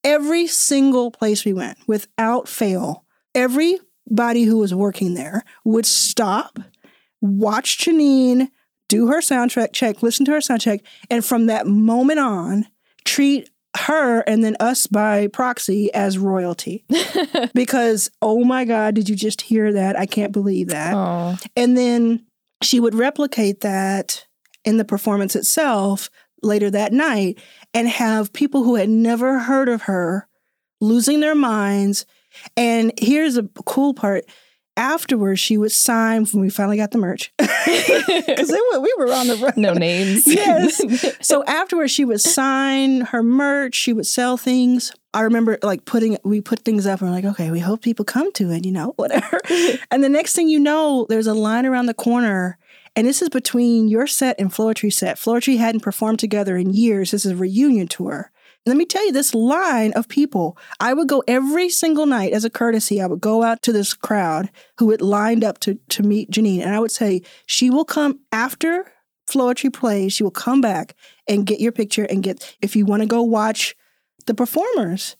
Every 0.03 0.47
single 0.47 1.11
place 1.11 1.45
we 1.45 1.53
went, 1.53 1.77
without 1.87 2.47
fail, 2.47 3.05
everybody 3.33 4.43
who 4.43 4.57
was 4.57 4.73
working 4.73 5.13
there 5.13 5.43
would 5.63 5.85
stop, 5.85 6.59
watch 7.21 7.79
Janine 7.79 8.49
do 8.89 9.07
her 9.07 9.21
sound 9.21 9.51
check, 9.51 9.73
check, 9.73 10.03
listen 10.03 10.25
to 10.25 10.31
her 10.33 10.41
sound 10.41 10.61
check, 10.61 10.81
and 11.09 11.23
from 11.23 11.45
that 11.45 11.65
moment 11.65 12.19
on, 12.19 12.65
treat 13.05 13.49
her 13.77 14.19
and 14.21 14.43
then 14.43 14.57
us 14.59 14.87
by 14.87 15.27
proxy 15.27 15.93
as 15.93 16.17
royalty. 16.17 16.83
Because 17.53 18.09
oh 18.21 18.43
my 18.43 18.65
god 18.65 18.95
did 18.95 19.09
you 19.09 19.15
just 19.15 19.41
hear 19.41 19.73
that? 19.73 19.97
I 19.97 20.05
can't 20.05 20.31
believe 20.31 20.67
that. 20.67 20.93
Aww. 20.93 21.45
and 21.55 21.77
then 21.77 22.25
she 22.61 22.79
would 22.79 22.95
replicate 22.95 23.61
that 23.61 24.25
in 24.63 24.77
the 24.77 24.85
performance 24.85 25.35
itself 25.35 26.09
later 26.43 26.69
that 26.69 26.93
night 26.93 27.39
and 27.73 27.87
have 27.87 28.33
people 28.33 28.63
who 28.63 28.75
had 28.75 28.89
never 28.89 29.39
heard 29.39 29.69
of 29.69 29.83
her 29.83 30.27
losing 30.79 31.19
their 31.19 31.35
minds. 31.35 32.05
And 32.55 32.91
here's 32.99 33.37
a 33.37 33.43
cool 33.65 33.93
part 33.93 34.25
afterwards 34.77 35.39
she 35.39 35.57
would 35.57 35.71
sign 35.71 36.25
when 36.25 36.41
we 36.41 36.49
finally 36.49 36.77
got 36.77 36.91
the 36.91 36.97
merch 36.97 37.33
because 37.37 38.51
we 38.51 38.95
were 38.97 39.11
on 39.11 39.27
the 39.27 39.35
run. 39.41 39.53
No 39.57 39.73
names. 39.73 40.23
yes. 40.25 40.81
So 41.21 41.43
afterwards 41.45 41.91
she 41.91 42.05
would 42.05 42.21
sign 42.21 43.01
her 43.01 43.21
merch. 43.23 43.75
She 43.75 43.93
would 43.93 44.07
sell 44.07 44.37
things. 44.37 44.91
I 45.13 45.21
remember 45.21 45.59
like 45.61 45.85
putting 45.85 46.17
we 46.23 46.41
put 46.41 46.59
things 46.59 46.85
up 46.85 47.01
and 47.01 47.09
we're 47.09 47.15
like, 47.15 47.25
okay, 47.25 47.51
we 47.51 47.59
hope 47.59 47.81
people 47.81 48.05
come 48.05 48.31
to 48.33 48.51
it, 48.51 48.65
you 48.65 48.71
know, 48.71 48.93
whatever. 48.95 49.39
and 49.91 50.03
the 50.03 50.09
next 50.09 50.33
thing 50.35 50.47
you 50.47 50.59
know, 50.59 51.05
there's 51.09 51.27
a 51.27 51.33
line 51.33 51.65
around 51.65 51.87
the 51.87 51.93
corner. 51.93 52.57
And 52.95 53.07
this 53.07 53.21
is 53.21 53.29
between 53.29 53.87
your 53.87 54.05
set 54.05 54.37
and 54.37 54.51
Floetry 54.51 54.91
set. 54.91 55.15
Floetry 55.15 55.57
hadn't 55.57 55.79
performed 55.79 56.19
together 56.19 56.57
in 56.57 56.73
years. 56.73 57.11
This 57.11 57.25
is 57.25 57.31
a 57.31 57.35
reunion 57.37 57.87
tour. 57.87 58.30
Let 58.65 58.77
me 58.77 58.85
tell 58.85 59.03
you, 59.05 59.11
this 59.11 59.33
line 59.33 59.91
of 59.93 60.07
people, 60.07 60.55
I 60.79 60.93
would 60.93 61.07
go 61.07 61.23
every 61.27 61.69
single 61.69 62.05
night 62.05 62.31
as 62.31 62.45
a 62.45 62.49
courtesy. 62.49 63.01
I 63.01 63.07
would 63.07 63.21
go 63.21 63.41
out 63.41 63.63
to 63.63 63.73
this 63.73 63.95
crowd 63.95 64.51
who 64.77 64.91
had 64.91 65.01
lined 65.01 65.43
up 65.43 65.59
to, 65.61 65.79
to 65.89 66.03
meet 66.03 66.29
Janine. 66.29 66.61
And 66.61 66.75
I 66.75 66.79
would 66.79 66.91
say, 66.91 67.23
she 67.47 67.71
will 67.71 67.85
come 67.85 68.19
after 68.31 68.91
Floetry 69.29 69.73
plays, 69.73 70.13
she 70.13 70.23
will 70.23 70.31
come 70.31 70.61
back 70.61 70.95
and 71.27 71.45
get 71.45 71.59
your 71.59 71.71
picture 71.71 72.03
and 72.03 72.21
get, 72.21 72.55
if 72.61 72.75
you 72.75 72.85
want 72.85 73.01
to 73.01 73.07
go 73.07 73.21
watch 73.21 73.75
the 74.25 74.33
performers. 74.33 75.15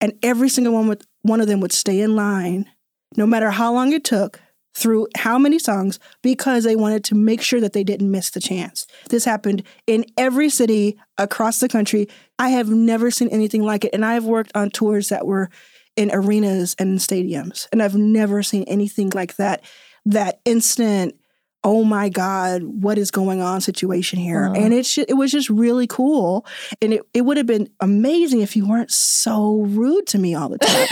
And 0.00 0.14
every 0.22 0.48
single 0.48 0.72
one, 0.72 0.88
would, 0.88 1.04
one 1.20 1.40
of 1.40 1.46
them 1.46 1.60
would 1.60 1.72
stay 1.72 2.00
in 2.00 2.16
line, 2.16 2.68
no 3.16 3.26
matter 3.26 3.50
how 3.50 3.72
long 3.72 3.92
it 3.92 4.04
took, 4.04 4.40
through 4.74 5.06
how 5.16 5.38
many 5.38 5.58
songs 5.58 5.98
because 6.22 6.64
they 6.64 6.76
wanted 6.76 7.04
to 7.04 7.14
make 7.14 7.42
sure 7.42 7.60
that 7.60 7.72
they 7.72 7.84
didn't 7.84 8.10
miss 8.10 8.30
the 8.30 8.40
chance. 8.40 8.86
This 9.10 9.24
happened 9.24 9.62
in 9.86 10.06
every 10.16 10.48
city 10.48 10.98
across 11.18 11.58
the 11.58 11.68
country. 11.68 12.08
I 12.38 12.50
have 12.50 12.68
never 12.68 13.10
seen 13.10 13.28
anything 13.28 13.62
like 13.62 13.84
it. 13.84 13.92
And 13.92 14.04
I 14.04 14.14
have 14.14 14.24
worked 14.24 14.52
on 14.54 14.70
tours 14.70 15.10
that 15.10 15.26
were 15.26 15.50
in 15.96 16.10
arenas 16.12 16.74
and 16.78 16.98
stadiums, 16.98 17.68
and 17.70 17.82
I've 17.82 17.94
never 17.94 18.42
seen 18.42 18.64
anything 18.64 19.10
like 19.14 19.36
that. 19.36 19.62
That 20.06 20.40
instant, 20.44 21.14
oh 21.62 21.84
my 21.84 22.08
God, 22.08 22.62
what 22.62 22.98
is 22.98 23.10
going 23.10 23.40
on 23.40 23.60
situation 23.60 24.18
here? 24.18 24.46
Uh-huh. 24.46 24.54
And 24.54 24.74
it's 24.74 24.96
it 24.96 25.16
was 25.16 25.30
just 25.30 25.50
really 25.50 25.86
cool. 25.86 26.46
And 26.80 26.94
it, 26.94 27.02
it 27.14 27.20
would 27.22 27.36
have 27.36 27.46
been 27.46 27.68
amazing 27.80 28.40
if 28.40 28.56
you 28.56 28.66
weren't 28.66 28.90
so 28.90 29.60
rude 29.60 30.06
to 30.08 30.18
me 30.18 30.34
all 30.34 30.48
the 30.48 30.58
time. 30.58 30.88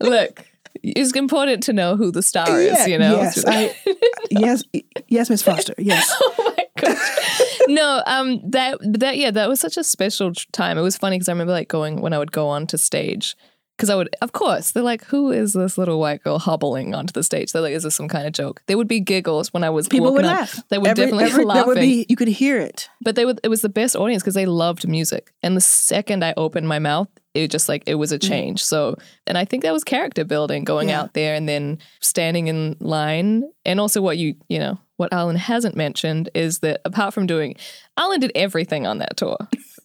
Look, 0.00 0.44
it's 0.84 1.12
important 1.16 1.62
to 1.64 1.72
know 1.72 1.96
who 1.96 2.10
the 2.10 2.22
star 2.22 2.60
is, 2.60 2.86
you 2.86 2.98
know? 2.98 3.16
Yes, 3.16 3.44
I, 3.46 3.74
yes, 4.30 4.62
yes, 5.08 5.30
Miss 5.30 5.42
Foster. 5.42 5.74
Yes. 5.78 6.12
oh 6.20 6.54
my 6.56 6.66
gosh. 6.80 7.58
No, 7.68 8.02
um, 8.06 8.40
that 8.50 8.78
that 8.82 9.16
yeah, 9.16 9.30
that 9.30 9.48
was 9.48 9.60
such 9.60 9.76
a 9.76 9.84
special 9.84 10.32
time. 10.52 10.76
It 10.78 10.82
was 10.82 10.96
funny 10.96 11.16
because 11.16 11.28
I 11.28 11.32
remember 11.32 11.52
like 11.52 11.68
going 11.68 12.00
when 12.00 12.12
I 12.12 12.18
would 12.18 12.32
go 12.32 12.48
onto 12.48 12.76
stage 12.76 13.34
because 13.76 13.90
I 13.90 13.96
would, 13.96 14.14
of 14.22 14.32
course, 14.32 14.70
they're 14.72 14.82
like, 14.82 15.04
"Who 15.06 15.32
is 15.32 15.52
this 15.54 15.76
little 15.78 15.98
white 15.98 16.22
girl 16.22 16.38
hobbling 16.38 16.94
onto 16.94 17.12
the 17.12 17.22
stage?" 17.24 17.52
They're 17.52 17.62
like, 17.62 17.72
"Is 17.72 17.82
this 17.84 17.94
some 17.96 18.06
kind 18.08 18.26
of 18.26 18.32
joke?" 18.32 18.62
There 18.66 18.76
would 18.76 18.86
be 18.88 19.00
giggles 19.00 19.52
when 19.52 19.64
I 19.64 19.70
was 19.70 19.88
People 19.88 20.12
would 20.12 20.24
up. 20.24 20.36
laugh. 20.40 20.62
They 20.68 20.78
would 20.78 20.88
Every- 20.88 21.04
definitely 21.06 21.24
every- 21.24 21.44
laughing. 21.44 21.60
There 21.64 21.74
would 21.74 21.80
be, 21.80 22.06
you 22.08 22.16
could 22.16 22.28
hear 22.28 22.60
it. 22.60 22.88
But 23.00 23.16
they 23.16 23.24
would 23.24 23.40
it 23.42 23.48
was 23.48 23.62
the 23.62 23.68
best 23.70 23.96
audience 23.96 24.22
because 24.22 24.34
they 24.34 24.46
loved 24.46 24.86
music. 24.86 25.32
And 25.42 25.56
the 25.56 25.60
second 25.60 26.22
I 26.24 26.34
opened 26.36 26.68
my 26.68 26.78
mouth, 26.78 27.08
it 27.34 27.50
just 27.50 27.68
like 27.68 27.82
it 27.86 27.96
was 27.96 28.12
a 28.12 28.18
mm-hmm. 28.18 28.28
change. 28.28 28.64
So 28.64 28.96
and 29.26 29.36
I 29.36 29.44
think 29.44 29.62
that 29.64 29.72
was 29.72 29.84
character 29.84 30.24
building, 30.24 30.64
going 30.64 30.88
Yeah. 30.88 31.02
out 31.02 31.14
there 31.14 31.34
and 31.34 31.48
then 31.48 31.78
standing 32.00 32.46
in 32.46 32.76
line. 32.80 33.44
And 33.64 33.80
also 33.80 34.00
what 34.00 34.16
you 34.18 34.36
you 34.48 34.58
know, 34.58 34.78
what 34.96 35.10
Arlan 35.10 35.36
hasn't 35.36 35.76
mentioned 35.76 36.30
is 36.34 36.60
that 36.60 36.80
apart 36.84 37.12
from 37.12 37.26
doing 37.26 37.56
Arlan 37.98 38.20
did 38.20 38.32
everything 38.34 38.86
on 38.86 38.98
that 38.98 39.16
tour. 39.16 39.36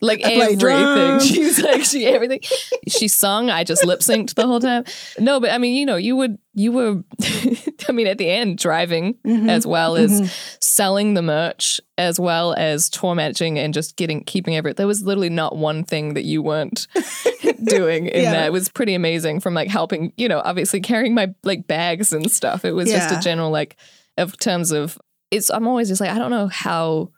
Like 0.01 0.21
everything. 0.21 1.19
She's 1.27 1.62
like 1.62 1.83
she 1.83 2.05
everything. 2.05 2.39
she 2.88 3.07
sung, 3.09 3.49
I 3.49 3.63
just 3.63 3.83
lip 3.85 3.99
synced 3.99 4.35
the 4.35 4.47
whole 4.47 4.59
time. 4.62 4.85
No, 5.19 5.39
but 5.39 5.51
I 5.51 5.57
mean, 5.57 5.75
you 5.75 5.85
know, 5.85 5.97
you 5.97 6.15
would 6.15 6.38
you 6.53 6.71
were 6.71 7.03
I 7.88 7.91
mean 7.91 8.07
at 8.07 8.17
the 8.17 8.29
end 8.29 8.57
driving 8.57 9.15
Mhm. 9.25 9.49
as 9.49 9.67
well 9.67 9.95
as 9.97 10.21
Mhm. 10.21 10.57
selling 10.62 11.13
the 11.15 11.21
merch 11.21 11.79
as 11.97 12.19
well 12.19 12.53
as 12.57 12.89
tour 12.89 13.13
managing 13.15 13.59
and 13.59 13.73
just 13.73 13.95
getting 13.97 14.23
keeping 14.23 14.55
every 14.55 14.73
there 14.73 14.88
was 14.88 15.03
literally 15.03 15.29
not 15.29 15.57
one 15.57 15.83
thing 15.83 16.13
that 16.15 16.23
you 16.23 16.41
weren't 16.41 16.88
doing 17.65 18.07
in 18.07 18.23
Yeah. 18.23 18.31
that 18.33 18.45
it 18.47 18.51
was 18.53 18.69
pretty 18.69 18.93
amazing 18.93 19.39
from 19.41 19.53
like 19.53 19.67
helping 19.69 20.12
you 20.17 20.27
know 20.27 20.41
obviously 20.43 20.79
carrying 20.81 21.13
my 21.13 21.33
like 21.43 21.67
bags 21.67 22.13
and 22.13 22.29
stuff 22.31 22.65
it 22.65 22.71
was 22.73 22.89
just 22.89 23.13
a 23.15 23.19
general 23.21 23.51
like 23.51 23.75
of 24.17 24.38
terms 24.39 24.71
of 24.71 24.97
it's 25.31 25.49
i'm 25.49 25.67
always 25.67 25.88
just 25.88 26.01
like 26.01 26.09
i 26.09 26.17
don't 26.17 26.31
know 26.31 26.47
how 26.47 27.09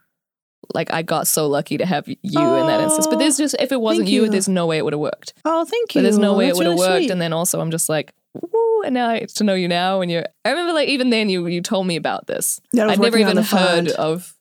like 0.74 0.91
i 0.93 1.02
got 1.02 1.28
so 1.28 1.47
lucky 1.47 1.78
to 1.78 1.86
have 1.86 2.08
you 2.08 2.15
in 2.24 2.67
that 2.67 2.82
instance 2.82 3.08
but 3.08 3.19
there's 3.19 3.38
just 3.38 3.56
if 3.60 3.71
it 3.71 3.82
wasn't 3.82 4.08
you, 4.08 4.24
you. 4.24 4.30
there's 4.30 4.47
no 4.50 4.65
way 4.65 4.78
it 4.78 4.84
would 4.84 4.93
have 4.93 5.00
worked 5.00 5.34
Oh, 5.43 5.65
thank 5.65 5.95
you. 5.95 6.00
but 6.00 6.04
there's 6.04 6.17
no 6.17 6.34
way 6.36 6.45
That's 6.47 6.58
it 6.58 6.60
would 6.60 6.67
have 6.67 6.76
really 6.80 6.89
worked 6.89 7.02
sweet. 7.04 7.12
and 7.12 7.21
then 7.21 7.34
also 7.34 7.60
i'm 7.60 7.71
just 7.71 7.89
like 7.89 8.13
woo, 8.34 8.82
and 8.84 8.93
now 8.93 9.10
I 9.10 9.19
get 9.19 9.30
to 9.30 9.43
know 9.43 9.54
you 9.54 9.67
now. 9.67 10.00
And 10.00 10.10
you're, 10.10 10.24
I 10.45 10.52
remember 10.52 10.71
like 10.74 10.88
even 10.88 11.10
then 11.10 11.30
you 11.30 11.45
you 11.47 11.62
told 11.62 11.86
me 11.86 11.97
about 11.97 12.28
this. 12.28 12.62
Was 12.74 12.82
I'd 12.93 13.00
never 13.00 13.17
even 13.17 13.36
heard 13.38 13.89
of 13.89 14.34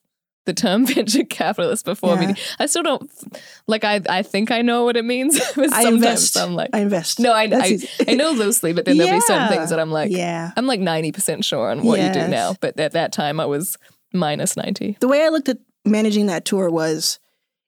the 0.47 0.55
term 0.55 0.87
venture 0.95 1.25
capitalist 1.25 1.85
before 1.85 2.15
Yeah. 2.21 2.35
I 2.61 2.67
still 2.67 2.85
don't 2.85 3.11
like. 3.67 3.83
I 3.83 4.01
I 4.09 4.23
think 4.23 4.53
I 4.53 4.63
know 4.63 4.85
what 4.85 4.97
it 4.97 5.05
means, 5.05 5.41
but 5.57 5.73
I 5.73 5.89
invest. 5.89 6.37
I'm 6.37 6.55
like, 6.55 6.71
I 6.73 6.81
invest. 6.81 7.19
no, 7.19 7.33
I 7.33 7.49
I. 7.53 7.79
I 8.07 8.15
know 8.15 8.31
loosely, 8.31 8.73
but 8.73 8.85
then 8.85 8.97
there'll 8.97 9.17
be 9.19 9.21
certain 9.27 9.49
things 9.49 9.71
that 9.71 9.81
I'm 9.81 9.91
like, 9.91 10.13
yeah. 10.13 10.53
I'm 10.57 10.67
like 10.67 10.79
ninety 10.81 11.11
percent 11.11 11.45
sure 11.45 11.71
on 11.71 11.83
what 11.83 12.01
you 12.01 12.13
do 12.13 12.29
now. 12.29 12.55
But 12.61 12.79
at 12.79 12.93
that 12.93 13.11
time, 13.13 13.41
I 13.41 13.47
was 13.47 13.77
minus 14.13 14.57
ninety. 14.57 14.97
The 15.01 15.09
way 15.09 15.25
I 15.25 15.29
looked 15.31 15.49
at 15.49 15.59
managing 15.85 16.27
that 16.27 16.45
tour 16.45 16.71
was 16.71 17.19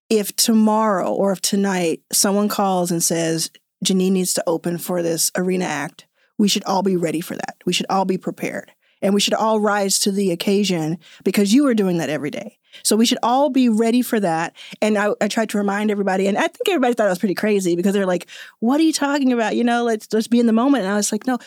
if 0.09 0.35
tomorrow 0.37 1.13
or 1.13 1.33
if 1.33 1.41
tonight 1.41 2.03
someone 2.13 2.49
calls 2.49 2.91
and 2.91 3.03
says 3.03 3.51
Janine 3.85 4.13
needs 4.13 4.35
to 4.35 4.45
open 4.47 4.79
for 4.79 5.03
this 5.03 5.31
arena 5.37 5.65
act, 5.65 6.07
we 6.39 6.49
should 6.49 6.65
all 6.65 6.83
be 6.83 6.97
ready 6.97 7.21
for 7.21 7.35
that. 7.35 7.57
We 7.65 7.73
should 7.73 7.87
all 7.89 8.05
be 8.05 8.19
prepared. 8.19 8.73
And 9.01 9.15
we 9.15 9.21
should 9.21 9.35
all 9.35 9.59
rise 9.59 9.99
to 10.01 10.13
the 10.13 10.31
occasion 10.31 10.99
because 11.25 11.53
you 11.53 11.67
are 11.67 11.75
doing 11.75 11.99
that 11.99 12.09
every 12.09 12.31
day. 12.31 12.59
So 12.85 12.95
we 12.95 13.05
should 13.05 13.19
all 13.23 13.51
be 13.51 13.69
ready 13.69 14.01
for 14.01 14.21
that. 14.21 14.55
And 14.81 14.97
I, 14.97 15.11
I 15.21 15.29
tried 15.29 15.51
to 15.51 15.59
remind 15.59 15.91
everybody, 15.91 16.27
and 16.27 16.39
I 16.39 16.43
think 16.43 16.69
everybody 16.69 16.95
thought 16.95 17.07
I 17.07 17.11
was 17.11 17.19
pretty 17.19 17.35
crazy 17.35 17.77
because 17.77 17.93
they're 17.93 18.07
like, 18.07 18.29
"What 18.61 18.81
are 18.81 18.85
you 18.85 18.93
talking 18.93 19.33
about? 19.33 19.57
You 19.57 19.65
know, 19.65 19.85
let's 19.85 20.09
let's 20.13 20.29
be 20.29 20.41
in 20.41 20.47
the 20.47 20.53
moment." 20.53 20.85
And 20.85 20.93
I 20.93 20.97
was 20.97 21.13
like, 21.13 21.27
"No." 21.27 21.39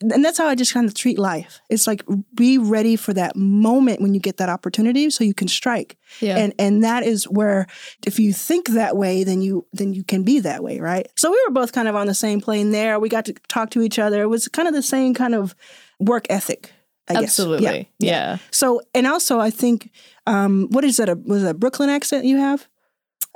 And 0.00 0.24
that's 0.24 0.38
how 0.38 0.46
I 0.46 0.54
just 0.54 0.72
kind 0.72 0.86
of 0.86 0.94
treat 0.94 1.18
life. 1.18 1.60
It's 1.68 1.86
like 1.86 2.02
be 2.34 2.56
ready 2.56 2.96
for 2.96 3.12
that 3.12 3.36
moment 3.36 4.00
when 4.00 4.14
you 4.14 4.20
get 4.20 4.38
that 4.38 4.48
opportunity, 4.48 5.10
so 5.10 5.24
you 5.24 5.34
can 5.34 5.48
strike. 5.48 5.98
Yeah. 6.20 6.38
And 6.38 6.54
and 6.58 6.84
that 6.84 7.02
is 7.02 7.24
where 7.24 7.66
if 8.06 8.18
you 8.18 8.32
think 8.32 8.68
that 8.68 8.96
way, 8.96 9.24
then 9.24 9.42
you 9.42 9.66
then 9.72 9.92
you 9.92 10.02
can 10.02 10.22
be 10.22 10.40
that 10.40 10.62
way, 10.62 10.80
right? 10.80 11.06
So 11.16 11.30
we 11.30 11.38
were 11.46 11.52
both 11.52 11.72
kind 11.72 11.88
of 11.88 11.96
on 11.96 12.06
the 12.06 12.14
same 12.14 12.40
plane 12.40 12.70
there. 12.70 12.98
We 12.98 13.08
got 13.08 13.26
to 13.26 13.34
talk 13.48 13.70
to 13.70 13.82
each 13.82 13.98
other. 13.98 14.22
It 14.22 14.28
was 14.28 14.48
kind 14.48 14.68
of 14.68 14.74
the 14.74 14.82
same 14.82 15.12
kind 15.12 15.34
of 15.34 15.54
work 15.98 16.26
ethic. 16.30 16.72
I 17.08 17.14
guess. 17.14 17.24
Absolutely. 17.24 17.90
Yeah. 17.98 18.10
Yeah. 18.10 18.38
So 18.50 18.80
and 18.94 19.06
also 19.06 19.38
I 19.38 19.50
think 19.50 19.90
um, 20.26 20.68
what 20.70 20.84
is 20.84 20.96
that? 20.96 21.08
A, 21.08 21.14
was 21.14 21.42
that 21.42 21.50
a 21.50 21.54
Brooklyn 21.54 21.90
accent 21.90 22.24
you 22.24 22.38
have? 22.38 22.66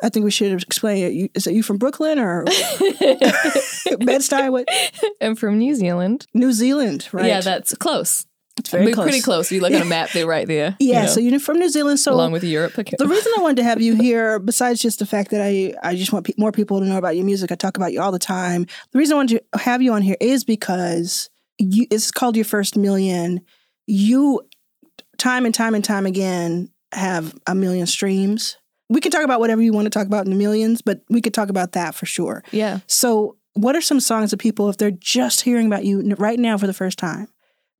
I 0.02 0.08
think 0.10 0.24
we 0.24 0.30
should 0.30 0.52
explain 0.62 1.04
it. 1.04 1.30
Is 1.34 1.46
You, 1.46 1.52
it 1.52 1.56
you 1.56 1.62
from 1.62 1.78
Brooklyn 1.78 2.18
or 2.18 2.44
Bed 2.44 4.20
Stuy? 4.22 4.50
What? 4.50 4.68
I'm 5.20 5.34
from 5.36 5.58
New 5.58 5.74
Zealand. 5.74 6.26
New 6.34 6.52
Zealand, 6.52 7.08
right? 7.12 7.26
Yeah, 7.26 7.40
that's 7.40 7.74
close. 7.74 8.26
it's 8.58 8.70
very 8.70 8.86
We're 8.86 8.92
close. 8.94 9.04
pretty 9.06 9.20
close. 9.20 9.50
You 9.52 9.60
look 9.60 9.72
at 9.72 9.82
a 9.82 9.84
map, 9.84 10.10
they're 10.12 10.26
right 10.26 10.46
there. 10.46 10.76
you 10.80 10.90
Yeah, 10.92 11.02
know, 11.02 11.08
so 11.08 11.20
you're 11.20 11.38
from 11.40 11.58
New 11.58 11.68
Zealand. 11.68 11.98
So 12.00 12.12
along 12.14 12.32
with 12.32 12.44
Europe. 12.44 12.78
Okay. 12.78 12.96
The 12.98 13.06
reason 13.08 13.32
I 13.38 13.40
wanted 13.42 13.56
to 13.56 13.64
have 13.64 13.80
you 13.80 13.94
here, 14.00 14.38
besides 14.38 14.80
just 14.80 14.98
the 14.98 15.06
fact 15.06 15.30
that 15.30 15.40
I, 15.40 15.74
I 15.82 15.94
just 15.96 16.12
want 16.12 16.26
pe- 16.26 16.34
more 16.36 16.52
people 16.52 16.80
to 16.80 16.86
know 16.86 16.98
about 16.98 17.16
your 17.16 17.24
music, 17.24 17.50
I 17.52 17.54
talk 17.56 17.76
about 17.76 17.92
you 17.92 18.00
all 18.00 18.12
the 18.12 18.18
time. 18.18 18.66
The 18.92 18.98
reason 18.98 19.14
I 19.14 19.16
wanted 19.16 19.40
to 19.52 19.58
have 19.58 19.82
you 19.82 19.92
on 19.92 20.02
here 20.02 20.16
is 20.20 20.44
because 20.44 21.30
you, 21.58 21.86
it's 21.90 22.10
called 22.10 22.36
Your 22.36 22.44
First 22.44 22.76
Million. 22.76 23.40
You, 23.86 24.42
time 25.16 25.44
and 25.46 25.54
time 25.54 25.74
and 25.74 25.82
time 25.84 26.06
again, 26.06 26.70
have 26.92 27.34
a 27.46 27.54
million 27.54 27.86
streams. 27.86 28.57
We 28.88 29.00
can 29.00 29.10
talk 29.12 29.22
about 29.24 29.40
whatever 29.40 29.60
you 29.62 29.72
want 29.72 29.86
to 29.86 29.90
talk 29.90 30.06
about 30.06 30.24
in 30.24 30.30
the 30.30 30.38
millions, 30.38 30.80
but 30.82 31.02
we 31.10 31.20
could 31.20 31.34
talk 31.34 31.48
about 31.50 31.72
that 31.72 31.94
for 31.94 32.06
sure. 32.06 32.42
yeah. 32.52 32.80
So, 32.86 33.36
what 33.54 33.74
are 33.76 33.80
some 33.80 34.00
songs 34.00 34.30
that 34.30 34.38
people, 34.38 34.68
if 34.68 34.76
they're 34.76 34.90
just 34.92 35.40
hearing 35.42 35.66
about 35.66 35.84
you 35.84 36.14
right 36.18 36.38
now 36.38 36.56
for 36.56 36.66
the 36.66 36.72
first 36.72 36.98
time, 36.98 37.26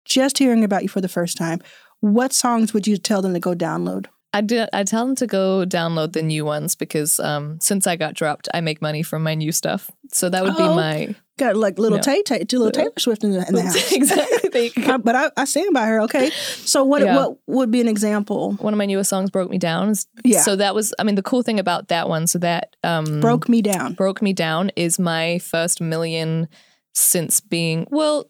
just 0.04 0.38
hearing 0.38 0.64
about 0.64 0.82
you 0.82 0.88
for 0.88 1.00
the 1.00 1.08
first 1.08 1.36
time, 1.36 1.60
what 2.00 2.32
songs 2.32 2.74
would 2.74 2.86
you 2.86 2.96
tell 2.96 3.22
them 3.22 3.32
to 3.34 3.40
go 3.40 3.54
download? 3.54 4.06
I 4.32 4.40
do. 4.42 4.66
I 4.72 4.84
tell 4.84 5.06
them 5.06 5.14
to 5.16 5.26
go 5.26 5.64
download 5.64 6.12
the 6.12 6.22
new 6.22 6.44
ones 6.44 6.74
because 6.74 7.18
um, 7.20 7.58
since 7.60 7.86
I 7.86 7.96
got 7.96 8.14
dropped, 8.14 8.48
I 8.52 8.60
make 8.60 8.82
money 8.82 9.02
from 9.02 9.22
my 9.22 9.34
new 9.34 9.52
stuff. 9.52 9.90
So 10.12 10.28
that 10.28 10.42
would 10.44 10.56
be 10.56 10.62
Oh. 10.64 10.74
my 10.74 11.14
Got 11.38 11.56
like 11.56 11.78
little 11.78 11.98
No. 11.98 12.02
Tay 12.02 12.22
Tay, 12.22 12.44
little 12.52 12.70
Taylor 12.70 12.92
Swift 12.98 13.24
in 13.24 13.30
the, 13.30 13.46
in 13.48 13.54
the 13.54 13.62
house. 13.66 13.92
exactly. 13.92 14.48
There 14.50 14.62
you 14.64 14.70
go. 14.86 14.98
But 14.98 15.14
I, 15.16 15.30
I 15.36 15.44
stand 15.44 15.72
by 15.72 15.86
her. 15.86 16.00
Okay, 16.02 16.30
so 16.30 16.84
what 16.84 17.00
Yeah. 17.02 17.16
what 17.16 17.38
would 17.46 17.70
be 17.70 17.80
an 17.80 17.88
example? 17.88 18.52
One 18.54 18.74
of 18.74 18.78
my 18.78 18.86
newest 18.86 19.08
songs, 19.08 19.30
"Broke 19.30 19.50
Me 19.50 19.56
Down." 19.58 19.94
Yeah. 20.24 20.40
So 20.40 20.56
that 20.56 20.74
was. 20.74 20.92
I 20.98 21.04
mean, 21.04 21.14
the 21.14 21.22
cool 21.22 21.42
thing 21.42 21.58
about 21.58 21.88
that 21.88 22.08
one, 22.08 22.26
so 22.26 22.38
that 22.40 22.76
um, 22.84 23.20
Broke 23.20 23.48
me 23.48 23.62
down. 23.62 23.94
Broke 23.94 24.20
Me 24.20 24.32
Down 24.32 24.70
is 24.76 24.98
my 24.98 25.38
first 25.38 25.80
million 25.80 26.48
since 26.94 27.40
being, 27.40 27.86
well, 27.90 28.26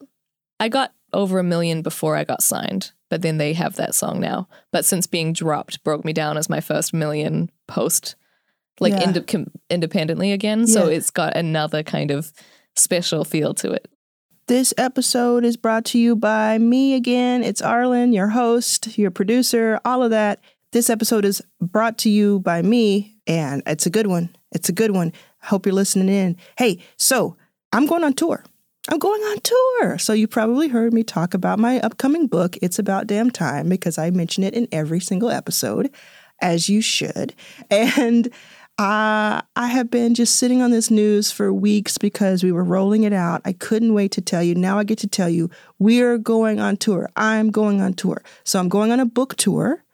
I 0.60 0.68
got 0.68 0.92
over 1.14 1.38
a 1.38 1.44
million 1.44 1.80
before 1.80 2.16
I 2.16 2.24
got 2.24 2.42
signed, 2.42 2.92
but 3.08 3.22
then 3.22 3.38
they 3.38 3.54
have 3.54 3.76
that 3.76 3.94
song 3.94 4.20
now. 4.20 4.46
But 4.72 4.84
since 4.84 5.06
being 5.06 5.32
dropped, 5.32 5.82
Broke 5.84 6.04
Me 6.04 6.12
Down 6.12 6.36
is 6.36 6.50
my 6.50 6.60
first 6.60 6.92
million 6.92 7.50
post, 7.66 8.14
like 8.78 8.92
Yeah. 8.92 9.04
inde- 9.08 9.26
com- 9.26 9.50
independently 9.70 10.32
again. 10.32 10.66
So 10.66 10.86
Yeah. 10.88 10.96
it's 10.96 11.08
got 11.10 11.34
another 11.34 11.82
kind 11.82 12.10
of 12.10 12.30
special 12.78 13.24
feel 13.24 13.54
to 13.54 13.72
it. 13.72 13.88
This 14.46 14.72
episode 14.78 15.44
is 15.44 15.58
brought 15.58 15.84
to 15.86 15.98
you 15.98 16.16
by 16.16 16.56
me 16.56 16.94
again. 16.94 17.44
It's 17.44 17.60
Arlan, 17.60 18.14
your 18.14 18.28
host, 18.28 18.96
your 18.96 19.10
producer, 19.10 19.78
all 19.84 20.02
of 20.02 20.10
that. 20.10 20.40
This 20.72 20.88
episode 20.88 21.24
is 21.24 21.42
brought 21.60 21.98
to 21.98 22.10
you 22.10 22.40
by 22.40 22.62
me, 22.62 23.16
and 23.26 23.62
it's 23.66 23.84
a 23.84 23.90
good 23.90 24.06
one. 24.06 24.34
It's 24.52 24.68
a 24.68 24.72
good 24.72 24.92
one. 24.92 25.12
I 25.42 25.46
hope 25.46 25.66
you're 25.66 25.74
listening 25.74 26.08
in. 26.08 26.36
Hey, 26.56 26.82
so 26.96 27.36
I'm 27.72 27.86
going 27.86 28.04
on 28.04 28.14
tour. 28.14 28.42
I'm 28.90 28.98
going 28.98 29.20
on 29.20 29.38
tour. 29.40 29.98
So 29.98 30.14
you 30.14 30.26
probably 30.26 30.68
heard 30.68 30.94
me 30.94 31.02
talk 31.02 31.34
about 31.34 31.58
my 31.58 31.78
upcoming 31.80 32.26
book, 32.26 32.56
It's 32.62 32.78
About 32.78 33.06
Damn 33.06 33.30
Time, 33.30 33.68
because 33.68 33.98
I 33.98 34.08
mention 34.10 34.44
it 34.44 34.54
in 34.54 34.66
every 34.72 35.00
single 35.00 35.30
episode, 35.30 35.90
as 36.40 36.70
you 36.70 36.80
should. 36.80 37.34
And 37.70 38.30
uh, 38.78 39.42
I 39.56 39.66
have 39.66 39.90
been 39.90 40.14
just 40.14 40.36
sitting 40.36 40.62
on 40.62 40.70
this 40.70 40.88
news 40.88 41.32
for 41.32 41.52
weeks 41.52 41.98
because 41.98 42.44
we 42.44 42.52
were 42.52 42.62
rolling 42.62 43.02
it 43.02 43.12
out. 43.12 43.42
I 43.44 43.52
couldn't 43.52 43.92
wait 43.92 44.12
to 44.12 44.20
tell 44.20 44.42
you. 44.42 44.54
Now 44.54 44.78
I 44.78 44.84
get 44.84 44.98
to 44.98 45.08
tell 45.08 45.28
you 45.28 45.50
we're 45.80 46.16
going 46.16 46.60
on 46.60 46.76
tour. 46.76 47.08
I'm 47.16 47.50
going 47.50 47.80
on 47.80 47.94
tour. 47.94 48.22
So 48.44 48.60
I'm 48.60 48.68
going 48.68 48.92
on 48.92 49.00
a 49.00 49.06
book 49.06 49.34
tour 49.34 49.84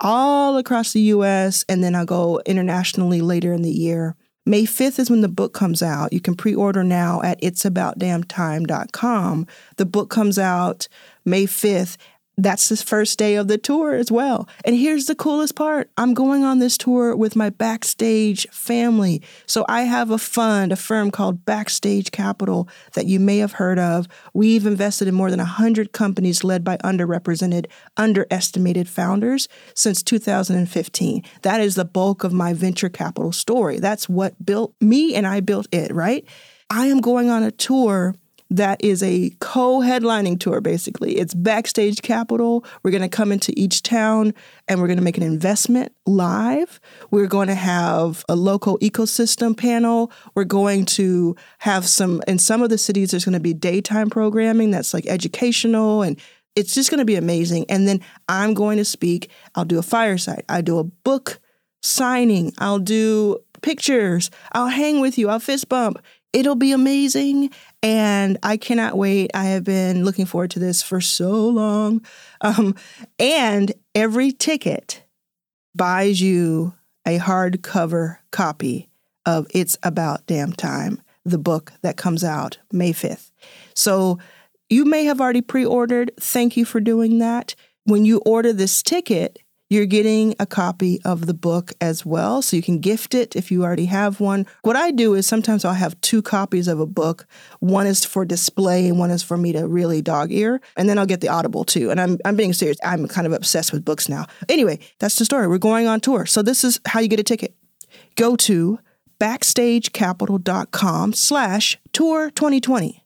all 0.00 0.56
across 0.56 0.94
the 0.94 1.02
US, 1.02 1.66
and 1.68 1.84
then 1.84 1.94
I'll 1.94 2.06
go 2.06 2.40
internationally 2.46 3.20
later 3.20 3.52
in 3.52 3.60
the 3.60 3.70
year. 3.70 4.16
May 4.46 4.62
5th 4.62 4.98
is 4.98 5.10
when 5.10 5.20
the 5.20 5.28
book 5.28 5.52
comes 5.52 5.82
out. 5.82 6.14
You 6.14 6.20
can 6.20 6.34
pre 6.34 6.54
order 6.54 6.82
now 6.82 7.20
at 7.22 7.38
it'saboutdamntime.com. 7.42 9.46
The 9.76 9.86
book 9.86 10.08
comes 10.08 10.38
out 10.38 10.88
May 11.26 11.44
5th. 11.44 11.98
That's 12.42 12.68
the 12.70 12.76
first 12.76 13.18
day 13.18 13.34
of 13.34 13.48
the 13.48 13.58
tour 13.58 13.94
as 13.94 14.10
well. 14.10 14.48
And 14.64 14.74
here's 14.74 15.06
the 15.06 15.14
coolest 15.14 15.54
part 15.54 15.90
I'm 15.96 16.14
going 16.14 16.42
on 16.42 16.58
this 16.58 16.78
tour 16.78 17.14
with 17.14 17.36
my 17.36 17.50
backstage 17.50 18.48
family. 18.50 19.22
So 19.46 19.64
I 19.68 19.82
have 19.82 20.10
a 20.10 20.18
fund, 20.18 20.72
a 20.72 20.76
firm 20.76 21.10
called 21.10 21.44
Backstage 21.44 22.10
Capital 22.10 22.68
that 22.94 23.06
you 23.06 23.20
may 23.20 23.38
have 23.38 23.52
heard 23.52 23.78
of. 23.78 24.08
We've 24.32 24.66
invested 24.66 25.06
in 25.06 25.14
more 25.14 25.30
than 25.30 25.38
100 25.38 25.92
companies 25.92 26.42
led 26.42 26.64
by 26.64 26.78
underrepresented, 26.78 27.66
underestimated 27.96 28.88
founders 28.88 29.46
since 29.74 30.02
2015. 30.02 31.22
That 31.42 31.60
is 31.60 31.74
the 31.74 31.84
bulk 31.84 32.24
of 32.24 32.32
my 32.32 32.54
venture 32.54 32.88
capital 32.88 33.32
story. 33.32 33.78
That's 33.78 34.08
what 34.08 34.44
built 34.44 34.74
me 34.80 35.14
and 35.14 35.26
I 35.26 35.40
built 35.40 35.68
it, 35.72 35.92
right? 35.94 36.24
I 36.70 36.86
am 36.86 37.00
going 37.00 37.28
on 37.28 37.42
a 37.42 37.50
tour 37.50 38.14
that 38.50 38.82
is 38.84 39.02
a 39.02 39.30
co-headlining 39.40 40.38
tour 40.38 40.60
basically. 40.60 41.16
It's 41.16 41.34
backstage 41.34 42.02
capital. 42.02 42.64
We're 42.82 42.90
going 42.90 43.02
to 43.02 43.08
come 43.08 43.30
into 43.30 43.52
each 43.56 43.82
town 43.82 44.34
and 44.68 44.80
we're 44.80 44.88
going 44.88 44.98
to 44.98 45.04
make 45.04 45.16
an 45.16 45.22
investment 45.22 45.92
live. 46.04 46.80
We're 47.10 47.28
going 47.28 47.46
to 47.46 47.54
have 47.54 48.24
a 48.28 48.34
local 48.34 48.78
ecosystem 48.80 49.56
panel. 49.56 50.10
We're 50.34 50.44
going 50.44 50.84
to 50.86 51.36
have 51.58 51.86
some 51.86 52.22
in 52.26 52.38
some 52.38 52.62
of 52.62 52.70
the 52.70 52.78
cities 52.78 53.12
there's 53.12 53.24
going 53.24 53.34
to 53.34 53.40
be 53.40 53.54
daytime 53.54 54.10
programming 54.10 54.72
that's 54.72 54.92
like 54.92 55.06
educational 55.06 56.02
and 56.02 56.20
it's 56.56 56.74
just 56.74 56.90
going 56.90 56.98
to 56.98 57.04
be 57.04 57.16
amazing. 57.16 57.66
And 57.68 57.86
then 57.86 58.00
i'm 58.28 58.54
going 58.54 58.78
to 58.78 58.84
speak 58.84 59.30
i'll 59.54 59.64
do 59.64 59.78
a 59.78 59.82
fireside. 59.82 60.44
I 60.48 60.60
do 60.60 60.78
a 60.78 60.84
book 60.84 61.38
signing. 61.82 62.52
I'll 62.58 62.78
do 62.78 63.38
pictures. 63.62 64.30
I'll 64.52 64.68
hang 64.68 65.00
with 65.00 65.18
you. 65.18 65.28
I'll 65.28 65.38
fist 65.38 65.68
bump 65.68 66.02
it'll 66.32 66.56
be 66.56 66.72
amazing 66.72 67.50
and 67.82 68.38
I 68.42 68.56
cannot 68.56 68.96
wait. 68.96 69.30
I 69.34 69.44
have 69.44 69.64
been 69.64 70.04
looking 70.04 70.26
forward 70.26 70.50
to 70.52 70.58
this 70.58 70.82
for 70.82 71.00
so 71.00 71.48
long. 71.48 72.04
Um, 72.40 72.74
and 73.18 73.72
every 73.94 74.32
ticket 74.32 75.02
buys 75.74 76.20
you 76.20 76.74
a 77.06 77.18
hardcover 77.18 78.18
copy 78.30 78.88
of 79.26 79.46
It's 79.50 79.76
About 79.82 80.26
Damn 80.26 80.52
Time, 80.52 81.00
the 81.24 81.38
book 81.38 81.72
that 81.82 81.96
comes 81.96 82.24
out 82.24 82.58
May 82.72 82.92
5th. 82.92 83.30
So 83.74 84.18
you 84.68 84.84
may 84.84 85.04
have 85.04 85.20
already 85.20 85.42
pre 85.42 85.64
ordered. 85.64 86.12
Thank 86.20 86.56
you 86.56 86.64
for 86.64 86.80
doing 86.80 87.18
that. 87.18 87.54
When 87.84 88.04
you 88.04 88.18
order 88.24 88.52
this 88.52 88.82
ticket, 88.82 89.40
you're 89.70 89.86
getting 89.86 90.34
a 90.40 90.46
copy 90.46 91.00
of 91.04 91.26
the 91.26 91.32
book 91.32 91.72
as 91.80 92.04
well. 92.04 92.42
So 92.42 92.56
you 92.56 92.62
can 92.62 92.80
gift 92.80 93.14
it 93.14 93.36
if 93.36 93.50
you 93.50 93.62
already 93.62 93.86
have 93.86 94.20
one. 94.20 94.46
What 94.62 94.76
I 94.76 94.90
do 94.90 95.14
is 95.14 95.26
sometimes 95.26 95.64
I'll 95.64 95.72
have 95.74 95.98
two 96.00 96.20
copies 96.20 96.66
of 96.68 96.80
a 96.80 96.86
book. 96.86 97.26
One 97.60 97.86
is 97.86 98.04
for 98.04 98.24
display 98.24 98.88
and 98.88 98.98
one 98.98 99.10
is 99.10 99.22
for 99.22 99.36
me 99.36 99.52
to 99.52 99.66
really 99.66 100.02
dog 100.02 100.32
ear. 100.32 100.60
And 100.76 100.88
then 100.88 100.98
I'll 100.98 101.06
get 101.06 101.20
the 101.20 101.28
Audible 101.28 101.64
too. 101.64 101.90
And 101.90 102.00
I'm, 102.00 102.18
I'm 102.24 102.36
being 102.36 102.52
serious. 102.52 102.78
I'm 102.84 103.06
kind 103.06 103.26
of 103.28 103.32
obsessed 103.32 103.72
with 103.72 103.84
books 103.84 104.08
now. 104.08 104.26
Anyway, 104.48 104.80
that's 104.98 105.16
the 105.16 105.24
story. 105.24 105.46
We're 105.46 105.58
going 105.58 105.86
on 105.86 106.00
tour. 106.00 106.26
So 106.26 106.42
this 106.42 106.64
is 106.64 106.80
how 106.86 106.98
you 106.98 107.08
get 107.08 107.20
a 107.20 107.24
ticket. 107.24 107.54
Go 108.16 108.34
to 108.36 108.80
backstagecapital.com 109.20 111.12
slash 111.12 111.78
tour 111.92 112.30
2020 112.30 112.99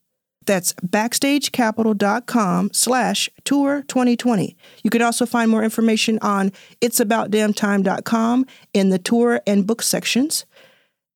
That's 0.46 0.72
backstagecapital.com 0.74 2.70
slash 2.72 3.28
tour 3.44 3.82
2020. 3.88 4.56
You 4.82 4.90
can 4.90 5.02
also 5.02 5.26
find 5.26 5.50
more 5.50 5.62
information 5.62 6.18
on 6.22 6.52
it'saboutdamntime.com 6.80 8.46
in 8.72 8.88
the 8.90 8.98
tour 8.98 9.40
and 9.46 9.66
book 9.66 9.82
sections. 9.82 10.46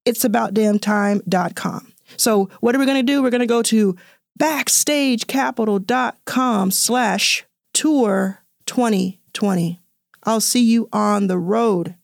It'saboutdamntime.com. 0.06 1.92
So 2.16 2.48
what 2.60 2.74
are 2.74 2.78
we 2.78 2.86
going 2.86 3.04
to 3.04 3.12
do? 3.12 3.22
We're 3.22 3.28
going 3.30 3.40
to 3.40 3.46
go 3.46 3.62
to 3.62 3.96
backstagecapital.com 4.40 6.70
slash 6.70 7.44
tour 7.74 8.38
2020. 8.66 9.80
I'll 10.24 10.40
see 10.40 10.62
you 10.62 10.88
on 10.92 11.26
the 11.26 11.38
road. 11.38 11.94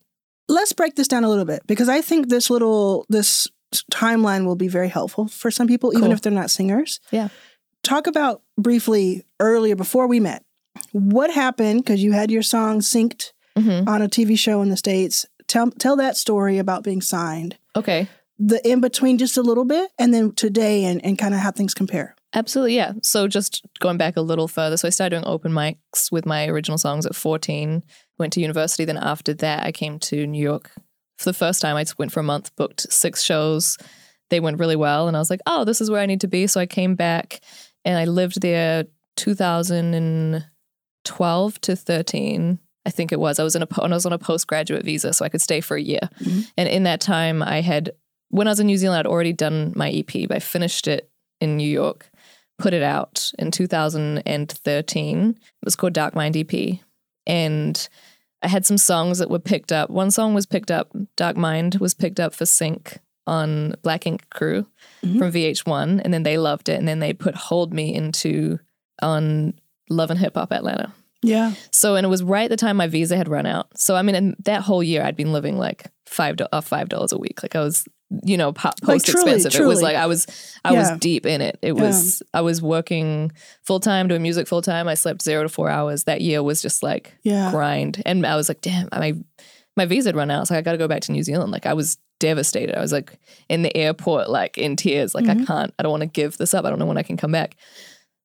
Let's 0.49 0.73
break 0.73 0.97
this 0.97 1.09
down 1.09 1.25
a 1.25 1.29
little 1.29 1.45
bit 1.45 1.67
because 1.67 1.89
I 1.89 2.01
think 2.01 2.29
this 2.29 2.51
little 2.51 3.07
this 3.09 3.49
timeline 3.93 4.47
will 4.47 4.57
be 4.57 4.69
very 4.69 4.89
helpful 4.89 5.29
for 5.29 5.51
some 5.51 5.67
people, 5.67 5.91
even 5.93 6.05
Cool. 6.05 6.13
if 6.13 6.23
they're 6.23 6.33
not 6.33 6.51
singers. 6.51 7.01
Yeah. 7.11 7.29
Talk 7.83 8.07
about 8.07 8.43
briefly 8.57 9.25
earlier 9.41 9.77
before 9.77 10.07
we 10.07 10.21
met. 10.21 10.45
What 10.93 11.31
happened? 11.33 11.85
Because 11.85 12.03
you 12.03 12.13
had 12.13 12.31
your 12.31 12.43
song 12.43 12.81
synced 12.81 13.33
hmm 13.57 13.89
on 13.89 14.03
a 14.03 14.09
TV 14.09 14.37
show 14.39 14.63
in 14.63 14.69
the 14.71 14.77
States. 14.77 15.27
Tell 15.47 15.71
tell 15.71 15.97
that 15.97 16.17
story 16.17 16.59
about 16.59 16.83
being 16.83 17.01
signed. 17.01 17.57
Okay. 17.77 18.09
The 18.39 18.67
in 18.69 18.81
between 18.81 19.17
just 19.19 19.37
a 19.37 19.43
little 19.43 19.65
bit 19.65 19.91
and 19.99 20.13
then 20.13 20.33
today 20.33 20.85
and, 20.85 21.05
and 21.05 21.17
kind 21.17 21.35
of 21.35 21.41
how 21.41 21.53
things 21.53 21.73
compare. 21.75 22.17
Absolutely, 22.35 22.75
yeah. 22.75 22.95
So 23.03 23.29
just 23.29 23.65
going 23.79 23.97
back 23.97 24.17
a 24.17 24.21
little 24.21 24.49
further, 24.49 24.77
so 24.77 24.89
I 24.89 24.91
started 24.91 25.15
doing 25.15 25.27
open 25.27 25.53
mics 25.53 26.11
with 26.11 26.27
my 26.27 26.49
original 26.49 26.79
songs 26.79 27.07
at 27.07 27.15
14, 27.15 27.85
went 28.19 28.33
to 28.33 28.41
university. 28.41 28.85
Then 28.85 28.97
after 28.97 29.35
that, 29.35 29.65
I 29.65 29.71
came 29.71 30.01
to 30.01 30.27
New 30.27 30.43
York 30.43 30.73
for 31.19 31.27
the 31.27 31.35
first 31.35 31.61
time. 31.61 31.77
I 31.77 31.85
just 31.85 31.99
went 31.99 32.13
for 32.13 32.21
a 32.21 32.25
month, 32.25 32.55
booked 32.57 32.91
six 32.93 33.23
shows. 33.23 33.77
They 34.31 34.41
went 34.41 34.59
really 34.59 34.77
well. 34.77 35.07
And 35.09 35.17
I 35.17 35.21
was 35.21 35.31
like, 35.31 35.41
oh, 35.47 35.65
this 35.65 35.81
is 35.81 35.91
where 35.91 36.01
I 36.01 36.07
need 36.07 36.21
to 36.23 36.29
be. 36.29 36.47
So 36.47 36.61
I 36.61 36.67
came 36.67 36.95
back 36.95 37.41
and 37.85 37.99
I 37.99 38.05
lived 38.07 38.41
there 38.41 38.85
2012 39.17 41.61
to 41.61 41.77
13. 41.77 42.59
I 42.87 42.91
think 42.91 43.13
it 43.13 43.21
was. 43.21 43.39
I 43.39 43.45
was 43.45 43.57
in 43.57 43.63
a 43.63 43.69
I 43.81 43.89
was 43.89 44.05
on 44.05 44.13
a 44.13 44.19
postgraduate 44.19 44.85
visa, 44.85 45.15
so 45.15 45.25
I 45.25 45.31
could 45.31 45.41
stay 45.41 45.63
for 45.63 45.75
a 45.77 45.81
year. 45.83 46.07
Mhm. 46.21 46.47
And 46.59 46.69
in 46.69 46.83
that 46.83 47.01
time, 47.01 47.43
I 47.43 47.63
had 47.63 47.93
when 48.29 48.47
I 48.47 48.51
was 48.51 48.61
in 48.61 48.67
New 48.67 48.77
Zealand, 48.77 49.01
I'd 49.01 49.07
already 49.11 49.33
done 49.33 49.73
my 49.75 49.91
EP. 49.91 50.27
But 50.27 50.37
I 50.37 50.41
finished 50.41 50.87
it 50.87 51.09
in 51.41 51.57
New 51.57 51.67
York, 51.69 52.11
put 52.59 52.75
it 52.75 52.83
out 52.83 53.31
in 53.39 53.51
2013. 53.51 55.31
It 55.31 55.37
was 55.65 55.77
called 55.77 55.95
Dark 55.95 56.15
Mind 56.15 56.37
EP, 56.37 56.81
and 57.27 57.89
I 58.45 58.49
had 58.49 58.67
some 58.67 58.79
songs 58.79 59.19
that 59.19 59.31
were 59.31 59.39
picked 59.39 59.73
up. 59.73 59.91
One 59.91 60.11
song 60.11 60.35
was 60.35 60.47
picked 60.47 60.71
up. 60.71 60.95
Dark 61.17 61.37
Mind 61.37 61.77
was 61.77 61.95
picked 61.95 62.21
up 62.21 62.35
for 62.35 62.47
sync 62.47 62.99
on 63.27 63.75
Black 63.83 64.07
Ink 64.07 64.29
Crew 64.31 64.67
Mhm. 65.03 65.19
from 65.19 65.31
VH1, 65.33 66.01
and 66.05 66.13
then 66.13 66.23
they 66.25 66.37
loved 66.39 66.69
it, 66.69 66.79
and 66.79 66.87
then 66.87 66.99
they 67.01 67.13
put 67.15 67.35
Hold 67.35 67.73
Me 67.73 67.95
into 67.95 68.59
on 69.03 69.55
Love 69.91 70.11
and 70.11 70.21
Hip 70.21 70.35
Hop 70.35 70.53
Atlanta. 70.53 70.93
Yeah. 71.23 71.53
So, 71.71 71.97
and 71.97 72.05
it 72.05 72.11
was 72.11 72.23
right 72.23 72.45
at 72.45 72.51
the 72.51 72.57
time 72.59 72.77
my 72.77 72.87
visa 72.87 73.17
had 73.17 73.29
run 73.29 73.47
out. 73.47 73.69
So, 73.79 73.97
I 73.97 74.03
mean, 74.03 74.15
in 74.15 74.37
that 74.45 74.61
whole 74.63 74.83
year, 74.83 75.03
I'd 75.03 75.17
been 75.17 75.33
living 75.33 75.57
like 75.59 75.87
five 76.07 76.37
off 76.53 76.67
five 76.67 76.91
dollars 76.91 77.13
a 77.13 77.19
week. 77.19 77.43
Like 77.43 77.57
I 77.57 77.61
was, 77.61 77.89
you 78.23 78.37
know, 78.37 78.53
po- 78.53 78.69
Like, 78.83 79.03
post 79.03 79.07
truly, 79.07 79.33
expensive. 79.33 79.61
It 79.61 79.65
was 79.67 79.83
like 79.83 79.97
I 79.97 80.07
was, 80.07 80.27
I 80.65 80.73
Yeah. 80.73 80.79
was 80.93 80.99
deep 81.01 81.27
in 81.27 81.41
it. 81.41 81.59
It 81.63 81.73
was, 81.73 82.23
I 82.33 82.41
was 82.43 82.63
working 82.63 83.33
full 83.63 83.81
time, 83.81 84.09
doing 84.09 84.23
music 84.23 84.47
full 84.47 84.63
time. 84.63 84.87
I 84.89 84.95
slept 84.95 85.23
zero 85.23 85.43
to 85.43 85.49
four 85.49 85.69
hours. 85.71 86.05
That 86.05 86.21
year 86.21 86.43
was 86.43 86.63
just 86.63 86.83
like 86.83 87.15
Yeah. 87.23 87.51
grind, 87.51 88.03
and 88.07 88.25
I 88.27 88.37
was 88.37 88.49
like, 88.49 88.61
damn, 88.61 88.89
my 88.93 89.15
my 89.77 89.87
visa 89.87 90.11
had 90.11 90.17
run 90.17 90.31
out, 90.31 90.47
so 90.47 90.55
I 90.55 90.61
got 90.63 90.73
to 90.73 90.79
go 90.79 90.87
back 90.87 91.03
to 91.03 91.13
New 91.13 91.23
Zealand. 91.25 91.51
Like 91.51 91.67
I 91.67 91.75
was 91.75 91.99
devastated. 92.21 92.77
I 92.79 92.81
was 92.81 92.93
like 92.93 93.19
in 93.49 93.63
the 93.63 93.77
airport, 93.77 94.31
like 94.31 94.57
in 94.57 94.77
tears. 94.77 95.15
Like 95.17 95.27
I 95.29 95.35
Mhm. 95.35 95.47
can't. 95.49 95.75
I 95.79 95.83
don't 95.83 95.91
want 95.91 96.03
to 96.03 96.07
give 96.07 96.39
this 96.39 96.55
up. 96.55 96.65
I 96.65 96.71
don't 96.71 96.79
know 96.79 96.87
when 96.87 96.97
I 96.97 97.03
can 97.03 97.17
come 97.17 97.33
back. 97.33 97.57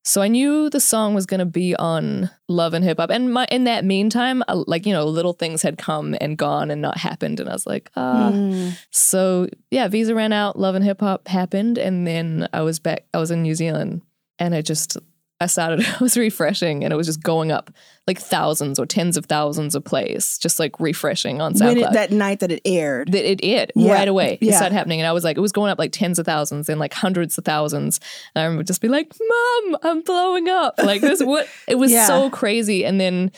So 0.09 0.23
I 0.23 0.27
knew 0.27 0.71
the 0.71 0.79
song 0.79 1.13
was 1.13 1.27
going 1.27 1.39
to 1.39 1.45
be 1.45 1.75
on 1.75 2.31
Love 2.47 2.73
and 2.73 2.83
Hip 2.83 2.97
Hop, 2.97 3.11
and 3.11 3.31
my 3.31 3.45
in 3.51 3.65
that 3.65 3.85
meantime, 3.85 4.41
uh, 4.47 4.63
like 4.65 4.87
you 4.87 4.91
know, 4.91 5.05
little 5.05 5.33
things 5.33 5.61
had 5.61 5.77
come 5.77 6.15
and 6.19 6.35
gone 6.35 6.71
and 6.71 6.81
not 6.81 6.97
happened, 6.97 7.39
and 7.39 7.47
I 7.47 7.53
was 7.53 7.67
like, 7.67 7.91
ah. 7.95 8.31
Mm. 8.33 8.75
So 8.89 9.49
yeah, 9.69 9.87
visa 9.87 10.15
ran 10.15 10.33
out, 10.33 10.57
Love 10.57 10.73
and 10.73 10.83
Hip 10.83 11.01
Hop 11.01 11.27
happened, 11.27 11.77
and 11.77 12.07
then 12.07 12.49
I 12.51 12.61
was 12.61 12.79
back. 12.79 13.05
I 13.13 13.19
was 13.19 13.29
in 13.29 13.43
New 13.43 13.53
Zealand, 13.53 14.01
and 14.39 14.55
I 14.55 14.63
just 14.63 14.97
I 15.39 15.45
started. 15.45 15.85
I 15.87 15.97
was 16.01 16.17
refreshing, 16.17 16.83
and 16.83 16.91
it 16.91 16.97
was 16.97 17.05
just 17.05 17.21
going 17.21 17.51
up 17.51 17.69
like 18.09 18.19
thousands 18.19 18.79
or 18.79 18.85
tens 18.85 19.15
of 19.15 19.25
thousands 19.27 19.75
of 19.75 19.83
plays, 19.83 20.37
just 20.39 20.59
like 20.59 20.77
refreshing 20.79 21.39
on 21.41 21.53
When 21.53 21.77
SoundCloud. 21.77 21.87
it, 21.89 21.93
that 21.93 22.11
night 22.11 22.39
that 22.41 22.51
it 22.51 22.61
aired. 22.65 23.11
that 23.11 23.29
it 23.29 23.39
aired 23.43 23.71
Yeah, 23.75 23.93
right 23.93 24.07
away. 24.07 24.37
It 24.41 24.53
started 24.53 24.73
happening, 24.73 24.99
and 24.99 25.07
I 25.07 25.13
was 25.13 25.23
like, 25.23 25.37
it 25.37 25.41
was 25.41 25.51
going 25.51 25.71
up 25.71 25.79
like 25.79 25.91
tens 25.91 26.19
of 26.19 26.25
thousands 26.25 26.67
and 26.69 26.79
like 26.79 26.93
hundreds 26.93 27.37
of 27.37 27.45
thousands. 27.45 27.99
And 28.35 28.41
I 28.41 28.45
remember 28.45 28.63
just 28.63 28.81
be 28.81 28.87
like, 28.89 29.13
"Mom, 29.19 29.77
I'm 29.83 30.01
blowing 30.01 30.49
up!" 30.49 30.75
Like 30.83 31.01
this, 31.01 31.21
what? 31.23 31.47
It 31.67 31.75
was 31.75 31.91
Yeah. 31.91 32.07
so 32.07 32.29
crazy. 32.29 32.83
And 32.83 32.99
then 32.99 33.31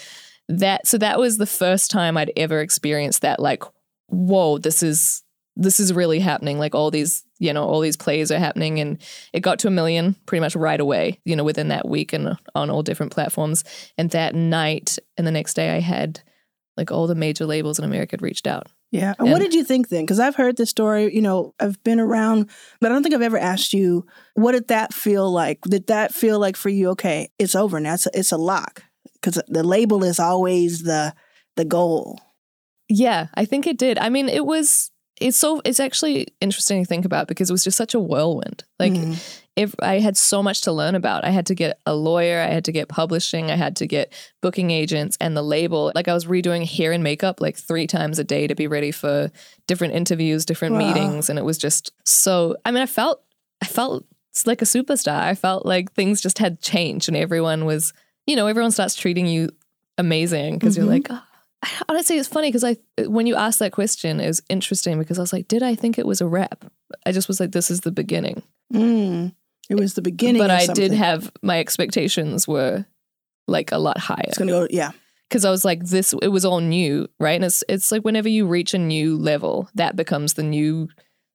that, 0.47 0.87
so 0.87 0.97
that 0.97 1.19
was 1.19 1.37
the 1.37 1.45
first 1.45 1.91
time 1.91 2.17
I'd 2.17 2.31
ever 2.37 2.61
experienced 2.61 3.21
that. 3.21 3.39
Like, 3.39 3.63
whoa, 4.07 4.57
this 4.57 4.81
is 4.81 5.23
this 5.57 5.79
is 5.81 5.91
really 5.93 6.19
happening. 6.19 6.57
Like 6.59 6.73
all 6.73 6.91
these, 6.91 7.23
you 7.41 7.51
know, 7.51 7.65
all 7.65 7.79
these 7.79 7.97
plays 7.97 8.31
are 8.31 8.37
happening, 8.37 8.79
and 8.79 9.01
it 9.33 9.39
got 9.41 9.59
to 9.59 9.67
a 9.67 9.71
million 9.71 10.15
pretty 10.27 10.41
much 10.41 10.55
right 10.55 10.79
away. 10.79 11.19
You 11.25 11.35
know, 11.35 11.43
within 11.43 11.69
that 11.69 11.87
week 11.87 12.13
and 12.13 12.37
on 12.53 12.69
all 12.69 12.83
different 12.83 13.11
platforms. 13.11 13.63
And 13.97 14.11
that 14.11 14.35
night 14.35 14.99
and 15.17 15.25
the 15.25 15.31
next 15.31 15.55
day, 15.55 15.75
I 15.75 15.79
had 15.79 16.21
like 16.77 16.91
all 16.91 17.07
the 17.07 17.15
major 17.15 17.45
labels 17.45 17.79
in 17.79 17.85
America 17.85 18.13
had 18.13 18.21
reached 18.21 18.45
out. 18.45 18.67
Yeah. 18.91 19.13
And 19.17 19.31
what 19.31 19.39
did 19.39 19.53
you 19.53 19.63
think 19.63 19.87
then? 19.87 20.03
Because 20.03 20.19
I've 20.19 20.35
heard 20.35 20.57
this 20.57 20.69
story, 20.69 21.13
you 21.15 21.21
know, 21.21 21.53
I've 21.59 21.81
been 21.83 21.99
around, 21.99 22.49
but 22.81 22.91
I 22.91 22.93
don't 22.93 23.03
think 23.03 23.15
I've 23.15 23.21
ever 23.21 23.37
asked 23.37 23.73
you, 23.73 24.05
what 24.33 24.51
did 24.51 24.67
that 24.67 24.93
feel 24.93 25.31
like? 25.31 25.61
Did 25.61 25.87
that 25.87 26.13
feel 26.13 26.39
like 26.39 26.57
for 26.57 26.67
you, 26.67 26.89
okay, 26.89 27.29
it's 27.39 27.55
over 27.55 27.79
now, 27.79 27.93
it's 27.93 28.05
a, 28.07 28.11
it's 28.13 28.33
a 28.33 28.37
lock? 28.37 28.83
Because 29.13 29.41
the 29.47 29.63
label 29.63 30.03
is 30.03 30.19
always 30.19 30.83
the 30.83 31.13
the 31.55 31.65
goal. 31.65 32.19
Yeah, 32.89 33.27
I 33.33 33.45
think 33.45 33.65
it 33.65 33.77
did. 33.77 33.97
I 33.97 34.09
mean, 34.09 34.27
it 34.27 34.45
was 34.45 34.90
it's 35.21 35.37
so 35.37 35.61
it's 35.63 35.79
actually 35.79 36.27
interesting 36.41 36.83
to 36.83 36.87
think 36.87 37.05
about 37.05 37.27
because 37.27 37.49
it 37.49 37.53
was 37.53 37.63
just 37.63 37.77
such 37.77 37.93
a 37.93 37.99
whirlwind. 37.99 38.63
Like 38.79 38.93
Mhm. 38.93 39.37
if 39.55 39.75
I 39.81 39.99
had 39.99 40.15
so 40.17 40.41
much 40.41 40.61
to 40.61 40.71
learn 40.71 40.95
about. 40.95 41.23
I 41.25 41.29
had 41.29 41.45
to 41.47 41.55
get 41.55 41.79
a 41.85 41.93
lawyer, 41.93 42.39
I 42.41 42.47
had 42.47 42.65
to 42.65 42.71
get 42.71 42.87
publishing, 42.87 43.51
I 43.51 43.55
had 43.55 43.75
to 43.77 43.85
get 43.87 44.11
booking 44.41 44.71
agents 44.71 45.17
and 45.21 45.35
the 45.35 45.41
label. 45.43 45.91
Like 45.93 46.07
I 46.07 46.13
was 46.13 46.25
redoing 46.25 46.65
hair 46.65 46.91
and 46.93 47.03
makeup 47.03 47.41
like 47.41 47.57
3 47.57 47.85
times 47.87 48.17
a 48.19 48.23
day 48.23 48.47
to 48.47 48.55
be 48.55 48.67
ready 48.67 48.91
for 48.91 49.29
different 49.67 49.93
interviews, 49.93 50.45
different 50.45 50.73
Wow. 50.75 50.79
meetings 50.87 51.29
and 51.29 51.37
it 51.37 51.43
was 51.45 51.57
just 51.57 51.91
so 52.05 52.55
I 52.65 52.71
mean, 52.71 52.81
I 52.83 52.87
felt 52.87 53.21
I 53.61 53.67
felt 53.67 54.05
like 54.45 54.61
a 54.61 54.65
superstar. 54.65 55.19
I 55.21 55.35
felt 55.35 55.65
like 55.65 55.91
things 55.93 56.21
just 56.21 56.39
had 56.39 56.61
changed 56.61 57.09
and 57.09 57.17
everyone 57.17 57.65
was, 57.65 57.93
you 58.25 58.35
know, 58.37 58.47
everyone 58.47 58.71
starts 58.71 58.95
treating 58.95 59.27
you 59.27 59.49
amazing 59.97 60.57
because 60.57 60.73
Mhm. 60.73 60.77
you're 60.77 60.85
like, 60.87 61.07
oh, 61.09 61.21
honestly, 61.89 62.17
it's 62.17 62.27
funny 62.29 62.49
because 62.49 62.63
I, 62.63 62.77
when 63.05 63.27
you 63.27 63.35
asked 63.35 63.59
that 63.59 63.71
question, 63.71 64.19
it 64.19 64.27
was 64.27 64.41
interesting 64.49 64.97
because 64.99 65.17
I 65.17 65.21
was 65.21 65.33
like, 65.33 65.47
did 65.47 65.63
I 65.63 65.75
think 65.75 65.97
it 65.97 66.05
was 66.07 66.21
a 66.21 66.27
wrap? 66.27 66.65
I 67.05 67.11
just 67.11 67.27
was 67.27 67.39
like, 67.39 67.51
this 67.51 67.69
is 67.71 67.81
the 67.81 67.91
beginning. 67.91 68.43
Mm. 68.73 69.33
It 69.69 69.75
was 69.75 69.93
the 69.93 70.01
beginning. 70.01 70.41
but 70.41 70.51
I 70.51 70.65
something. 70.65 70.89
did 70.89 70.97
have 70.97 71.31
my 71.41 71.59
expectations 71.59 72.47
were 72.47 72.85
like 73.47 73.71
a 73.71 73.77
lot 73.77 73.97
higher 73.97 74.25
It's 74.27 74.37
gonna 74.37 74.51
go. 74.51 74.67
Yeah. 74.69 74.91
because 75.29 75.45
I 75.45 75.51
was 75.51 75.63
like, 75.65 75.83
this, 75.85 76.13
it 76.21 76.27
was 76.29 76.45
all 76.45 76.59
new, 76.59 77.07
right? 77.19 77.35
And 77.35 77.45
it's 77.45 77.63
it's 77.69 77.91
like 77.91 78.03
whenever 78.03 78.29
you 78.29 78.45
reach 78.47 78.73
a 78.73 78.77
new 78.77 79.17
level, 79.17 79.69
that 79.75 79.95
becomes 79.95 80.33
the 80.33 80.43
new 80.43 80.89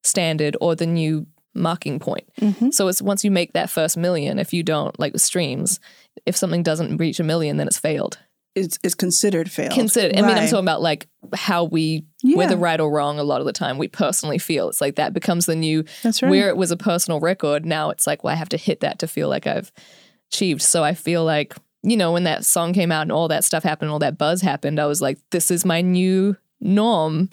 standard 0.04 0.56
or 0.60 0.74
the 0.74 0.86
new 0.86 1.26
marking 1.54 1.98
point. 1.98 2.28
hmm 2.38 2.70
So 2.70 2.88
it's 2.88 3.00
once 3.00 3.24
you 3.24 3.30
make 3.30 3.54
that 3.54 3.70
first 3.70 3.96
million, 3.96 4.38
if 4.38 4.52
you 4.52 4.62
don't 4.62 4.98
like 4.98 5.18
streams, 5.18 5.80
if 6.26 6.36
something 6.36 6.62
doesn't 6.62 6.98
reach 6.98 7.18
a 7.20 7.24
million, 7.24 7.56
then 7.56 7.66
it's 7.66 7.78
failed. 7.78 8.18
It's 8.56 8.78
it's 8.82 8.94
considered 8.94 9.50
failed. 9.50 9.72
Consider. 9.72 10.18
I 10.18 10.22
mean, 10.22 10.36
I'm 10.36 10.48
talking 10.48 10.64
about 10.64 10.80
like 10.80 11.06
how 11.34 11.64
we 11.64 12.06
Yeah, 12.22 12.38
whether 12.38 12.56
right 12.56 12.80
or 12.80 12.90
wrong, 12.90 13.18
a 13.18 13.22
lot 13.22 13.40
of 13.40 13.46
the 13.46 13.52
time 13.52 13.76
we 13.76 13.86
personally 13.86 14.38
feel 14.38 14.70
it's 14.70 14.80
like 14.80 14.96
that 14.96 15.12
becomes 15.12 15.44
the 15.44 15.54
new 15.54 15.84
that's 16.02 16.22
right. 16.22 16.30
where 16.30 16.48
it 16.48 16.56
was 16.56 16.70
a 16.70 16.76
personal 16.76 17.20
record. 17.20 17.66
Now 17.66 17.90
it's 17.90 18.06
like, 18.06 18.24
well, 18.24 18.32
I 18.32 18.36
have 18.36 18.48
to 18.48 18.56
hit 18.56 18.80
that 18.80 18.98
to 19.00 19.06
feel 19.06 19.28
like 19.28 19.46
I've 19.46 19.70
achieved. 20.32 20.62
So 20.62 20.82
I 20.82 20.94
feel 20.94 21.22
like, 21.22 21.54
you 21.82 21.98
know, 21.98 22.12
when 22.12 22.24
that 22.24 22.46
song 22.46 22.72
came 22.72 22.90
out 22.90 23.02
and 23.02 23.12
all 23.12 23.28
that 23.28 23.44
stuff 23.44 23.62
happened, 23.62 23.90
all 23.90 23.98
that 23.98 24.16
buzz 24.16 24.40
happened, 24.40 24.80
I 24.80 24.86
was 24.86 25.02
like, 25.02 25.18
this 25.30 25.50
is 25.50 25.64
my 25.64 25.82
new 25.82 26.36
norm. 26.60 27.28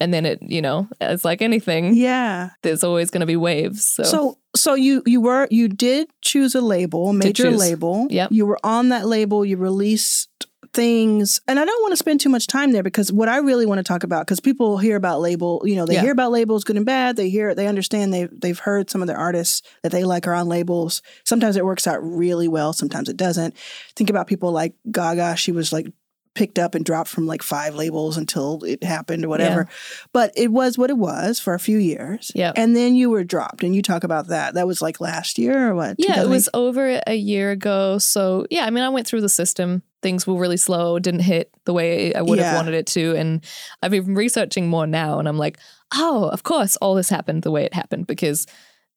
And 0.00 0.14
then 0.14 0.26
it, 0.26 0.40
you 0.42 0.62
know, 0.62 0.86
it's 1.00 1.24
like 1.24 1.42
anything, 1.42 1.94
yeah. 1.94 2.50
there's 2.62 2.84
always 2.84 3.10
going 3.10 3.20
to 3.20 3.26
be 3.26 3.36
waves. 3.36 3.84
So, 3.84 4.02
So 4.04 4.38
so 4.56 4.74
you 4.74 5.02
you 5.06 5.20
were 5.20 5.46
you 5.50 5.68
did 5.68 6.08
choose 6.22 6.54
a 6.54 6.60
label, 6.60 7.12
major 7.12 7.50
label. 7.50 8.06
Yep. 8.10 8.32
You 8.32 8.46
were 8.46 8.58
on 8.64 8.88
that 8.90 9.06
label. 9.06 9.44
You 9.44 9.56
released 9.56 10.28
things, 10.72 11.40
and 11.48 11.58
I 11.58 11.64
don't 11.64 11.82
want 11.82 11.92
to 11.92 11.96
spend 11.96 12.20
too 12.20 12.28
much 12.28 12.46
time 12.46 12.70
there 12.72 12.82
because 12.84 13.12
what 13.12 13.28
I 13.28 13.38
really 13.38 13.66
want 13.66 13.78
to 13.78 13.82
talk 13.84 14.04
about 14.04 14.26
because 14.26 14.38
people 14.40 14.78
hear 14.78 14.94
about 14.96 15.20
label, 15.20 15.62
you 15.64 15.74
know, 15.74 15.84
they 15.84 15.94
Yeah. 15.94 16.02
hear 16.02 16.12
about 16.12 16.30
labels, 16.30 16.62
good 16.64 16.76
and 16.76 16.86
bad. 16.86 17.16
They 17.16 17.28
hear 17.28 17.54
they 17.54 17.66
understand 17.66 18.12
they 18.14 18.28
they've 18.30 18.58
heard 18.58 18.88
some 18.90 19.00
of 19.02 19.08
their 19.08 19.18
artists 19.18 19.62
that 19.82 19.90
they 19.92 20.04
like 20.04 20.26
are 20.28 20.34
on 20.34 20.48
labels. 20.48 21.02
Sometimes 21.24 21.56
it 21.56 21.64
works 21.64 21.86
out 21.86 21.98
really 22.02 22.46
well. 22.48 22.72
Sometimes 22.72 23.08
it 23.08 23.16
doesn't. 23.16 23.56
Think 23.96 24.10
about 24.10 24.26
people 24.28 24.52
like 24.52 24.74
Gaga. 24.90 25.36
She 25.36 25.50
was 25.52 25.72
like 25.72 25.92
picked 26.34 26.58
up 26.58 26.74
and 26.74 26.84
dropped 26.84 27.10
from 27.10 27.26
like 27.26 27.42
five 27.42 27.74
labels 27.74 28.16
until 28.16 28.62
it 28.64 28.84
happened 28.84 29.24
or 29.24 29.28
whatever. 29.28 29.68
But 30.12 30.32
it 30.36 30.52
was 30.52 30.78
what 30.78 30.88
it 30.90 30.96
was 30.96 31.40
for 31.40 31.54
a 31.54 31.58
few 31.58 31.78
years. 31.78 32.30
Yeah. 32.34 32.52
And 32.54 32.76
then 32.76 32.94
you 32.94 33.10
were 33.10 33.24
dropped 33.24 33.64
and 33.64 33.74
you 33.74 33.82
talk 33.82 34.04
about 34.04 34.28
that. 34.28 34.54
That 34.54 34.66
was 34.66 34.80
like 34.80 35.00
last 35.00 35.38
year 35.38 35.70
or 35.70 35.74
what? 35.74 35.96
Yeah, 35.98 36.22
it 36.22 36.28
was 36.28 36.48
over 36.54 37.00
a 37.06 37.14
year 37.14 37.50
ago. 37.50 37.98
So 37.98 38.46
yeah, 38.50 38.64
I 38.64 38.70
mean, 38.70 38.84
I 38.84 38.88
went 38.90 39.06
through 39.06 39.22
the 39.22 39.28
system. 39.28 39.82
Things 40.02 40.26
were 40.26 40.38
really 40.38 40.56
slow, 40.56 40.98
didn't 40.98 41.20
hit 41.20 41.50
the 41.66 41.74
way 41.74 42.14
I 42.14 42.22
would 42.22 42.38
Yeah. 42.38 42.46
have 42.46 42.56
wanted 42.56 42.74
it 42.74 42.86
to. 42.88 43.16
And 43.16 43.44
I've 43.82 43.90
been 43.90 44.14
researching 44.14 44.68
more 44.68 44.86
now 44.86 45.18
and 45.18 45.28
I'm 45.28 45.36
like, 45.36 45.58
oh, 45.94 46.28
of 46.28 46.42
course, 46.42 46.76
all 46.76 46.94
this 46.94 47.10
happened 47.10 47.42
the 47.42 47.50
way 47.50 47.64
it 47.64 47.74
happened 47.74 48.06
because, 48.06 48.46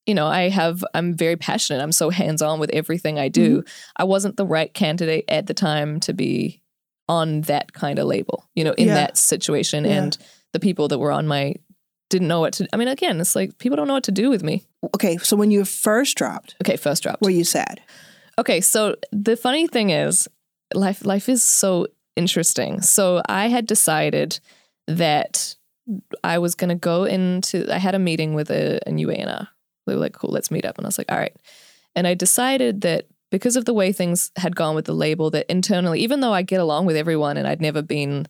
you 0.06 0.14
know, 0.14 0.28
I 0.28 0.50
have, 0.50 0.86
I'm 0.94 1.16
very 1.16 1.36
passionate. 1.36 1.82
I'm 1.82 1.92
so 1.92 2.10
hands 2.10 2.42
on 2.42 2.60
with 2.60 2.70
everything 2.70 3.18
I 3.20 3.28
do. 3.28 3.60
Mm-hmm. 3.60 3.70
I 3.98 4.04
wasn't 4.06 4.38
the 4.38 4.46
right 4.46 4.74
candidate 4.74 5.26
at 5.28 5.48
the 5.48 5.54
time 5.54 6.00
to 6.02 6.14
be 6.14 6.62
on 7.20 7.42
that 7.42 7.68
kind 7.74 7.98
of 8.00 8.06
label, 8.08 8.38
you 8.56 8.64
know, 8.64 8.74
in 8.78 8.88
Yeah. 8.88 8.96
that 9.02 9.18
situation. 9.18 9.86
Yeah. 9.86 9.92
And 9.98 10.18
the 10.54 10.60
people 10.60 10.88
that 10.90 11.00
were 11.00 11.12
on 11.12 11.28
my, 11.28 11.54
didn't 12.10 12.28
know 12.28 12.40
what 12.42 12.54
to, 12.54 12.68
I 12.74 12.78
mean, 12.78 12.88
again, 12.88 13.20
it's 13.22 13.36
like 13.36 13.58
people 13.58 13.76
don't 13.78 13.88
know 13.88 13.94
what 14.00 14.04
to 14.12 14.12
do 14.24 14.30
with 14.30 14.44
me. 14.44 14.64
Okay, 14.96 15.18
so 15.18 15.36
when 15.36 15.52
you 15.52 15.66
first 15.66 16.18
dropped, 16.18 16.56
Okay, 16.64 16.78
first 16.78 17.04
dropped. 17.04 17.22
were 17.22 17.30
you 17.40 17.44
sad? 17.44 17.82
Okay, 18.38 18.62
so 18.62 18.96
the 19.12 19.36
funny 19.36 19.68
thing 19.68 19.90
is, 19.92 20.28
life 20.76 21.06
life 21.06 21.30
is 21.30 21.42
so 21.44 21.88
interesting. 22.16 22.82
So 22.82 23.22
I 23.28 23.48
had 23.50 23.66
decided 23.66 24.40
that 24.88 25.56
I 26.24 26.38
was 26.40 26.56
gonna 26.56 26.76
go 26.92 27.04
into. 27.06 27.56
I 27.74 27.78
had 27.78 27.96
a 27.96 28.00
meeting 28.00 28.34
with 28.36 28.50
a, 28.52 28.80
a 28.88 28.92
new 28.92 29.10
A&R. 29.12 29.48
They 29.86 29.94
were 29.94 30.00
like, 30.00 30.14
"Cool, 30.14 30.32
let's 30.32 30.50
meet 30.52 30.66
up." 30.66 30.78
And 30.78 30.86
I 30.86 30.90
was 30.90 30.98
like, 30.98 31.12
"All 31.12 31.18
right." 31.18 31.36
And 31.96 32.08
I 32.08 32.14
decided 32.16 32.82
that 32.82 33.06
because 33.34 33.56
of 33.58 33.66
the 33.66 33.74
way 33.74 33.92
things 33.92 34.32
had 34.38 34.56
gone 34.56 34.76
with 34.76 34.86
the 34.86 34.94
label, 34.94 35.32
that 35.32 35.46
internally, 35.50 36.00
even 36.02 36.22
though 36.22 36.32
I 36.34 36.44
get 36.44 36.62
along 36.62 36.86
with 36.86 36.96
everyone 36.96 37.36
and 37.36 37.48
I'd 37.48 37.60
never 37.62 37.82
been 37.82 38.28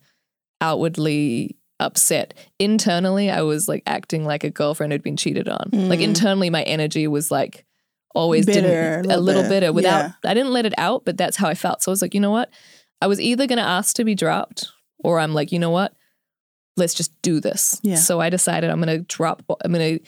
outwardly 0.60 1.56
upset, 1.78 2.34
internally 2.58 3.30
I 3.30 3.42
was 3.42 3.68
like 3.68 3.82
acting 3.86 4.24
like 4.24 4.44
a 4.44 4.50
girlfriend 4.50 4.92
who'd 4.92 5.02
been 5.02 5.16
cheated 5.16 5.48
on. 5.48 5.68
Like 5.72 5.98
Mm. 6.00 6.04
internally, 6.04 6.50
my 6.50 6.62
energy 6.62 7.06
was 7.06 7.30
like 7.30 7.64
always 8.14 8.46
Bitter, 8.46 9.02
didn't, 9.02 9.10
a 9.10 9.16
a 9.16 9.20
little 9.20 9.42
bit. 9.42 9.48
bitter 9.50 9.72
without 9.72 9.98
Yeah. 10.24 10.30
I 10.30 10.34
didn't 10.34 10.52
let 10.52 10.66
it 10.66 10.74
out, 10.78 11.04
but 11.04 11.16
that's 11.16 11.36
how 11.36 11.48
I 11.48 11.54
felt. 11.54 11.82
So 11.82 11.90
I 11.90 11.92
was 11.92 12.00
like, 12.02 12.14
you 12.14 12.20
know 12.20 12.30
what? 12.30 12.50
I 13.02 13.06
was 13.06 13.20
either 13.20 13.46
gonna 13.46 13.62
ask 13.62 13.94
to 13.96 14.04
be 14.04 14.14
dropped 14.14 14.68
or 15.00 15.18
I'm 15.20 15.34
like, 15.34 15.52
you 15.52 15.58
know 15.58 15.70
what? 15.70 15.92
Let's 16.76 16.94
just 16.94 17.12
do 17.22 17.40
this. 17.40 17.78
Yeah. 17.82 17.96
So 17.96 18.20
I 18.20 18.30
decided 18.30 18.70
I'm 18.70 18.78
gonna 18.80 18.98
drop 19.00 19.42
I'm 19.64 19.72
gonna 19.72 19.98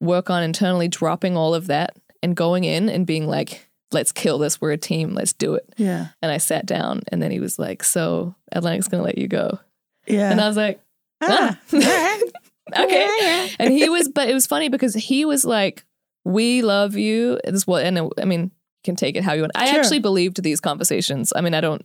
work 0.00 0.30
on 0.30 0.42
internally 0.42 0.86
dropping 0.88 1.36
all 1.36 1.54
of 1.54 1.66
that 1.66 1.96
and 2.22 2.36
going 2.36 2.64
in 2.64 2.88
and 2.88 3.06
being 3.06 3.26
like, 3.26 3.65
let's 3.92 4.12
kill 4.12 4.38
this. 4.38 4.60
We're 4.60 4.72
a 4.72 4.76
team. 4.78 5.14
Let's 5.14 5.32
do 5.32 5.54
it. 5.54 5.72
Yeah. 5.76 6.08
And 6.22 6.30
I 6.32 6.38
sat 6.38 6.66
down 6.66 7.02
and 7.12 7.22
then 7.22 7.30
he 7.30 7.40
was 7.40 7.58
like, 7.58 7.82
So 7.82 8.34
Atlantic's 8.52 8.88
gonna 8.88 9.02
let 9.02 9.18
you 9.18 9.28
go. 9.28 9.58
Yeah. 10.06 10.30
And 10.30 10.40
I 10.40 10.48
was 10.48 10.56
like, 10.56 10.80
ah, 11.22 11.58
right. 11.72 12.22
okay. 12.78 13.50
And 13.58 13.72
he 13.72 13.88
was, 13.88 14.08
but 14.08 14.28
it 14.28 14.34
was 14.34 14.46
funny 14.46 14.68
because 14.68 14.94
he 14.94 15.24
was 15.24 15.44
like, 15.44 15.84
"We 16.24 16.62
love 16.62 16.96
you." 16.96 17.38
This 17.44 17.66
what, 17.66 17.84
and 17.84 18.10
I 18.20 18.24
mean, 18.24 18.42
you 18.42 18.50
can 18.84 18.96
take 18.96 19.16
it 19.16 19.22
how 19.24 19.32
you 19.34 19.42
want. 19.42 19.52
I 19.54 19.66
Sure. 19.70 19.80
actually 19.80 20.00
believed 20.00 20.42
these 20.42 20.60
conversations. 20.60 21.32
I 21.34 21.40
mean, 21.40 21.54
I 21.54 21.60
don't 21.60 21.84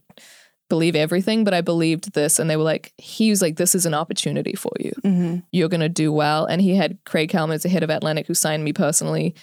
believe 0.70 0.96
everything, 0.96 1.44
but 1.44 1.54
I 1.54 1.62
believed 1.62 2.14
this, 2.14 2.40
and 2.40 2.50
they 2.50 2.58
were 2.58 2.64
like, 2.64 2.94
he 2.98 3.30
was 3.30 3.42
like, 3.42 3.58
"This 3.58 3.76
is 3.76 3.86
an 3.86 3.94
opportunity 3.94 4.54
for 4.56 4.72
you. 4.80 4.94
Mhm. 5.04 5.44
You're 5.52 5.70
gonna 5.70 5.90
do 5.90 6.12
well." 6.12 6.46
And 6.46 6.62
he 6.62 6.76
had 6.76 6.98
Craig 7.06 7.30
Kallman 7.32 7.54
as 7.56 7.64
the 7.64 7.70
head 7.70 7.84
of 7.84 7.90
Atlantic, 7.92 8.28
who 8.28 8.34
signed 8.34 8.64
me 8.64 8.74
personally. 8.74 9.36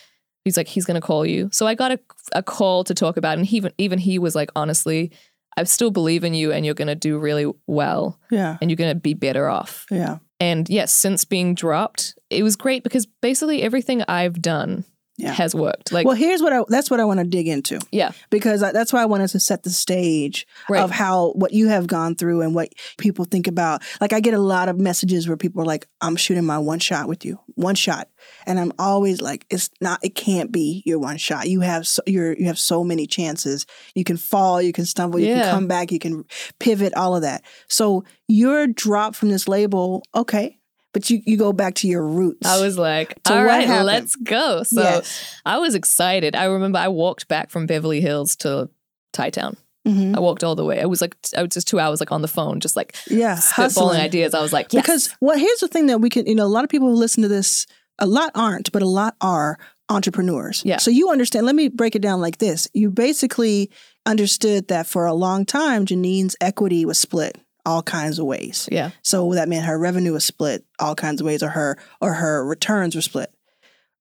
He's 0.45 0.57
like, 0.57 0.69
he's 0.69 0.85
gonna 0.85 1.01
call 1.01 1.27
you. 1.27 1.49
So 1.53 1.67
I 1.67 1.75
got 1.75 1.93
a, 1.93 2.01
a 2.35 2.43
call 2.43 2.85
to 2.85 2.95
talk 2.95 3.17
about, 3.17 3.37
and 3.39 3.47
he, 3.47 3.57
even 3.59 3.73
even 3.79 3.99
he 3.99 4.19
was 4.19 4.35
like, 4.35 4.51
honestly. 4.57 5.13
I 5.57 5.65
still 5.65 5.91
believe 5.91 6.23
in 6.23 6.35
you 6.35 6.53
and 6.53 6.65
you're 6.65 6.73
going 6.77 6.87
to 6.87 6.95
do 6.95 7.19
really 7.19 7.51
well 7.67 8.21
Yeah. 8.31 8.59
and 8.63 8.71
you're 8.71 8.77
going 8.77 8.95
to 8.95 9.01
be 9.01 9.13
better 9.15 9.49
off. 9.49 9.87
Yeah. 9.91 10.19
And 10.39 10.69
yes, 10.69 10.93
since 10.93 11.25
being 11.25 11.57
dropped, 11.57 12.17
it 12.31 12.45
was 12.45 12.55
great 12.55 12.85
because 12.85 13.07
basically 13.07 13.61
everything 13.65 14.05
I've 14.07 14.41
done 14.41 14.85
Yeah. 15.19 15.33
has 15.33 15.55
worked. 15.55 15.93
Like, 15.93 16.07
well, 16.07 16.15
here's 16.15 16.41
what 16.41 16.53
I 16.53 16.63
that's 16.69 16.91
what 16.91 17.01
I 17.01 17.05
want 17.05 17.19
to 17.19 17.27
dig 17.27 17.49
into 17.49 17.81
yeah, 17.91 18.13
because 18.31 18.63
I, 18.63 18.71
that's 18.73 18.93
why 18.93 19.03
I 19.03 19.07
wanted 19.07 19.29
to 19.29 19.41
set 19.41 19.65
the 19.65 19.71
stage 19.71 20.47
right. 20.71 20.81
of 20.81 20.91
how 20.93 21.33
what 21.33 21.53
you 21.53 21.69
have 21.69 21.87
gone 21.89 22.15
through 22.15 22.43
and 22.43 22.55
what 22.55 22.73
people 22.99 23.25
think 23.25 23.47
about. 23.49 23.83
Like 24.01 24.13
I 24.13 24.21
get 24.21 24.35
a 24.35 24.39
lot 24.39 24.69
of 24.69 24.79
messages 24.79 25.27
where 25.27 25.37
people 25.37 25.61
are 25.61 25.67
like, 25.67 25.89
"I'm 26.01 26.15
shooting 26.17 26.45
my 26.45 26.59
one 26.59 26.79
shot 26.79 27.09
with 27.09 27.25
you, 27.25 27.41
one 27.57 27.75
shot," 27.75 28.09
and 28.47 28.61
I'm 28.61 28.73
always 28.79 29.21
like, 29.21 29.45
"It's 29.51 29.71
not. 29.81 29.99
It 30.05 30.15
can't 30.15 30.53
be 30.53 30.83
your 30.87 31.01
one 31.01 31.17
shot. 31.17 31.49
You 31.49 31.61
have 31.63 31.87
so, 31.87 32.01
you're 32.07 32.35
you 32.35 32.47
have 32.47 32.59
so 32.59 32.85
many 32.85 33.07
chances. 33.09 33.67
You 33.97 34.05
can 34.05 34.17
fall, 34.17 34.63
you 34.63 34.73
can 34.73 34.87
stumble, 34.87 35.19
you 35.19 35.27
Yeah. 35.27 35.43
can 35.43 35.55
come 35.55 35.67
back, 35.67 35.91
you 35.91 35.99
can 35.99 36.25
pivot, 36.61 36.95
all 36.95 37.17
of 37.17 37.23
that. 37.23 37.43
So 37.67 38.05
you're 38.29 38.69
dropped 38.69 39.17
from 39.17 39.31
this 39.31 39.49
label, 39.49 40.05
okay." 40.15 40.58
But 40.99 41.11
you, 41.11 41.23
you 41.25 41.37
go 41.37 41.53
back 41.53 41.75
to 41.75 41.87
your 41.87 42.05
roots. 42.05 42.45
I 42.45 42.61
was 42.61 42.77
like, 42.77 43.17
all 43.25 43.37
happened? 43.37 43.87
let's 43.87 44.17
go. 44.17 44.65
So 44.65 44.83
yes. 44.83 45.33
I 45.47 45.59
was 45.59 45.77
excited. 45.77 46.35
I 46.35 46.47
remember 46.47 46.81
I 46.81 46.89
walked 46.89 47.29
back 47.29 47.51
from 47.51 47.67
Beverly 47.67 48.01
Hills 48.01 48.35
to 48.39 48.69
Thai 49.13 49.31
Town. 49.31 49.57
Mhm. 49.87 50.17
I 50.17 50.19
walked 50.19 50.43
all 50.43 50.57
the 50.57 50.65
way. 50.65 50.81
I 50.81 50.87
was 50.87 51.01
like, 51.01 51.15
I 51.37 51.43
was 51.43 51.51
just 51.53 51.69
two 51.69 51.79
hours 51.79 52.01
like 52.01 52.11
on 52.11 52.21
the 52.21 52.27
phone, 52.27 52.59
just 52.59 52.75
like 52.75 52.97
yeah, 53.09 53.37
spitballing 53.37 53.55
hustling. 53.55 54.01
ideas. 54.01 54.35
I 54.35 54.41
was 54.41 54.53
like, 54.53 54.73
yes. 54.73 54.83
Because 54.83 55.17
well, 55.21 55.39
here's 55.39 55.61
the 55.61 55.69
thing 55.69 55.87
that 55.87 56.01
we 56.01 56.11
can, 56.11 56.27
you 56.27 56.35
know, 56.35 56.47
a 56.47 56.49
lot 56.49 56.65
of 56.65 56.69
people 56.69 56.89
who 56.89 56.97
listen 56.97 57.23
to 57.23 57.29
this, 57.29 57.69
a 58.01 58.07
lot 58.07 58.33
aren't, 58.35 58.73
but 58.73 58.83
a 58.83 58.89
lot 58.89 59.15
are 59.21 59.57
entrepreneurs. 59.89 60.65
Yeah. 60.65 60.79
So 60.79 60.91
you 60.91 61.13
understand. 61.13 61.47
Let 61.47 61.55
me 61.55 61.69
break 61.69 61.95
it 61.95 62.03
down 62.03 62.21
like 62.21 62.39
this. 62.39 62.67
You 62.75 62.91
basically 62.91 63.71
understood 64.05 64.67
that 64.67 64.89
for 64.89 65.07
a 65.07 65.15
long 65.15 65.47
time, 65.47 65.87
Janine's 65.87 66.35
equity 66.41 66.85
was 66.85 66.99
split 66.99 67.39
all 67.69 67.83
kinds 67.83 68.19
of 68.19 68.25
ways. 68.27 68.69
yeah, 68.73 68.91
So 69.03 69.33
that 69.35 69.49
meant 69.49 69.67
her 69.67 69.79
revenue 69.79 70.13
was 70.15 70.25
split 70.25 70.65
all 70.79 70.95
kinds 70.95 71.21
of 71.21 71.27
ways, 71.27 71.43
or 71.43 71.51
her 71.51 71.79
or 72.01 72.15
her 72.15 72.45
returns 72.45 72.95
were 72.95 73.03
split. 73.03 73.31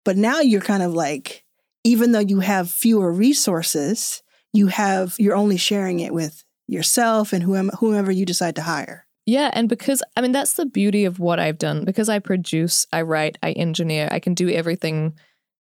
But 0.05 0.15
now 0.17 0.39
you're 0.39 0.61
kind 0.61 0.83
of 0.83 0.93
like, 0.93 1.43
even 1.83 2.11
though 2.13 2.25
you 2.31 2.39
have 2.39 2.69
fewer 2.69 3.11
resources, 3.11 4.23
you 4.53 4.67
have 4.67 5.15
you're 5.19 5.35
only 5.35 5.57
sharing 5.57 5.99
it 5.99 6.13
with 6.13 6.43
yourself 6.67 7.33
and 7.33 7.43
whoever 7.43 7.69
whomever 7.79 8.11
you 8.11 8.25
decide 8.25 8.55
to 8.55 8.61
hire. 8.63 9.05
Yeah, 9.25 9.49
and 9.53 9.67
because 9.67 10.01
I 10.15 10.21
mean 10.21 10.31
that's 10.31 10.53
the 10.53 10.65
beauty 10.65 11.03
of 11.05 11.19
what 11.19 11.39
I've 11.39 11.57
done 11.57 11.83
because 11.85 12.07
I 12.09 12.19
produce, 12.19 12.85
I 12.93 13.01
write, 13.01 13.37
I 13.43 13.51
engineer, 13.51 14.07
I 14.11 14.19
can 14.19 14.33
do 14.33 14.49
everything 14.49 15.13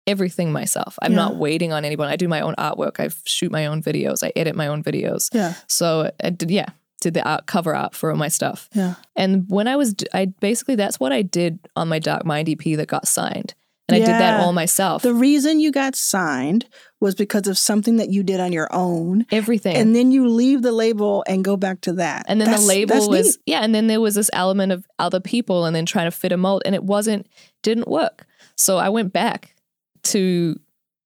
everything 0.06 0.52
myself. 0.54 0.98
I'm 1.02 1.12
Yeah. 1.12 1.18
not 1.18 1.36
waiting 1.36 1.74
on 1.74 1.84
anyone. 1.84 2.08
I 2.08 2.16
do 2.16 2.28
my 2.30 2.40
own 2.42 2.56
artwork, 2.58 3.00
I 3.00 3.10
shoot 3.26 3.52
my 3.52 3.66
own 3.66 3.82
videos, 3.84 4.24
I 4.24 4.32
edit 4.36 4.56
my 4.56 4.68
own 4.68 4.82
videos. 4.84 5.30
Yeah. 5.34 5.54
So 5.68 6.12
I 6.24 6.30
did 6.30 6.50
yeah, 6.52 6.70
did 7.02 7.14
the 7.14 7.28
art 7.28 7.46
cover 7.46 7.76
art 7.76 7.96
for 7.96 8.12
all 8.12 8.18
my 8.18 8.28
stuff. 8.28 8.70
Yeah. 8.74 8.96
And 9.16 9.46
when 9.50 9.68
I 9.68 9.76
was 9.76 9.96
I 10.14 10.26
basically 10.26 10.76
that's 10.76 11.00
what 11.00 11.12
I 11.12 11.22
did 11.22 11.60
on 11.76 11.88
my 11.88 12.00
Dark 12.00 12.26
Mind 12.26 12.50
EP 12.50 12.76
that 12.78 12.88
got 12.88 13.08
signed. 13.08 13.54
And 13.90 13.96
I 13.96 14.00
did 14.00 14.10
that 14.10 14.42
all 14.42 14.52
myself. 14.52 15.02
The 15.02 15.14
reason 15.14 15.62
you 15.62 15.72
got 15.72 15.96
signed 15.96 16.66
was 17.00 17.16
because 17.16 17.48
of 17.48 17.58
something 17.58 17.96
that 17.98 18.10
you 18.10 18.22
did 18.22 18.42
on 18.42 18.52
your 18.52 18.68
own. 18.72 19.26
everything. 19.32 19.78
And 19.78 19.96
then 19.96 20.12
you 20.12 20.28
leave 20.28 20.62
the 20.62 20.74
label 20.74 21.24
and 21.26 21.42
go 21.42 21.56
back 21.56 21.80
to 21.82 21.94
that. 21.94 22.26
And 22.28 22.42
then 22.42 22.48
That's- 22.48 22.64
the 22.64 22.68
label 22.68 23.08
was 23.08 23.28
neat. 23.28 23.38
yeah, 23.54 23.60
and 23.62 23.74
then 23.74 23.88
there 23.88 24.02
was 24.02 24.16
this 24.16 24.30
element 24.34 24.74
of 24.74 24.86
other 25.00 25.22
people 25.22 25.64
and 25.64 25.74
then 25.74 25.86
trying 25.86 26.08
to 26.08 26.12
fit 26.12 26.34
a 26.34 26.38
mold 26.38 26.64
and 26.66 26.76
it 26.76 26.84
wasn't 26.84 27.28
didn't 27.64 27.88
work. 27.88 28.26
So 28.58 28.78
I 28.78 28.90
went 28.90 29.14
back 29.14 29.56
to 30.04 30.60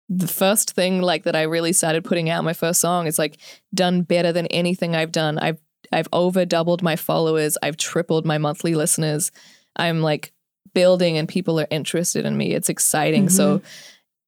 the 0.07 0.27
first 0.27 0.71
thing 0.71 1.01
like 1.01 1.23
that 1.23 1.35
I 1.35 1.41
really 1.43 1.73
started 1.73 2.05
putting 2.05 2.29
out 2.29 2.43
my 2.45 2.53
first 2.53 2.79
song 2.79 3.07
It's 3.07 3.19
like 3.19 3.37
done 3.75 4.03
better 4.03 4.31
than 4.31 4.47
anything 4.47 4.95
I've 4.95 5.11
done. 5.11 5.37
I've 5.37 5.59
I've 5.91 6.07
over 6.13 6.45
doubled 6.45 6.81
my 6.81 6.95
followers, 6.95 7.57
I've 7.61 7.77
tripled 7.77 8.25
my 8.25 8.37
monthly 8.37 8.75
listeners. 8.75 9.31
I'm 9.75 10.01
like 10.01 10.33
building 10.73 11.17
and 11.17 11.27
people 11.27 11.59
are 11.59 11.67
interested 11.69 12.25
in 12.25 12.37
me. 12.37 12.53
It's 12.53 12.69
exciting. 12.69 13.29
So 13.29 13.57
mm-hmm. 13.57 13.65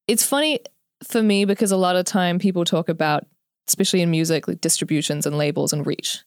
it's 0.07 0.25
funny 0.25 0.59
for 1.03 1.21
me 1.21 1.45
because 1.45 1.71
a 1.71 1.77
lot 1.77 1.95
of 1.95 2.05
time 2.05 2.39
people 2.39 2.65
talk 2.65 2.89
about 2.89 3.25
especially 3.67 4.01
in 4.01 4.11
music 4.11 4.47
like 4.47 4.59
distributions 4.59 5.25
and 5.25 5.37
labels 5.37 5.71
and 5.71 5.85
reach 5.85 6.23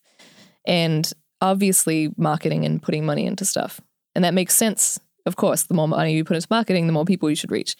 and 0.64 1.12
obviously 1.40 2.10
marketing 2.16 2.64
and 2.64 2.82
putting 2.82 3.04
money 3.04 3.26
into 3.26 3.44
stuff. 3.44 3.80
And 4.14 4.24
that 4.24 4.34
makes 4.34 4.54
sense. 4.54 4.98
Of 5.26 5.36
course, 5.36 5.64
the 5.64 5.74
more 5.74 5.88
money 5.88 6.14
you 6.14 6.24
put 6.24 6.36
into 6.36 6.48
marketing, 6.50 6.86
the 6.86 6.92
more 6.92 7.04
people 7.04 7.28
you 7.28 7.36
should 7.36 7.50
reach. 7.50 7.76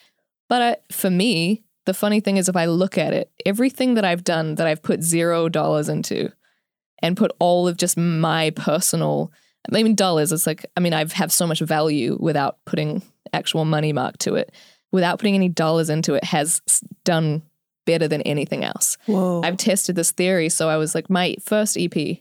But 0.49 0.63
I, 0.63 0.77
for 0.93 1.11
me, 1.11 1.65
the 1.87 1.95
funny 1.95 2.21
thing 2.21 2.37
is, 2.37 2.49
if 2.49 2.57
I 2.57 2.67
look 2.67 2.99
at 2.99 3.13
it, 3.13 3.31
everything 3.47 3.95
that 3.95 4.05
I've 4.05 4.25
done 4.25 4.57
that 4.57 4.67
I've 4.67 4.83
put 4.83 5.03
zero 5.03 5.49
dollars 5.49 5.89
into 5.89 6.31
and 7.05 7.19
put 7.19 7.33
all 7.39 7.69
of 7.69 7.77
just 7.77 7.99
my 7.99 8.49
personal, 8.51 9.31
I 9.71 9.83
mean, 9.83 9.95
dollars, 9.95 10.33
it's 10.33 10.47
like, 10.47 10.65
I 10.75 10.81
mean, 10.81 10.95
I've 10.95 11.13
have 11.13 11.31
so 11.31 11.47
much 11.47 11.61
value 11.61 12.17
without 12.19 12.57
putting 12.65 13.03
actual 13.35 13.67
money 13.67 13.93
mark 13.93 14.17
to 14.19 14.37
it, 14.37 14.53
without 14.91 15.19
putting 15.19 15.35
any 15.35 15.51
dollars 15.51 15.91
into 15.91 16.15
it, 16.15 16.25
has 16.25 16.63
done 17.05 17.43
better 17.85 18.09
than 18.09 18.23
anything 18.23 18.65
else. 18.65 18.97
Whoa. 19.05 19.43
I've 19.45 19.59
tested 19.59 19.97
this 19.97 20.13
theory. 20.13 20.49
So 20.49 20.71
I 20.71 20.79
was 20.79 20.95
like, 20.95 21.11
my 21.11 21.37
first 21.43 21.77
EP, 21.79 22.21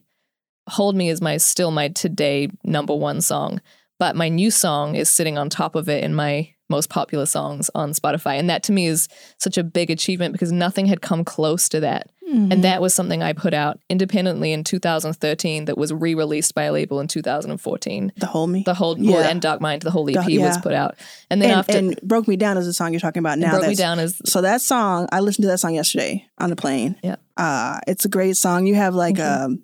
Hold 0.68 0.98
Me 0.98 1.10
is 1.10 1.22
my 1.22 1.38
still 1.38 1.72
my 1.72 1.88
today 1.88 2.50
number 2.66 2.94
one 2.94 3.22
song. 3.22 3.62
But 4.00 4.18
my 4.18 4.28
new 4.28 4.52
song 4.52 4.96
is 4.96 5.10
sitting 5.10 5.38
on 5.38 5.50
top 5.50 5.76
of 5.76 5.88
it 5.88 6.04
in 6.04 6.14
my 6.14 6.53
most 6.70 6.90
popular 6.90 7.26
songs 7.26 7.70
on 7.76 7.92
Spotify. 7.92 8.40
And 8.40 8.50
that 8.50 8.64
to 8.64 8.72
me 8.72 8.88
is 8.88 9.08
such 9.38 9.58
a 9.58 9.64
big 9.64 9.90
achievement 9.92 10.32
because 10.34 10.52
nothing 10.52 10.86
had 10.86 11.02
come 11.02 11.24
close 11.24 11.70
to 11.70 11.80
that 11.82 12.10
Mm-hmm. 12.24 12.52
And 12.54 12.64
that 12.64 12.82
was 12.82 12.96
something 12.96 13.22
I 13.22 13.34
put 13.34 13.54
out 13.54 13.80
independently 13.90 14.54
in 14.54 14.64
2013 14.64 15.66
that 15.66 15.78
was 15.78 15.92
re 15.94 16.16
released 16.16 16.56
by 16.56 16.64
a 16.64 16.72
label 16.72 17.02
in 17.02 17.08
2014. 17.08 18.14
the 18.16 18.26
whole 18.26 18.48
me. 18.48 18.64
The 18.66 18.74
whole 18.74 18.98
Yeah. 18.98 19.28
and 19.28 19.42
Dark 19.42 19.60
Mind, 19.62 19.82
the 19.82 19.92
whole 19.92 20.10
EP 20.10 20.16
Dark- 20.16 20.28
was 20.30 20.58
put 20.60 20.74
out. 20.74 20.96
And 21.30 21.42
then 21.42 21.50
and, 21.52 21.60
after 21.60 21.78
and 21.78 22.00
broke 22.02 22.28
me 22.28 22.38
down 22.38 22.58
is 22.58 22.66
the 22.66 22.74
song 22.74 22.94
you're 22.94 23.02
talking 23.02 23.20
about 23.20 23.40
now. 23.40 23.52
Broke 23.52 23.68
Me 23.68 23.76
Down 23.76 24.00
is 24.00 24.20
So 24.26 24.42
that 24.42 24.62
song, 24.62 25.08
I 25.12 25.20
listened 25.20 25.44
to 25.44 25.48
that 25.50 25.60
song 25.60 25.76
yesterday 25.76 26.26
on 26.38 26.50
the 26.50 26.56
plane. 26.56 26.96
Yeah. 27.04 27.18
Uh, 27.36 27.80
it's 27.88 28.06
a 28.06 28.10
great 28.10 28.38
song. 28.38 28.68
You 28.68 28.76
have 28.76 28.96
like 28.96 29.16
Mhm. 29.16 29.44
um 29.46 29.60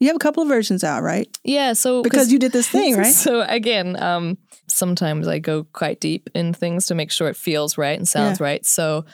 you 0.00 0.08
have 0.08 0.16
a 0.16 0.20
couple 0.20 0.42
of 0.42 0.48
versions 0.48 0.84
out, 0.84 1.02
right? 1.02 1.26
yeah, 1.44 1.72
so 1.72 2.02
Because 2.02 2.30
you 2.30 2.38
did 2.38 2.52
this 2.52 2.68
thing, 2.68 2.96
right? 2.98 3.14
So 3.14 3.40
again, 3.40 3.96
um, 4.02 4.36
sometimes 4.74 5.28
I 5.28 5.38
go 5.38 5.64
quite 5.64 6.00
deep 6.00 6.28
in 6.34 6.52
things 6.52 6.86
to 6.86 6.94
make 6.94 7.10
sure 7.10 7.28
it 7.28 7.36
feels 7.36 7.78
right 7.78 7.96
and 7.96 8.08
sounds 8.08 8.40
right. 8.40 8.64
So 8.66 9.04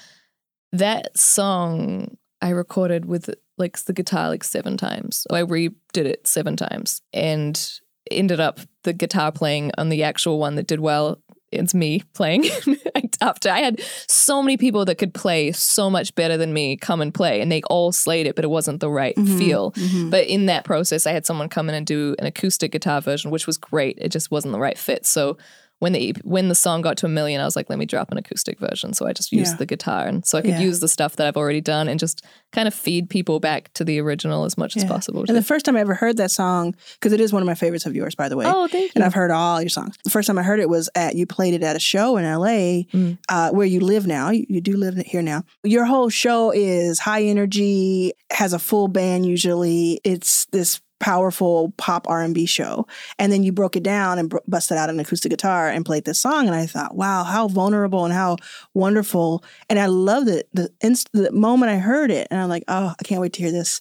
that 0.73 1.17
song 1.19 2.17
I 2.41 2.51
recorded 2.51 3.05
with 3.05 3.31
like 3.59 3.79
the 3.79 3.93
guitar 3.93 4.29
like 4.29 4.45
seven 4.45 4.77
times. 4.77 5.27
I 5.31 5.43
redid 5.43 5.75
it 5.95 6.27
seven 6.27 6.57
times 6.57 7.03
and 7.13 7.81
ended 8.11 8.41
up 8.41 8.61
the 8.85 8.93
guitar 8.93 9.31
playing 9.31 9.73
on 9.77 9.91
the 9.91 10.03
actual 10.03 10.39
one 10.39 10.55
that 10.57 10.67
did 10.67 10.81
well. 10.81 11.23
It's 11.53 11.75
me 11.75 12.03
playing. 12.15 12.45
After 13.21 13.51
I 13.51 13.59
had 13.61 13.81
so 14.07 14.43
many 14.43 14.57
people 14.57 14.85
that 14.85 14.95
could 14.97 15.13
play 15.13 15.53
so 15.53 15.91
much 15.91 16.15
better 16.15 16.37
than 16.37 16.53
me 16.53 16.77
come 16.77 17.01
and 17.01 17.13
play, 17.13 17.41
and 17.41 17.51
they 17.51 17.61
all 17.63 17.93
slayed 17.93 18.27
it, 18.27 18.37
but 18.37 18.45
it 18.45 18.49
wasn't 18.49 18.81
the 18.81 18.89
right 18.91 19.17
Mhm, 19.17 19.39
feel. 19.39 19.73
mhm. 19.73 20.11
But 20.11 20.27
in 20.29 20.47
that 20.47 20.65
process, 20.65 21.07
I 21.07 21.13
had 21.13 21.27
someone 21.27 21.49
come 21.49 21.69
in 21.69 21.75
and 21.75 21.87
do 21.87 22.15
an 22.19 22.27
acoustic 22.27 22.73
guitar 22.73 23.01
version, 23.01 23.31
which 23.31 23.47
was 23.47 23.59
great. 23.59 23.99
It 24.01 24.11
just 24.11 24.31
wasn't 24.31 24.53
the 24.53 24.61
right 24.61 24.79
fit. 24.79 25.05
So 25.07 25.37
when 25.81 25.93
the 25.93 26.15
when 26.23 26.49
the 26.49 26.55
song 26.55 26.81
got 26.83 26.97
to 26.99 27.07
a 27.07 27.09
million, 27.09 27.41
I 27.41 27.45
was 27.45 27.57
like, 27.57 27.69
let 27.69 27.79
me 27.79 27.87
drop 27.87 28.13
an 28.13 28.19
acoustic 28.19 28.59
version. 28.61 28.93
So 28.95 29.07
I 29.07 29.13
just 29.13 29.33
used 29.33 29.53
Yeah. 29.55 29.57
the 29.57 29.67
guitar, 29.67 30.07
and 30.07 30.25
so 30.25 30.39
I 30.39 30.43
could 30.43 30.51
Yeah. 30.51 30.61
use 30.61 30.81
the 30.81 30.89
stuff 30.89 31.17
that 31.17 31.27
I've 31.27 31.37
already 31.37 31.61
done 31.61 31.89
and 31.89 31.99
just 31.99 32.23
kind 32.53 32.69
of 32.69 32.75
feed 32.75 33.11
people 33.11 33.41
back 33.41 33.73
to 33.75 33.85
the 33.85 33.99
original 34.01 34.45
as 34.45 34.57
much 34.57 34.77
as 34.77 34.83
Yeah. 34.85 34.89
possible. 34.91 35.25
And 35.27 35.37
the 35.37 35.43
first 35.43 35.65
time 35.65 35.77
I 35.77 35.81
ever 35.81 35.95
heard 35.95 36.17
that 36.19 36.31
song, 36.31 36.75
because 36.95 37.13
it 37.13 37.21
is 37.21 37.33
one 37.33 37.43
of 37.43 37.47
my 37.47 37.55
favorites 37.55 37.87
of 37.87 37.95
yours, 37.97 38.15
by 38.15 38.29
the 38.29 38.37
way. 38.37 38.45
oh, 38.47 38.69
thank 38.69 38.85
you. 38.85 38.91
And 38.95 39.05
I've 39.05 39.15
heard 39.15 39.31
all 39.31 39.61
your 39.63 39.71
songs. 39.71 39.97
The 40.05 40.11
first 40.11 40.27
time 40.27 40.39
I 40.39 40.43
heard 40.43 40.61
it 40.61 40.69
was 40.69 40.89
at 40.95 41.17
you 41.17 41.27
played 41.27 41.55
it 41.55 41.63
at 41.63 41.77
a 41.77 41.81
show 41.81 42.17
in 42.19 42.25
LA, 42.25 42.87
Mm. 42.93 43.19
uh, 43.29 43.51
where 43.51 43.67
you 43.67 43.81
live 43.81 44.07
now. 44.07 44.31
You, 44.31 44.45
you 44.49 44.61
do 44.61 44.77
live 44.77 44.97
here 45.07 45.23
now. 45.23 45.45
Your 45.65 45.87
whole 45.87 46.09
show 46.11 46.51
is 46.51 46.99
high 47.01 47.23
energy, 47.25 48.13
has 48.31 48.53
a 48.53 48.59
full 48.59 48.89
band 48.89 49.25
usually. 49.27 50.01
It's 50.05 50.45
this 50.53 50.81
powerful 51.01 51.73
pop 51.77 52.07
R&B 52.09 52.47
show. 52.47 52.87
And 53.19 53.33
then 53.33 53.43
you 53.43 53.53
broke 53.53 53.75
it 53.75 53.83
down 53.83 54.19
and 54.19 54.33
busted 54.47 54.77
out 54.77 54.91
an 54.91 55.01
acoustic 55.01 55.31
guitar 55.31 55.69
and 55.69 55.85
played 55.85 56.05
this 56.05 56.21
song 56.21 56.47
and 56.47 56.55
I 56.55 56.67
thought, 56.67 56.95
"Wow, 56.95 57.25
how 57.25 57.49
vulnerable 57.49 58.05
and 58.05 58.15
how 58.15 58.37
wonderful." 58.75 59.43
And 59.69 59.79
I 59.79 59.87
loved 59.87 60.29
it. 60.29 60.49
The 60.53 60.71
inst- 60.81 61.11
the 61.13 61.33
moment 61.33 61.73
I 61.73 61.79
heard 61.79 62.11
it 62.11 62.29
and 62.31 62.41
I'm 62.41 62.49
like, 62.49 62.65
"Oh, 62.69 62.95
I 62.99 63.03
can't 63.03 63.21
wait 63.21 63.33
to 63.35 63.43
hear 63.43 63.53
this 63.53 63.81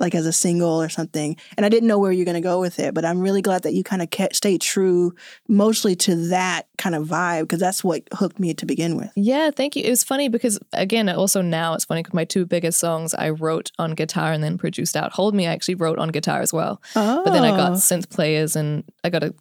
like 0.00 0.14
as 0.14 0.26
a 0.26 0.32
single 0.32 0.80
or 0.80 0.88
something." 0.88 1.36
And 1.56 1.64
I 1.64 1.68
didn't 1.68 1.88
know 1.88 1.98
where 1.98 2.12
you're 2.12 2.24
going 2.24 2.34
to 2.34 2.40
go 2.40 2.60
with 2.60 2.78
it, 2.78 2.94
but 2.94 3.04
I'm 3.04 3.20
really 3.20 3.42
glad 3.42 3.62
that 3.62 3.74
you 3.74 3.84
kind 3.84 4.02
of 4.02 4.10
kept 4.10 4.36
stayed 4.36 4.60
true 4.60 5.14
mostly 5.48 5.94
to 5.96 6.28
that 6.28 6.66
kind 6.78 6.94
of 6.94 7.06
vibe 7.06 7.42
because 7.42 7.60
that's 7.60 7.84
what 7.84 8.02
hooked 8.14 8.40
me 8.40 8.54
to 8.54 8.66
begin 8.66 8.96
with. 8.96 9.10
Yeah, 9.14 9.50
thank 9.50 9.76
you. 9.76 9.84
It 9.84 9.90
was 9.90 10.02
funny 10.02 10.28
because 10.28 10.58
again, 10.72 11.08
also 11.08 11.42
now 11.42 11.74
it's 11.74 11.84
funny 11.84 12.02
because 12.02 12.14
my 12.14 12.24
two 12.24 12.46
biggest 12.46 12.78
songs 12.78 13.14
I 13.14 13.30
wrote 13.30 13.70
on 13.78 13.92
guitar 13.94 14.32
and 14.32 14.42
then 14.42 14.58
produced 14.58 14.96
out. 14.96 15.12
Hold 15.12 15.34
Me, 15.34 15.46
I 15.46 15.52
actually 15.52 15.74
wrote 15.76 15.98
on 15.98 16.08
guitar 16.08 16.40
as 16.40 16.52
well. 16.52 16.80
Oh. 16.96 17.22
But 17.24 17.32
then 17.32 17.44
I 17.44 17.50
got 17.50 17.72
oh. 17.72 17.74
synth 17.74 18.08
players 18.10 18.56
and 18.56 18.84
I 19.04 19.10
got 19.10 19.22
a 19.22 19.34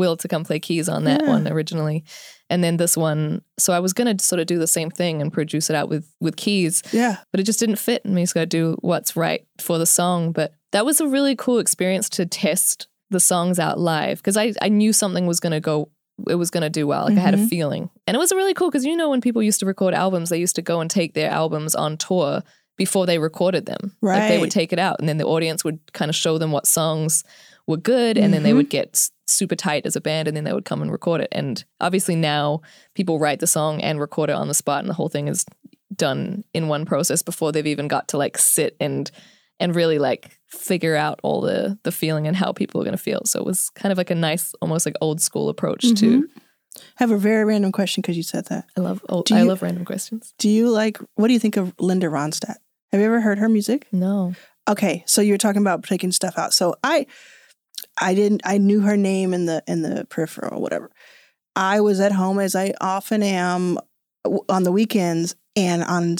Will 0.00 0.16
to 0.16 0.26
come 0.28 0.42
play 0.44 0.58
keys 0.58 0.88
on 0.88 1.04
that 1.04 1.20
Yeah. 1.22 1.28
one 1.28 1.46
originally. 1.46 2.02
And 2.48 2.64
then 2.64 2.76
this 2.78 2.96
one, 2.96 3.42
so 3.58 3.72
I 3.72 3.78
was 3.80 3.92
gonna 3.92 4.16
sort 4.18 4.40
of 4.40 4.46
do 4.46 4.58
the 4.58 4.66
same 4.66 4.90
thing 4.90 5.20
and 5.22 5.32
produce 5.32 5.70
it 5.70 5.76
out 5.76 5.88
with 5.88 6.04
with 6.20 6.34
keys, 6.36 6.82
Yeah. 6.92 7.18
but 7.30 7.38
it 7.40 7.44
just 7.44 7.60
didn't 7.60 7.76
fit. 7.76 8.04
And 8.04 8.14
we 8.14 8.22
just 8.22 8.34
gotta 8.34 8.46
do 8.46 8.76
what's 8.80 9.14
right 9.16 9.42
for 9.60 9.78
the 9.78 9.86
song. 9.86 10.32
But 10.32 10.54
that 10.72 10.84
was 10.84 11.00
a 11.00 11.06
really 11.06 11.36
cool 11.36 11.58
experience 11.58 12.08
to 12.10 12.26
test 12.26 12.88
the 13.10 13.20
songs 13.20 13.58
out 13.58 13.78
live 13.78 14.18
because 14.18 14.36
I, 14.36 14.54
I 14.62 14.68
knew 14.68 14.92
something 14.92 15.26
was 15.26 15.38
gonna 15.40 15.60
go 15.60 15.90
it 16.28 16.34
was 16.34 16.50
gonna 16.50 16.68
do 16.68 16.86
well. 16.86 17.04
Like 17.06 17.16
I 17.16 17.20
had 17.20 17.34
a 17.34 17.38
Mhm. 17.38 17.48
feeling. 17.48 17.90
And 18.06 18.14
it 18.14 18.18
was 18.18 18.30
really 18.32 18.52
cool 18.54 18.68
because 18.70 18.84
you 18.84 18.94
know 18.96 19.08
when 19.10 19.22
people 19.22 19.42
used 19.42 19.60
to 19.60 19.66
record 19.66 19.94
albums, 19.94 20.28
they 20.28 20.38
used 20.38 20.56
to 20.56 20.62
go 20.62 20.80
and 20.80 20.90
take 20.90 21.14
their 21.14 21.30
albums 21.30 21.74
on 21.74 21.96
tour 21.96 22.42
before 22.76 23.06
they 23.06 23.18
recorded 23.18 23.64
them. 23.66 23.96
Like 24.02 24.28
they 24.28 24.38
would 24.38 24.50
take 24.50 24.72
it 24.72 24.78
out 24.78 24.96
and 25.00 25.08
then 25.08 25.16
the 25.18 25.24
audience 25.24 25.64
would 25.64 25.78
kind 25.94 26.08
of 26.10 26.14
show 26.14 26.36
them 26.38 26.52
what 26.52 26.66
songs 26.66 27.24
were 27.70 27.76
good 27.78 28.18
and 28.18 28.34
then 28.34 28.42
they 28.42 28.52
would 28.52 28.68
get 28.68 29.08
super 29.26 29.56
tight 29.56 29.86
as 29.86 29.96
a 29.96 30.00
band 30.00 30.28
and 30.28 30.36
then 30.36 30.44
they 30.44 30.52
would 30.52 30.64
come 30.64 30.82
and 30.82 30.90
record 30.92 31.20
it. 31.20 31.28
And 31.32 31.64
obviously 31.80 32.16
now 32.16 32.60
people 32.94 33.18
write 33.18 33.40
the 33.40 33.46
song 33.46 33.80
and 33.80 33.98
record 34.00 34.28
it 34.30 34.34
on 34.36 34.48
the 34.48 34.54
spot 34.54 34.80
and 34.80 34.88
the 34.90 34.94
whole 34.94 35.08
thing 35.08 35.28
is 35.28 35.44
done 35.94 36.44
in 36.54 36.68
one 36.68 36.84
process 36.84 37.22
before 37.22 37.52
they've 37.52 37.66
even 37.66 37.88
got 37.88 38.08
to 38.08 38.16
like 38.18 38.38
sit 38.38 38.76
and 38.80 39.10
and 39.58 39.74
really 39.76 39.98
like 39.98 40.38
figure 40.48 40.96
out 40.96 41.20
all 41.22 41.40
the 41.40 41.78
the 41.84 41.92
feeling 41.92 42.26
and 42.26 42.36
how 42.36 42.52
people 42.52 42.80
are 42.80 42.84
going 42.84 42.96
to 42.96 43.02
feel. 43.02 43.22
So 43.24 43.38
it 43.40 43.46
was 43.46 43.70
kind 43.70 43.92
of 43.92 43.98
like 43.98 44.10
a 44.10 44.14
nice 44.14 44.52
almost 44.60 44.86
like 44.86 44.94
old 45.00 45.20
school 45.20 45.48
approach 45.48 45.82
to 45.94 46.22
Mhm. 46.22 46.22
have 46.96 47.10
a 47.10 47.18
very 47.18 47.44
random 47.44 47.72
question 47.72 48.00
because 48.00 48.16
you 48.16 48.22
said 48.22 48.46
that. 48.46 48.64
I 48.76 48.80
love 48.80 49.04
old, 49.08 49.26
Do 49.26 49.34
I 49.34 49.40
you- 49.40 49.44
love 49.48 49.62
random 49.62 49.84
questions. 49.84 50.32
Do 50.38 50.48
you 50.48 50.70
like, 50.70 50.98
what 51.16 51.26
do 51.28 51.32
you 51.34 51.38
think 51.40 51.56
of 51.56 51.74
Linda 51.78 52.06
Ronstadt? 52.06 52.56
Have 52.92 53.00
you 53.00 53.06
ever 53.06 53.20
heard 53.20 53.38
her 53.38 53.48
music? 53.48 53.86
No. 53.92 54.34
Okay, 54.68 55.02
so 55.06 55.20
you're 55.20 55.38
talking 55.38 55.62
about 55.62 55.82
taking 55.84 56.12
stuff 56.12 56.38
out. 56.38 56.52
So 56.54 56.74
I, 56.84 57.06
I 58.00 58.14
didn't, 58.14 58.42
I 58.44 58.58
knew 58.58 58.80
her 58.80 58.96
name 58.96 59.34
in 59.34 59.46
the 59.46 59.62
in 59.66 59.82
the 59.82 60.06
peripheral, 60.08 60.58
or 60.58 60.60
whatever. 60.60 60.90
I 61.56 61.80
was 61.80 62.00
at 62.00 62.12
home 62.12 62.38
as 62.38 62.54
I 62.54 62.74
often 62.80 63.22
am 63.22 63.78
on 64.48 64.62
the 64.62 64.72
weekends, 64.72 65.34
and 65.56 65.82
on 65.82 66.16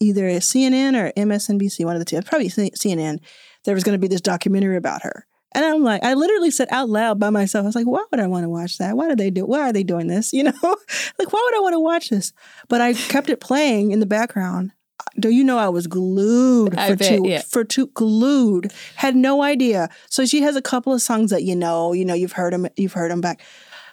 either 0.00 0.24
CNN 0.24 0.94
or 0.94 1.12
MSNBC, 1.12 1.84
one 1.84 1.96
of 1.96 2.00
the 2.00 2.04
two, 2.04 2.20
probably 2.22 2.48
CNN, 2.48 3.18
there 3.64 3.74
was 3.74 3.84
going 3.84 3.94
to 3.94 4.00
be 4.00 4.08
this 4.08 4.20
documentary 4.20 4.76
about 4.76 5.02
her. 5.02 5.26
And 5.52 5.64
I'm 5.64 5.82
like, 5.82 6.04
I 6.04 6.14
literally 6.14 6.50
said 6.50 6.68
out 6.70 6.90
loud 6.90 7.18
by 7.18 7.30
myself, 7.30 7.64
I 7.64 7.66
was 7.66 7.74
like, 7.74 7.86
why 7.86 8.04
would 8.10 8.20
I 8.20 8.26
want 8.26 8.44
to 8.44 8.48
watch 8.50 8.76
that? 8.78 8.96
Why 8.96 9.08
do 9.08 9.16
they 9.16 9.30
do? 9.30 9.46
Why 9.46 9.60
are 9.60 9.72
they 9.72 9.84
doing 9.84 10.06
this? 10.06 10.32
You 10.36 10.44
know, 10.44 10.52
like 10.62 11.32
why 11.32 11.42
would 11.42 11.56
I 11.56 11.60
want 11.60 11.72
to 11.72 11.80
watch 11.80 12.10
this? 12.10 12.34
But 12.68 12.82
I 12.82 12.92
kept 12.92 13.30
it 13.30 13.40
playing 13.40 13.90
in 13.90 14.00
the 14.00 14.06
background. 14.06 14.72
Do 15.18 15.30
you 15.30 15.44
know 15.44 15.58
I 15.58 15.68
was 15.68 15.86
glued 15.86 16.76
I 16.76 16.90
for 16.90 16.96
bet, 16.96 17.08
two 17.08 17.22
yeah. 17.26 17.42
for 17.42 17.64
two 17.64 17.86
glued. 17.88 18.72
Had 18.96 19.16
no 19.16 19.42
idea. 19.42 19.88
So 20.10 20.26
she 20.26 20.42
has 20.42 20.56
a 20.56 20.62
couple 20.62 20.92
of 20.92 21.00
songs 21.00 21.30
that 21.30 21.42
you 21.42 21.56
know, 21.56 21.92
you 21.92 22.04
know, 22.04 22.14
you've 22.14 22.32
heard 22.32 22.52
them, 22.52 22.66
you've 22.76 22.92
heard 22.92 23.10
them 23.10 23.20
back. 23.20 23.40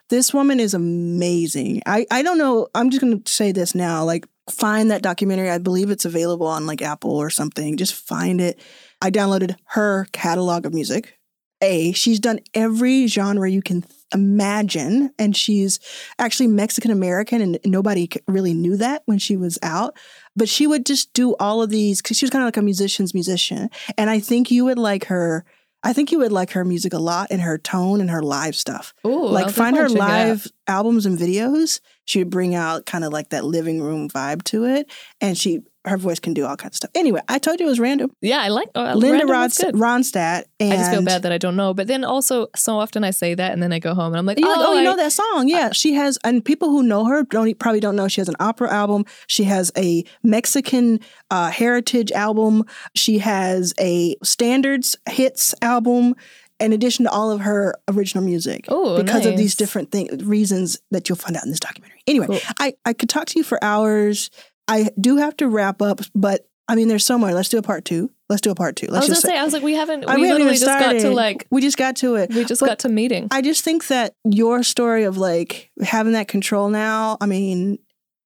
This 0.10 0.34
woman 0.34 0.60
is 0.60 0.74
amazing. 0.74 1.82
I 1.86 2.06
I 2.12 2.22
don't 2.22 2.38
know. 2.38 2.68
I'm 2.76 2.90
just 2.90 3.02
gonna 3.02 3.22
say 3.26 3.52
this 3.52 3.74
now. 3.74 4.04
Like, 4.04 4.28
find 4.50 4.92
that 4.92 5.02
documentary. 5.02 5.50
I 5.50 5.58
believe 5.58 5.90
it's 5.90 6.06
available 6.06 6.48
on 6.48 6.68
like 6.68 6.82
Apple 6.82 7.16
or 7.16 7.30
something. 7.30 7.78
Just 7.78 7.94
find 7.94 8.42
it. 8.42 8.60
I 9.02 9.10
downloaded 9.12 9.56
her 9.68 10.08
catalog 10.12 10.66
of 10.66 10.74
music. 10.74 11.18
A, 11.62 11.94
she's 11.94 12.20
done 12.20 12.40
every 12.54 13.08
genre 13.08 13.50
you 13.50 13.62
can 13.62 13.84
imagine, 14.14 15.12
and 15.18 15.36
she's 15.36 15.80
actually 16.20 16.48
Mexican 16.48 16.92
American, 16.92 17.42
and 17.42 17.60
nobody 17.66 18.10
really 18.28 18.54
knew 18.54 18.78
that 18.78 19.04
when 19.06 19.18
she 19.18 19.38
was 19.38 19.58
out. 19.64 19.98
But 20.36 20.50
she 20.50 20.68
would 20.68 20.86
just 20.86 21.14
do 21.14 21.36
all 21.40 21.62
of 21.62 21.70
these 21.70 22.02
because 22.02 22.18
she 22.18 22.26
was 22.26 22.32
kind 22.32 22.44
of 22.44 22.48
like 22.48 22.58
a 22.58 22.62
musician's 22.62 23.14
musician, 23.14 23.70
and 23.98 24.10
I 24.10 24.20
think 24.20 24.52
you 24.52 24.66
would 24.66 24.80
like 24.80 25.06
her. 25.06 25.46
I 25.86 25.92
think 25.92 26.14
you 26.14 26.20
would 26.20 26.32
like 26.32 26.52
her 26.52 26.64
music 26.64 26.94
a 26.94 27.00
lot 27.00 27.28
and 27.30 27.42
her 27.42 27.58
tone 27.58 28.00
and 28.00 28.10
her 28.10 28.24
live 28.24 28.56
stuff. 28.56 28.94
Ooh, 29.06 29.28
like 29.28 29.48
I'll 29.48 29.52
find 29.52 29.76
her 29.76 29.84
definitely 29.84 30.00
check 30.00 30.10
it 30.10 30.14
out. 30.14 30.28
live 30.30 30.48
albums 30.68 31.06
and 31.06 31.18
videos. 31.20 31.82
She 32.06 32.20
would 32.20 32.30
bring 32.30 32.56
out 32.56 32.86
kind 32.86 33.04
of 33.04 33.12
like 33.12 33.30
that 33.30 33.44
living 33.44 33.82
room 33.82 34.10
vibe 34.10 34.44
to 34.46 34.66
it, 34.66 34.90
and 35.20 35.38
she 35.38 35.62
her 35.86 35.98
voice 35.98 36.20
can 36.20 36.34
do 36.34 36.46
all 36.46 36.56
kinds 36.56 36.72
of 36.72 36.76
stuff. 36.78 36.92
Anyway, 36.96 37.20
I 37.28 37.40
told 37.40 37.60
you 37.60 37.66
it 37.66 37.70
was 37.70 37.80
random. 37.80 38.12
Yeah, 38.22 38.40
I 38.42 38.48
like 38.48 38.70
uh, 38.74 38.94
Linda 38.96 39.26
Ronst- 39.26 39.60
Ronstadt, 39.74 40.46
and 40.60 40.74
I 40.74 40.76
just 40.78 40.92
feel 40.92 41.04
bad 41.04 41.24
that 41.24 41.32
I 41.32 41.38
don't 41.38 41.56
know. 41.56 41.74
But 41.74 41.88
then 41.88 42.04
also, 42.04 42.48
so 42.56 42.78
often 42.80 43.04
I 43.04 43.12
say 43.12 43.34
that, 43.36 43.52
and 43.52 43.62
then 43.62 43.74
I 43.74 43.80
go 43.80 43.94
home 43.94 44.08
and 44.08 44.18
I'm 44.18 44.26
like, 44.26 44.40
You're 44.40 44.48
like, 44.50 44.60
oh, 44.60 44.74
you 44.74 44.80
I- 44.80 44.84
know 44.84 44.96
that 44.96 45.12
song? 45.12 45.48
Yeah, 45.50 45.72
she 45.72 45.94
has, 45.96 46.18
and 46.24 46.44
people 46.44 46.70
who 46.70 46.84
know 46.84 47.06
her 47.06 47.24
don't 47.24 47.58
probably 47.60 47.80
don't 47.82 47.96
know 47.96 48.08
she 48.08 48.22
has 48.22 48.30
an 48.30 48.36
opera 48.40 48.72
album. 48.72 49.06
She 49.28 49.44
has 49.46 49.72
a 49.78 50.04
Mexican 50.24 51.00
uh, 51.30 51.50
heritage 51.52 52.12
album. 52.14 52.64
She 52.96 53.20
has 53.20 53.74
a 53.80 54.16
standards 54.24 54.96
hits 55.10 55.54
album. 55.62 56.16
In 56.60 56.72
addition 56.72 57.04
to 57.06 57.12
all 57.12 57.30
of 57.32 57.42
her 57.42 57.76
original 57.90 58.24
music, 58.24 58.66
Oh, 58.70 58.96
because 59.02 59.26
of 59.26 59.36
these 59.36 59.54
different 59.56 59.92
things, 59.92 60.24
reasons 60.24 60.80
that 60.92 61.10
you'll 61.10 61.18
find 61.18 61.36
out 61.36 61.44
in 61.44 61.50
this 61.50 61.60
documentary. 61.60 62.00
Anyway, 62.08 62.28
Cool. 62.28 62.40
I 62.58 62.74
I 62.86 62.94
could 62.94 63.10
talk 63.10 63.26
to 63.28 63.40
you 63.40 63.44
for 63.44 63.62
hours. 63.62 64.30
I 64.68 64.90
do 65.00 65.18
have 65.18 65.36
to 65.38 65.48
wrap 65.48 65.82
up, 65.82 66.02
but 66.16 66.48
I 66.68 66.76
mean, 66.76 66.88
there's 66.88 67.06
so 67.06 67.18
much. 67.18 67.34
Let's 67.34 67.50
do 67.50 67.58
a 67.58 67.62
part 67.62 67.84
two. 67.84 68.10
Let's 68.30 68.42
do 68.42 68.50
a 68.52 68.56
part 68.56 68.76
two. 68.78 68.88
I 68.88 68.94
Let's 68.94 69.10
was 69.10 69.22
gonna 69.22 69.34
say, 69.34 69.40
I 69.40 69.44
was 69.44 69.54
like, 69.54 69.64
we 69.64 69.74
haven't, 69.74 70.06
I- 70.06 70.16
we, 70.16 70.22
haven't 70.28 70.46
literally 70.46 70.58
just 70.58 70.66
got 70.66 70.94
to 70.94 71.12
like, 71.12 71.46
we 71.52 71.62
just 71.62 71.78
got 71.78 71.98
to 71.98 72.16
it. 72.16 72.30
we 72.34 72.46
just 72.46 72.62
But 72.62 72.68
got 72.68 72.80
to 72.80 72.90
meeting. 72.90 73.28
I 73.32 73.42
just 73.42 73.64
think 73.64 73.88
that 73.88 74.16
your 74.24 74.64
story 74.64 75.04
of 75.04 75.18
like 75.18 75.70
having 75.82 76.14
that 76.14 76.28
control 76.30 76.70
now, 76.70 77.18
I 77.20 77.26
mean, 77.26 77.80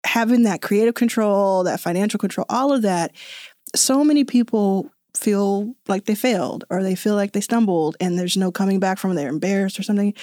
having 0.05 0.43
that 0.43 0.61
creative 0.61 0.95
control, 0.95 1.63
that 1.65 1.79
financial 1.79 2.17
control, 2.17 2.45
all 2.49 2.73
of 2.73 2.81
that, 2.81 3.11
so 3.75 4.03
many 4.03 4.23
people 4.23 4.89
feel 5.15 5.75
like 5.87 6.05
they 6.05 6.15
failed 6.15 6.65
or 6.71 6.81
they 6.81 6.95
feel 6.95 7.13
like 7.15 7.33
they 7.33 7.41
stumbled 7.41 7.95
and 7.99 8.17
there's 8.17 8.35
no 8.35 8.51
coming 8.51 8.79
back 8.79 8.97
from 8.97 9.11
it. 9.11 9.15
They're 9.15 9.29
embarrassed 9.29 9.79
or 9.79 9.83
something. 9.83 10.13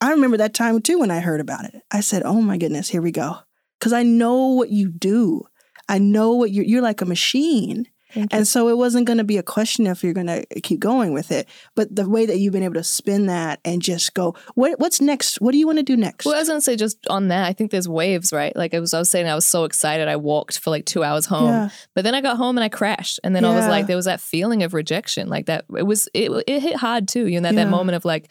I 0.00 0.10
remember 0.10 0.36
that 0.38 0.54
time 0.54 0.82
too 0.82 0.98
when 0.98 1.12
I 1.12 1.20
heard 1.20 1.40
about 1.40 1.64
it. 1.66 1.80
I 1.90 2.00
said, 2.00 2.24
oh 2.24 2.40
my 2.42 2.58
goodness, 2.58 2.88
here 2.88 3.00
we 3.00 3.12
go. 3.12 3.38
Because 3.84 3.92
I 3.92 4.02
know 4.02 4.46
what 4.48 4.70
you 4.70 4.88
do. 4.88 5.42
I 5.90 5.98
know 5.98 6.32
what 6.32 6.50
you're, 6.50 6.64
you're 6.64 6.80
like 6.80 7.02
a 7.02 7.04
machine. 7.04 7.86
And 8.30 8.48
so 8.48 8.68
it 8.68 8.78
wasn't 8.78 9.06
going 9.06 9.18
to 9.18 9.24
be 9.24 9.36
a 9.36 9.42
question 9.42 9.86
if 9.86 10.02
you're 10.02 10.14
going 10.14 10.28
to 10.28 10.46
keep 10.62 10.80
going 10.80 11.12
with 11.12 11.30
it, 11.30 11.46
but 11.74 11.94
the 11.94 12.08
way 12.08 12.24
that 12.24 12.38
you've 12.38 12.52
been 12.54 12.62
able 12.62 12.74
to 12.74 12.82
spin 12.84 13.26
that 13.26 13.60
and 13.62 13.82
just 13.82 14.14
go, 14.14 14.36
what, 14.54 14.78
what's 14.80 15.02
next? 15.02 15.38
What 15.42 15.52
do 15.52 15.58
you 15.58 15.66
want 15.66 15.78
to 15.80 15.82
do 15.82 15.96
next? 15.98 16.24
Well, 16.24 16.34
I 16.36 16.38
was 16.38 16.48
gonna 16.48 16.60
say 16.62 16.76
just 16.76 17.04
on 17.08 17.28
that, 17.28 17.44
I 17.44 17.52
think 17.52 17.72
there's 17.72 17.88
waves, 17.88 18.32
right? 18.32 18.54
Like 18.56 18.72
I 18.72 18.78
was, 18.78 18.94
I 18.94 19.00
was 19.00 19.10
saying, 19.10 19.26
I 19.28 19.34
was 19.34 19.46
so 19.46 19.64
excited. 19.64 20.06
I 20.06 20.14
walked 20.16 20.60
for 20.60 20.70
like 20.70 20.86
two 20.86 21.02
hours 21.02 21.26
home, 21.26 21.48
Yeah. 21.48 21.68
but 21.94 22.04
then 22.04 22.14
I 22.14 22.20
got 22.20 22.36
home 22.36 22.56
and 22.56 22.64
I 22.64 22.68
crashed, 22.68 23.18
and 23.24 23.34
then 23.34 23.44
I 23.44 23.52
was 23.54 23.66
like, 23.66 23.88
there 23.88 23.96
was 23.96 24.04
that 24.06 24.20
feeling 24.20 24.62
of 24.62 24.72
rejection, 24.74 25.28
like 25.28 25.46
that. 25.46 25.64
It 25.76 25.82
was, 25.82 26.08
it, 26.14 26.30
it 26.46 26.62
hit 26.62 26.76
hard 26.76 27.08
too. 27.08 27.26
You 27.26 27.40
know, 27.40 27.48
that, 27.48 27.54
Yeah. 27.56 27.64
that 27.64 27.70
moment 27.70 27.96
of 27.96 28.04
like, 28.04 28.30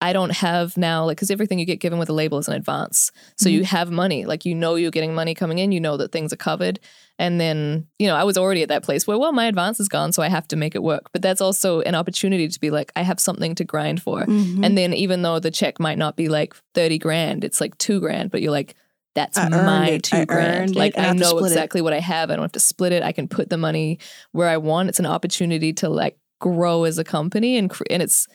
I 0.00 0.12
don't 0.12 0.30
have 0.30 0.76
now, 0.76 1.04
like, 1.06 1.16
because 1.16 1.30
everything 1.30 1.58
you 1.58 1.64
get 1.66 1.80
given 1.80 1.98
with 1.98 2.08
a 2.08 2.12
label 2.12 2.38
is 2.38 2.46
in 2.46 2.54
advance, 2.54 3.10
so 3.36 3.48
Mm-hmm. 3.48 3.56
you 3.56 3.64
have 3.64 3.90
money, 3.90 4.24
like 4.26 4.44
you 4.44 4.54
know 4.54 4.76
you're 4.76 4.92
getting 4.92 5.14
money 5.14 5.34
coming 5.34 5.58
in, 5.58 5.72
you 5.72 5.80
know 5.80 5.96
that 5.96 6.12
things 6.12 6.32
are 6.32 6.36
covered, 6.36 6.78
and 7.18 7.40
then 7.40 7.86
you 7.98 8.06
know 8.06 8.14
I 8.14 8.22
was 8.22 8.38
already 8.38 8.62
at 8.62 8.68
that 8.68 8.84
place 8.84 9.06
where 9.08 9.18
well 9.18 9.32
my 9.32 9.46
advance 9.46 9.80
is 9.80 9.88
gone, 9.88 10.12
so 10.12 10.22
I 10.22 10.28
have 10.28 10.46
to 10.48 10.56
make 10.56 10.74
it 10.76 10.82
work. 10.84 11.10
But 11.12 11.22
that's 11.22 11.40
also 11.40 11.80
an 11.80 11.96
opportunity 11.96 12.46
to 12.46 12.60
be 12.60 12.70
like, 12.70 12.92
I 12.94 13.02
have 13.02 13.18
something 13.18 13.56
to 13.56 13.64
grind 13.64 14.00
for. 14.00 14.24
Mhm. 14.24 14.64
And 14.64 14.78
then 14.78 14.94
even 14.94 15.22
though 15.22 15.40
the 15.40 15.50
check 15.50 15.80
might 15.80 15.98
not 15.98 16.14
be 16.16 16.28
like 16.28 16.54
30 16.74 16.98
grand, 16.98 17.42
it's 17.42 17.60
like 17.60 17.76
two 17.78 17.98
grand, 17.98 18.30
but 18.30 18.40
you're 18.40 18.52
like, 18.52 18.76
that's 19.16 19.36
I 19.36 19.48
my 19.48 19.98
two 19.98 20.18
I 20.18 20.24
grand. 20.26 20.76
Like 20.76 20.96
I 20.96 21.08
I 21.08 21.12
know 21.12 21.30
split 21.30 21.46
it. 21.50 21.54
exactly 21.54 21.80
what 21.80 21.92
I 21.92 21.98
have. 21.98 22.30
I 22.30 22.34
don't 22.36 22.44
have 22.44 22.52
to 22.52 22.60
split 22.60 22.92
it. 22.92 23.02
I 23.02 23.10
can 23.10 23.26
put 23.26 23.50
the 23.50 23.56
money 23.56 23.98
where 24.30 24.48
I 24.48 24.58
want. 24.58 24.90
It's 24.90 25.00
an 25.00 25.06
opportunity 25.06 25.72
to 25.72 25.88
like 25.88 26.16
grow 26.40 26.84
as 26.84 26.98
a 26.98 27.04
company 27.04 27.56
and 27.58 27.68
cre- 27.68 27.82
and 27.90 28.00
it's 28.00 28.28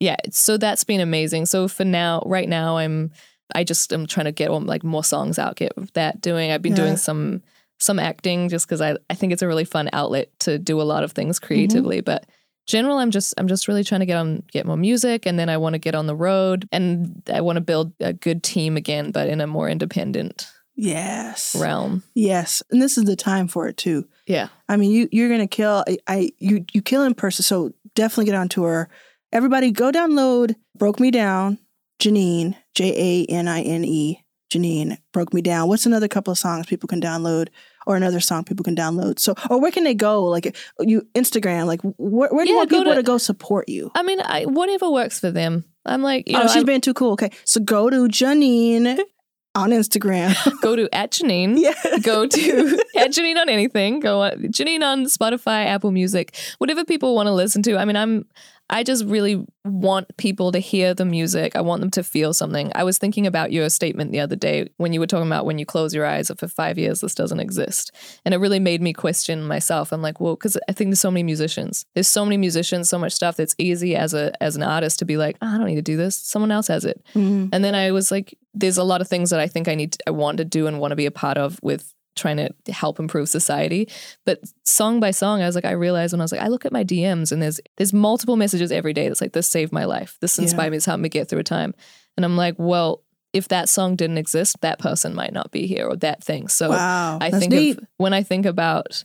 yeah. 0.00 0.16
So 0.30 0.56
that's 0.56 0.84
been 0.84 1.00
amazing. 1.00 1.46
So 1.46 1.68
for 1.68 1.84
now, 1.84 2.22
right 2.26 2.48
now, 2.48 2.76
I'm 2.76 3.12
I 3.54 3.64
just 3.64 3.92
am 3.92 4.06
trying 4.06 4.24
to 4.24 4.32
get 4.32 4.50
all, 4.50 4.60
like 4.60 4.84
more 4.84 5.04
songs 5.04 5.38
out, 5.38 5.56
get 5.56 5.72
that 5.94 6.20
doing. 6.20 6.50
I've 6.50 6.62
been 6.62 6.72
Yeah. 6.72 6.84
doing 6.84 6.96
some 6.96 7.42
some 7.78 7.98
acting 7.98 8.48
just 8.48 8.66
because 8.66 8.80
I 8.80 8.96
I 9.10 9.14
think 9.14 9.32
it's 9.32 9.42
a 9.42 9.46
really 9.46 9.64
fun 9.64 9.90
outlet 9.92 10.30
to 10.40 10.58
do 10.58 10.80
a 10.80 10.84
lot 10.84 11.04
of 11.04 11.12
things 11.12 11.38
mm-hmm. 11.38 11.46
creatively, 11.46 12.00
but 12.00 12.26
general 12.66 12.96
i'm 12.96 13.10
just 13.10 13.34
i'm 13.36 13.46
just 13.46 13.68
really 13.68 13.84
trying 13.84 14.00
to 14.00 14.06
get 14.06 14.16
on 14.16 14.42
get 14.50 14.64
more 14.64 14.76
music 14.76 15.26
and 15.26 15.38
then 15.38 15.48
i 15.48 15.56
want 15.58 15.74
to 15.74 15.78
get 15.78 15.94
on 15.94 16.06
the 16.06 16.16
road 16.16 16.66
and 16.72 17.22
i 17.32 17.40
want 17.40 17.56
to 17.56 17.60
build 17.60 17.92
a 18.00 18.12
good 18.12 18.42
team 18.42 18.76
again 18.76 19.10
but 19.10 19.28
in 19.28 19.40
a 19.40 19.46
more 19.46 19.68
independent 19.68 20.48
yes. 20.74 21.54
realm 21.54 22.02
Yes. 22.14 22.62
And 22.70 22.80
this 22.80 22.96
is 22.98 23.04
the 23.04 23.16
time 23.16 23.48
for 23.48 23.68
it 23.68 23.76
too. 23.76 24.06
yeah 24.26 24.48
I 24.68 24.76
mean, 24.76 24.90
you 24.90 25.08
you're 25.12 25.28
gonna 25.28 25.46
kill. 25.46 25.84
I, 25.86 25.98
I 26.06 26.30
you 26.38 26.64
you 26.72 26.82
kill 26.82 27.02
in 27.04 27.14
person, 27.14 27.42
so 27.42 27.72
definitely 27.94 28.24
get 28.26 28.34
on 28.34 28.48
tour. 28.48 28.88
Everybody, 29.34 29.72
go 29.72 29.90
download 29.90 30.54
"Broke 30.76 31.00
Me 31.00 31.10
Down." 31.10 31.58
Janine, 32.00 32.54
J 32.76 33.24
A 33.28 33.32
N 33.32 33.48
I 33.48 33.62
N 33.62 33.84
E, 33.84 34.24
Janine 34.52 34.98
broke 35.12 35.34
me 35.34 35.42
down. 35.42 35.68
What's 35.68 35.86
another 35.86 36.06
couple 36.06 36.30
of 36.30 36.38
songs 36.38 36.66
people 36.66 36.86
can 36.86 37.00
download, 37.00 37.48
or 37.84 37.96
another 37.96 38.20
song 38.20 38.44
people 38.44 38.62
can 38.62 38.76
download? 38.76 39.18
So, 39.18 39.34
or 39.50 39.60
where 39.60 39.72
can 39.72 39.82
they 39.82 39.94
go? 39.94 40.22
Like 40.24 40.56
you 40.78 41.02
Instagram, 41.16 41.66
like 41.66 41.80
where, 41.82 42.30
where 42.30 42.44
do 42.44 42.50
you 42.50 42.54
Yeah, 42.56 42.60
want 42.60 42.70
people 42.70 42.84
to, 42.84 42.94
to- 42.94 43.02
go 43.02 43.18
support 43.18 43.68
you? 43.68 43.90
i 43.96 44.04
mean 44.04 44.20
I, 44.20 44.44
whatever 44.44 44.88
works 44.88 45.18
for 45.18 45.32
them 45.32 45.64
i'm 45.84 46.02
like 46.02 46.28
you 46.28 46.36
oh, 46.36 46.40
know 46.40 46.44
oh, 46.44 46.48
she's 46.48 46.56
I'm- 46.58 46.66
being 46.66 46.80
too 46.80 46.94
cool. 46.94 47.12
Okay, 47.12 47.30
so 47.44 47.60
go 47.60 47.90
to 47.90 48.06
Janine 48.06 49.00
on 49.56 49.70
Instagram. 49.70 50.34
go 50.62 50.76
to 50.76 50.88
at 50.94 51.10
janine 51.12 51.54
yeah, 51.58 51.74
go 52.02 52.26
to 52.26 52.84
at 52.96 53.10
Janine 53.12 53.36
on 53.36 53.48
anything. 53.48 54.00
Go 54.00 54.22
on 54.22 54.32
Janine 54.52 54.82
on 54.82 55.04
Spotify, 55.06 55.66
Apple 55.66 55.90
Music, 55.92 56.36
whatever 56.58 56.84
people 56.84 57.14
want 57.14 57.26
to 57.28 57.32
listen 57.32 57.62
to. 57.62 57.76
I 57.76 57.84
mean, 57.84 57.96
I'm 57.96 58.26
I 58.70 58.82
just 58.82 59.04
really 59.04 59.44
want 59.64 60.16
people 60.16 60.50
to 60.52 60.58
hear 60.58 60.94
the 60.94 61.04
music. 61.04 61.54
I 61.54 61.60
want 61.60 61.80
them 61.80 61.90
to 61.92 62.02
feel 62.02 62.32
something. 62.32 62.72
I 62.74 62.82
was 62.82 62.96
thinking 62.96 63.26
about 63.26 63.52
your 63.52 63.68
statement 63.68 64.10
the 64.10 64.20
other 64.20 64.36
day 64.36 64.68
when 64.78 64.92
you 64.94 65.00
were 65.00 65.06
talking 65.06 65.26
about 65.26 65.44
when 65.44 65.58
you 65.58 65.66
close 65.66 65.94
your 65.94 66.06
eyes, 66.06 66.30
for 66.38 66.48
five 66.48 66.78
years 66.78 67.00
this 67.00 67.14
doesn't 67.14 67.40
exist, 67.40 67.92
and 68.24 68.32
it 68.32 68.38
really 68.38 68.58
made 68.60 68.80
me 68.80 68.92
question 68.94 69.46
myself. 69.46 69.92
I'm 69.92 70.00
like, 70.02 70.18
well, 70.18 70.34
because 70.34 70.56
I 70.68 70.72
think 70.72 70.88
there's 70.90 71.00
so 71.00 71.10
many 71.10 71.22
musicians. 71.22 71.84
There's 71.94 72.08
so 72.08 72.24
many 72.24 72.38
musicians, 72.38 72.88
so 72.88 72.98
much 72.98 73.12
stuff 73.12 73.36
that's 73.36 73.54
easy 73.58 73.94
as 73.96 74.14
a 74.14 74.32
as 74.42 74.56
an 74.56 74.62
artist 74.62 74.98
to 75.00 75.04
be 75.04 75.16
like, 75.18 75.36
"Oh, 75.42 75.46
I 75.46 75.58
don't 75.58 75.66
need 75.66 75.74
to 75.76 75.82
do 75.82 75.96
this. 75.96 76.16
Someone 76.16 76.50
else 76.50 76.68
has 76.68 76.84
it. 76.86 77.04
Mhm. 77.14 77.50
And 77.52 77.62
then 77.64 77.74
I 77.74 77.90
was 77.92 78.10
like, 78.10 78.36
there's 78.54 78.78
a 78.78 78.84
lot 78.84 79.00
of 79.02 79.08
things 79.08 79.30
that 79.30 79.40
I 79.40 79.46
think 79.46 79.68
I 79.68 79.74
need, 79.74 79.92
to, 79.92 79.98
I 80.06 80.10
want 80.12 80.38
to 80.38 80.44
do 80.44 80.66
and 80.66 80.80
want 80.80 80.92
to 80.92 80.96
be 80.96 81.06
a 81.06 81.10
part 81.10 81.36
of 81.38 81.58
with 81.62 81.92
trying 82.16 82.36
to 82.36 82.50
help 82.72 82.98
improve 82.98 83.28
society. 83.28 83.88
But 84.24 84.40
song 84.64 85.00
by 85.00 85.10
song, 85.10 85.42
I 85.42 85.46
was 85.46 85.54
like, 85.54 85.64
I 85.64 85.72
realized 85.72 86.12
when 86.12 86.20
I 86.20 86.24
was 86.24 86.32
like, 86.32 86.40
I 86.40 86.48
look 86.48 86.64
at 86.64 86.72
my 86.72 86.84
DMs 86.84 87.32
and 87.32 87.42
there's 87.42 87.60
there's 87.76 87.92
multiple 87.92 88.36
messages 88.36 88.70
every 88.72 88.92
day 88.92 89.08
that's 89.08 89.20
like, 89.20 89.32
this 89.32 89.48
saved 89.48 89.72
my 89.72 89.84
life. 89.84 90.16
This 90.20 90.38
Yeah. 90.38 90.44
inspired 90.44 90.70
me. 90.70 90.76
This 90.76 90.86
helped 90.86 91.02
me 91.02 91.08
get 91.08 91.28
through 91.28 91.40
a 91.40 91.44
time. 91.44 91.74
And 92.16 92.24
I'm 92.24 92.36
like, 92.36 92.54
well, 92.58 93.02
if 93.32 93.48
that 93.48 93.68
song 93.68 93.96
didn't 93.96 94.18
exist, 94.18 94.60
that 94.60 94.78
person 94.78 95.14
might 95.14 95.32
not 95.32 95.50
be 95.50 95.66
here 95.66 95.88
or 95.88 95.96
that 95.96 96.22
thing. 96.22 96.46
So 96.48 96.70
wow, 96.70 97.18
I 97.20 97.30
think 97.32 97.52
neat. 97.52 97.78
of 97.78 97.84
when 97.96 98.12
I 98.12 98.22
think 98.22 98.46
about 98.46 99.02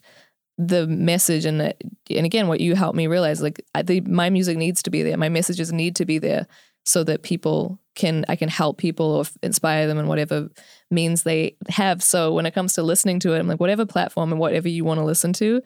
the 0.59 0.85
message 0.87 1.45
and 1.45 1.59
the, 1.61 1.75
and 2.09 2.25
again 2.25 2.47
what 2.49 2.59
you 2.59 2.75
helped 2.75 2.97
me 2.97 3.07
realize 3.07 3.41
like 3.41 3.65
I, 3.73 3.81
the, 3.81 4.01
my 4.01 4.29
music 4.29 4.57
needs 4.57 4.83
to 4.83 4.89
be 4.89 5.03
there 5.03 5.15
my 5.15 5.29
messages 5.29 5.71
need 5.71 5.95
to 5.95 6.05
be 6.05 6.17
there 6.19 6.47
so 6.83 7.01
that 7.05 7.23
people 7.23 7.79
can 7.95 8.25
I 8.27 8.35
can 8.35 8.49
help 8.49 8.77
people 8.77 9.05
or 9.05 9.23
inspire 9.41 9.87
them 9.87 9.97
in 9.97 10.07
whatever 10.07 10.49
means 10.91 11.23
they 11.23 11.55
have 11.69 12.01
so 12.01 12.33
when 12.33 12.45
it 12.45 12.53
comes 12.53 12.73
to 12.73 12.83
listening 12.83 13.19
to 13.19 13.33
it 13.33 13.39
I'm 13.39 13.47
like 13.47 13.59
whatever 13.59 13.85
platform 13.85 14.31
and 14.31 14.39
whatever 14.39 14.67
you 14.67 14.83
want 14.83 14.99
to 14.99 15.05
listen 15.05 15.33
to 15.33 15.61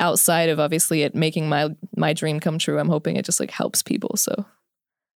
outside 0.00 0.48
of 0.48 0.60
obviously 0.60 1.02
it 1.02 1.14
making 1.14 1.48
my 1.48 1.70
my 1.96 2.12
dream 2.12 2.38
come 2.40 2.58
true 2.58 2.78
I'm 2.78 2.88
hoping 2.88 3.16
it 3.16 3.24
just 3.24 3.40
like 3.40 3.50
helps 3.50 3.82
people 3.82 4.16
so 4.16 4.44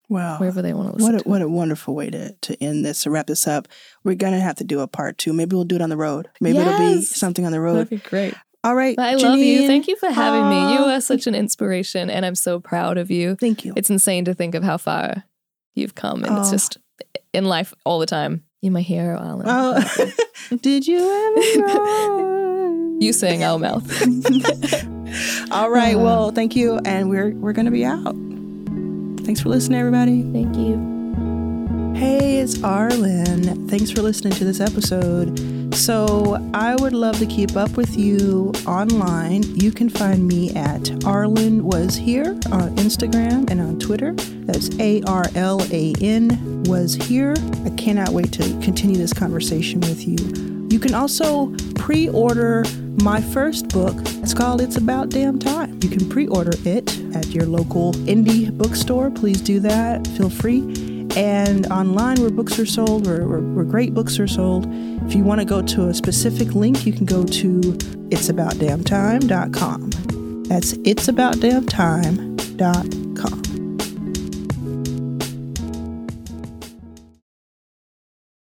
wow. 0.08 0.38
wherever 0.38 0.60
they 0.62 0.72
want 0.72 0.90
to 0.90 0.96
listen 0.96 1.12
What 1.12 1.26
a, 1.26 1.28
what 1.28 1.42
a 1.42 1.48
wonderful 1.48 1.94
way 1.94 2.10
to, 2.10 2.32
to 2.32 2.62
end 2.62 2.84
this, 2.84 3.04
to 3.04 3.10
wrap 3.10 3.26
this 3.26 3.46
up. 3.46 3.68
We're 4.04 4.16
going 4.16 4.32
to 4.32 4.40
have 4.40 4.56
to 4.56 4.64
do 4.64 4.80
a 4.80 4.88
part 4.88 5.16
two. 5.18 5.32
Maybe 5.32 5.54
we'll 5.54 5.64
do 5.64 5.76
it 5.76 5.82
on 5.82 5.88
the 5.88 5.96
road. 5.96 6.28
Maybe 6.40 6.58
it'll 6.58 6.78
be 6.78 7.02
something 7.02 7.46
on 7.46 7.52
the 7.52 7.60
road. 7.60 7.76
that'd 7.76 7.90
be 7.90 7.96
great 8.08 8.34
All 8.64 8.74
right. 8.74 8.98
I 8.98 9.14
love 9.14 9.38
you 9.38 9.66
thank 9.66 9.86
you 9.88 9.96
for 9.96 10.10
having 10.10 10.48
me 10.48 10.74
you 10.74 10.80
are 10.80 11.00
such 11.00 11.26
an 11.26 11.34
ah. 11.34 11.38
inspiration 11.38 12.10
and 12.10 12.26
I'm 12.26 12.34
so 12.34 12.60
proud 12.60 12.98
of 12.98 13.10
you 13.10 13.36
Thank 13.36 13.64
you. 13.64 13.72
it's 13.76 13.90
insane 13.90 14.24
to 14.26 14.34
think 14.34 14.54
of 14.54 14.62
how 14.62 14.76
far 14.76 15.24
you've 15.74 15.94
come 15.94 16.24
and 16.24 16.36
it's 16.38 16.48
Oh. 16.48 16.52
just 16.52 16.78
in 17.32 17.44
life 17.44 17.72
all 17.84 17.98
the 17.98 18.06
time 18.06 18.44
you're 18.60 18.72
my 18.72 18.82
hero 18.82 19.18
Arlan 19.18 19.44
Oh, 19.46 20.56
did 20.62 20.86
you 20.86 20.98
ever 20.98 23.00
you 23.00 23.12
sang 23.12 23.42
our 23.44 23.58
mouth 23.58 23.84
All 25.50 25.70
right. 25.70 25.96
Uh-huh. 25.96 26.04
Well, 26.04 26.30
thank 26.30 26.54
you, 26.54 26.78
and 26.84 27.10
we're 27.10 27.30
we're 27.30 27.52
gonna 27.52 27.72
be 27.72 27.84
out. 27.84 28.14
Thanks 29.24 29.40
for 29.40 29.48
listening, 29.48 29.80
everybody. 29.80 30.22
thank 30.32 30.56
you 30.56 30.76
Hey, 31.96 32.38
it's 32.38 32.56
Arlan. 32.58 33.68
Thanks 33.68 33.90
for 33.90 34.02
listening 34.02 34.32
to 34.34 34.44
this 34.44 34.60
episode. 34.60 35.36
So, 35.72 36.38
I 36.52 36.76
would 36.76 36.92
love 36.92 37.18
to 37.18 37.26
keep 37.26 37.56
up 37.56 37.76
with 37.76 37.96
you 37.96 38.52
online. 38.66 39.42
You 39.56 39.72
can 39.72 39.88
find 39.88 40.26
me 40.26 40.50
at 40.50 40.82
Arlan 41.04 41.62
Was 41.62 41.96
Here 41.96 42.32
on 42.50 42.76
Instagram 42.76 43.48
and 43.50 43.60
on 43.60 43.78
Twitter. 43.78 44.12
That's 44.44 44.68
A 44.78 45.02
R 45.02 45.24
L 45.34 45.60
A 45.72 45.94
N 46.00 46.64
Was 46.64 46.94
Here. 46.94 47.34
I 47.64 47.70
cannot 47.70 48.10
wait 48.10 48.32
to 48.32 48.42
continue 48.60 48.96
this 48.96 49.12
conversation 49.12 49.80
with 49.80 50.06
you. 50.06 50.68
You 50.70 50.78
can 50.78 50.94
also 50.94 51.54
pre 51.76 52.08
order 52.08 52.64
my 53.02 53.20
first 53.20 53.68
book. 53.68 53.94
It's 54.22 54.34
called 54.34 54.60
It's 54.60 54.76
About 54.76 55.08
Damn 55.08 55.38
Time. 55.38 55.80
You 55.82 55.88
can 55.88 56.08
pre 56.08 56.26
order 56.26 56.52
it 56.64 57.00
at 57.14 57.28
your 57.28 57.46
local 57.46 57.92
indie 57.92 58.56
bookstore. 58.56 59.10
Please 59.10 59.40
do 59.40 59.60
that. 59.60 60.06
Feel 60.08 60.30
free 60.30 60.90
and 61.16 61.66
online 61.72 62.20
where 62.20 62.30
books 62.30 62.58
are 62.58 62.66
sold, 62.66 63.06
where, 63.06 63.26
where, 63.26 63.40
where 63.40 63.64
great 63.64 63.94
books 63.94 64.18
are 64.18 64.28
sold. 64.28 64.64
If 65.10 65.16
you 65.16 65.24
want 65.24 65.40
to 65.40 65.44
go 65.44 65.60
to 65.60 65.88
a 65.88 65.94
specific 65.94 66.54
link, 66.54 66.86
you 66.86 66.92
can 66.92 67.04
go 67.04 67.24
to 67.24 67.60
it'saboutdamntime.com. 68.10 69.90
That's 70.44 70.74
it'saboutdamntime.com. 70.74 73.49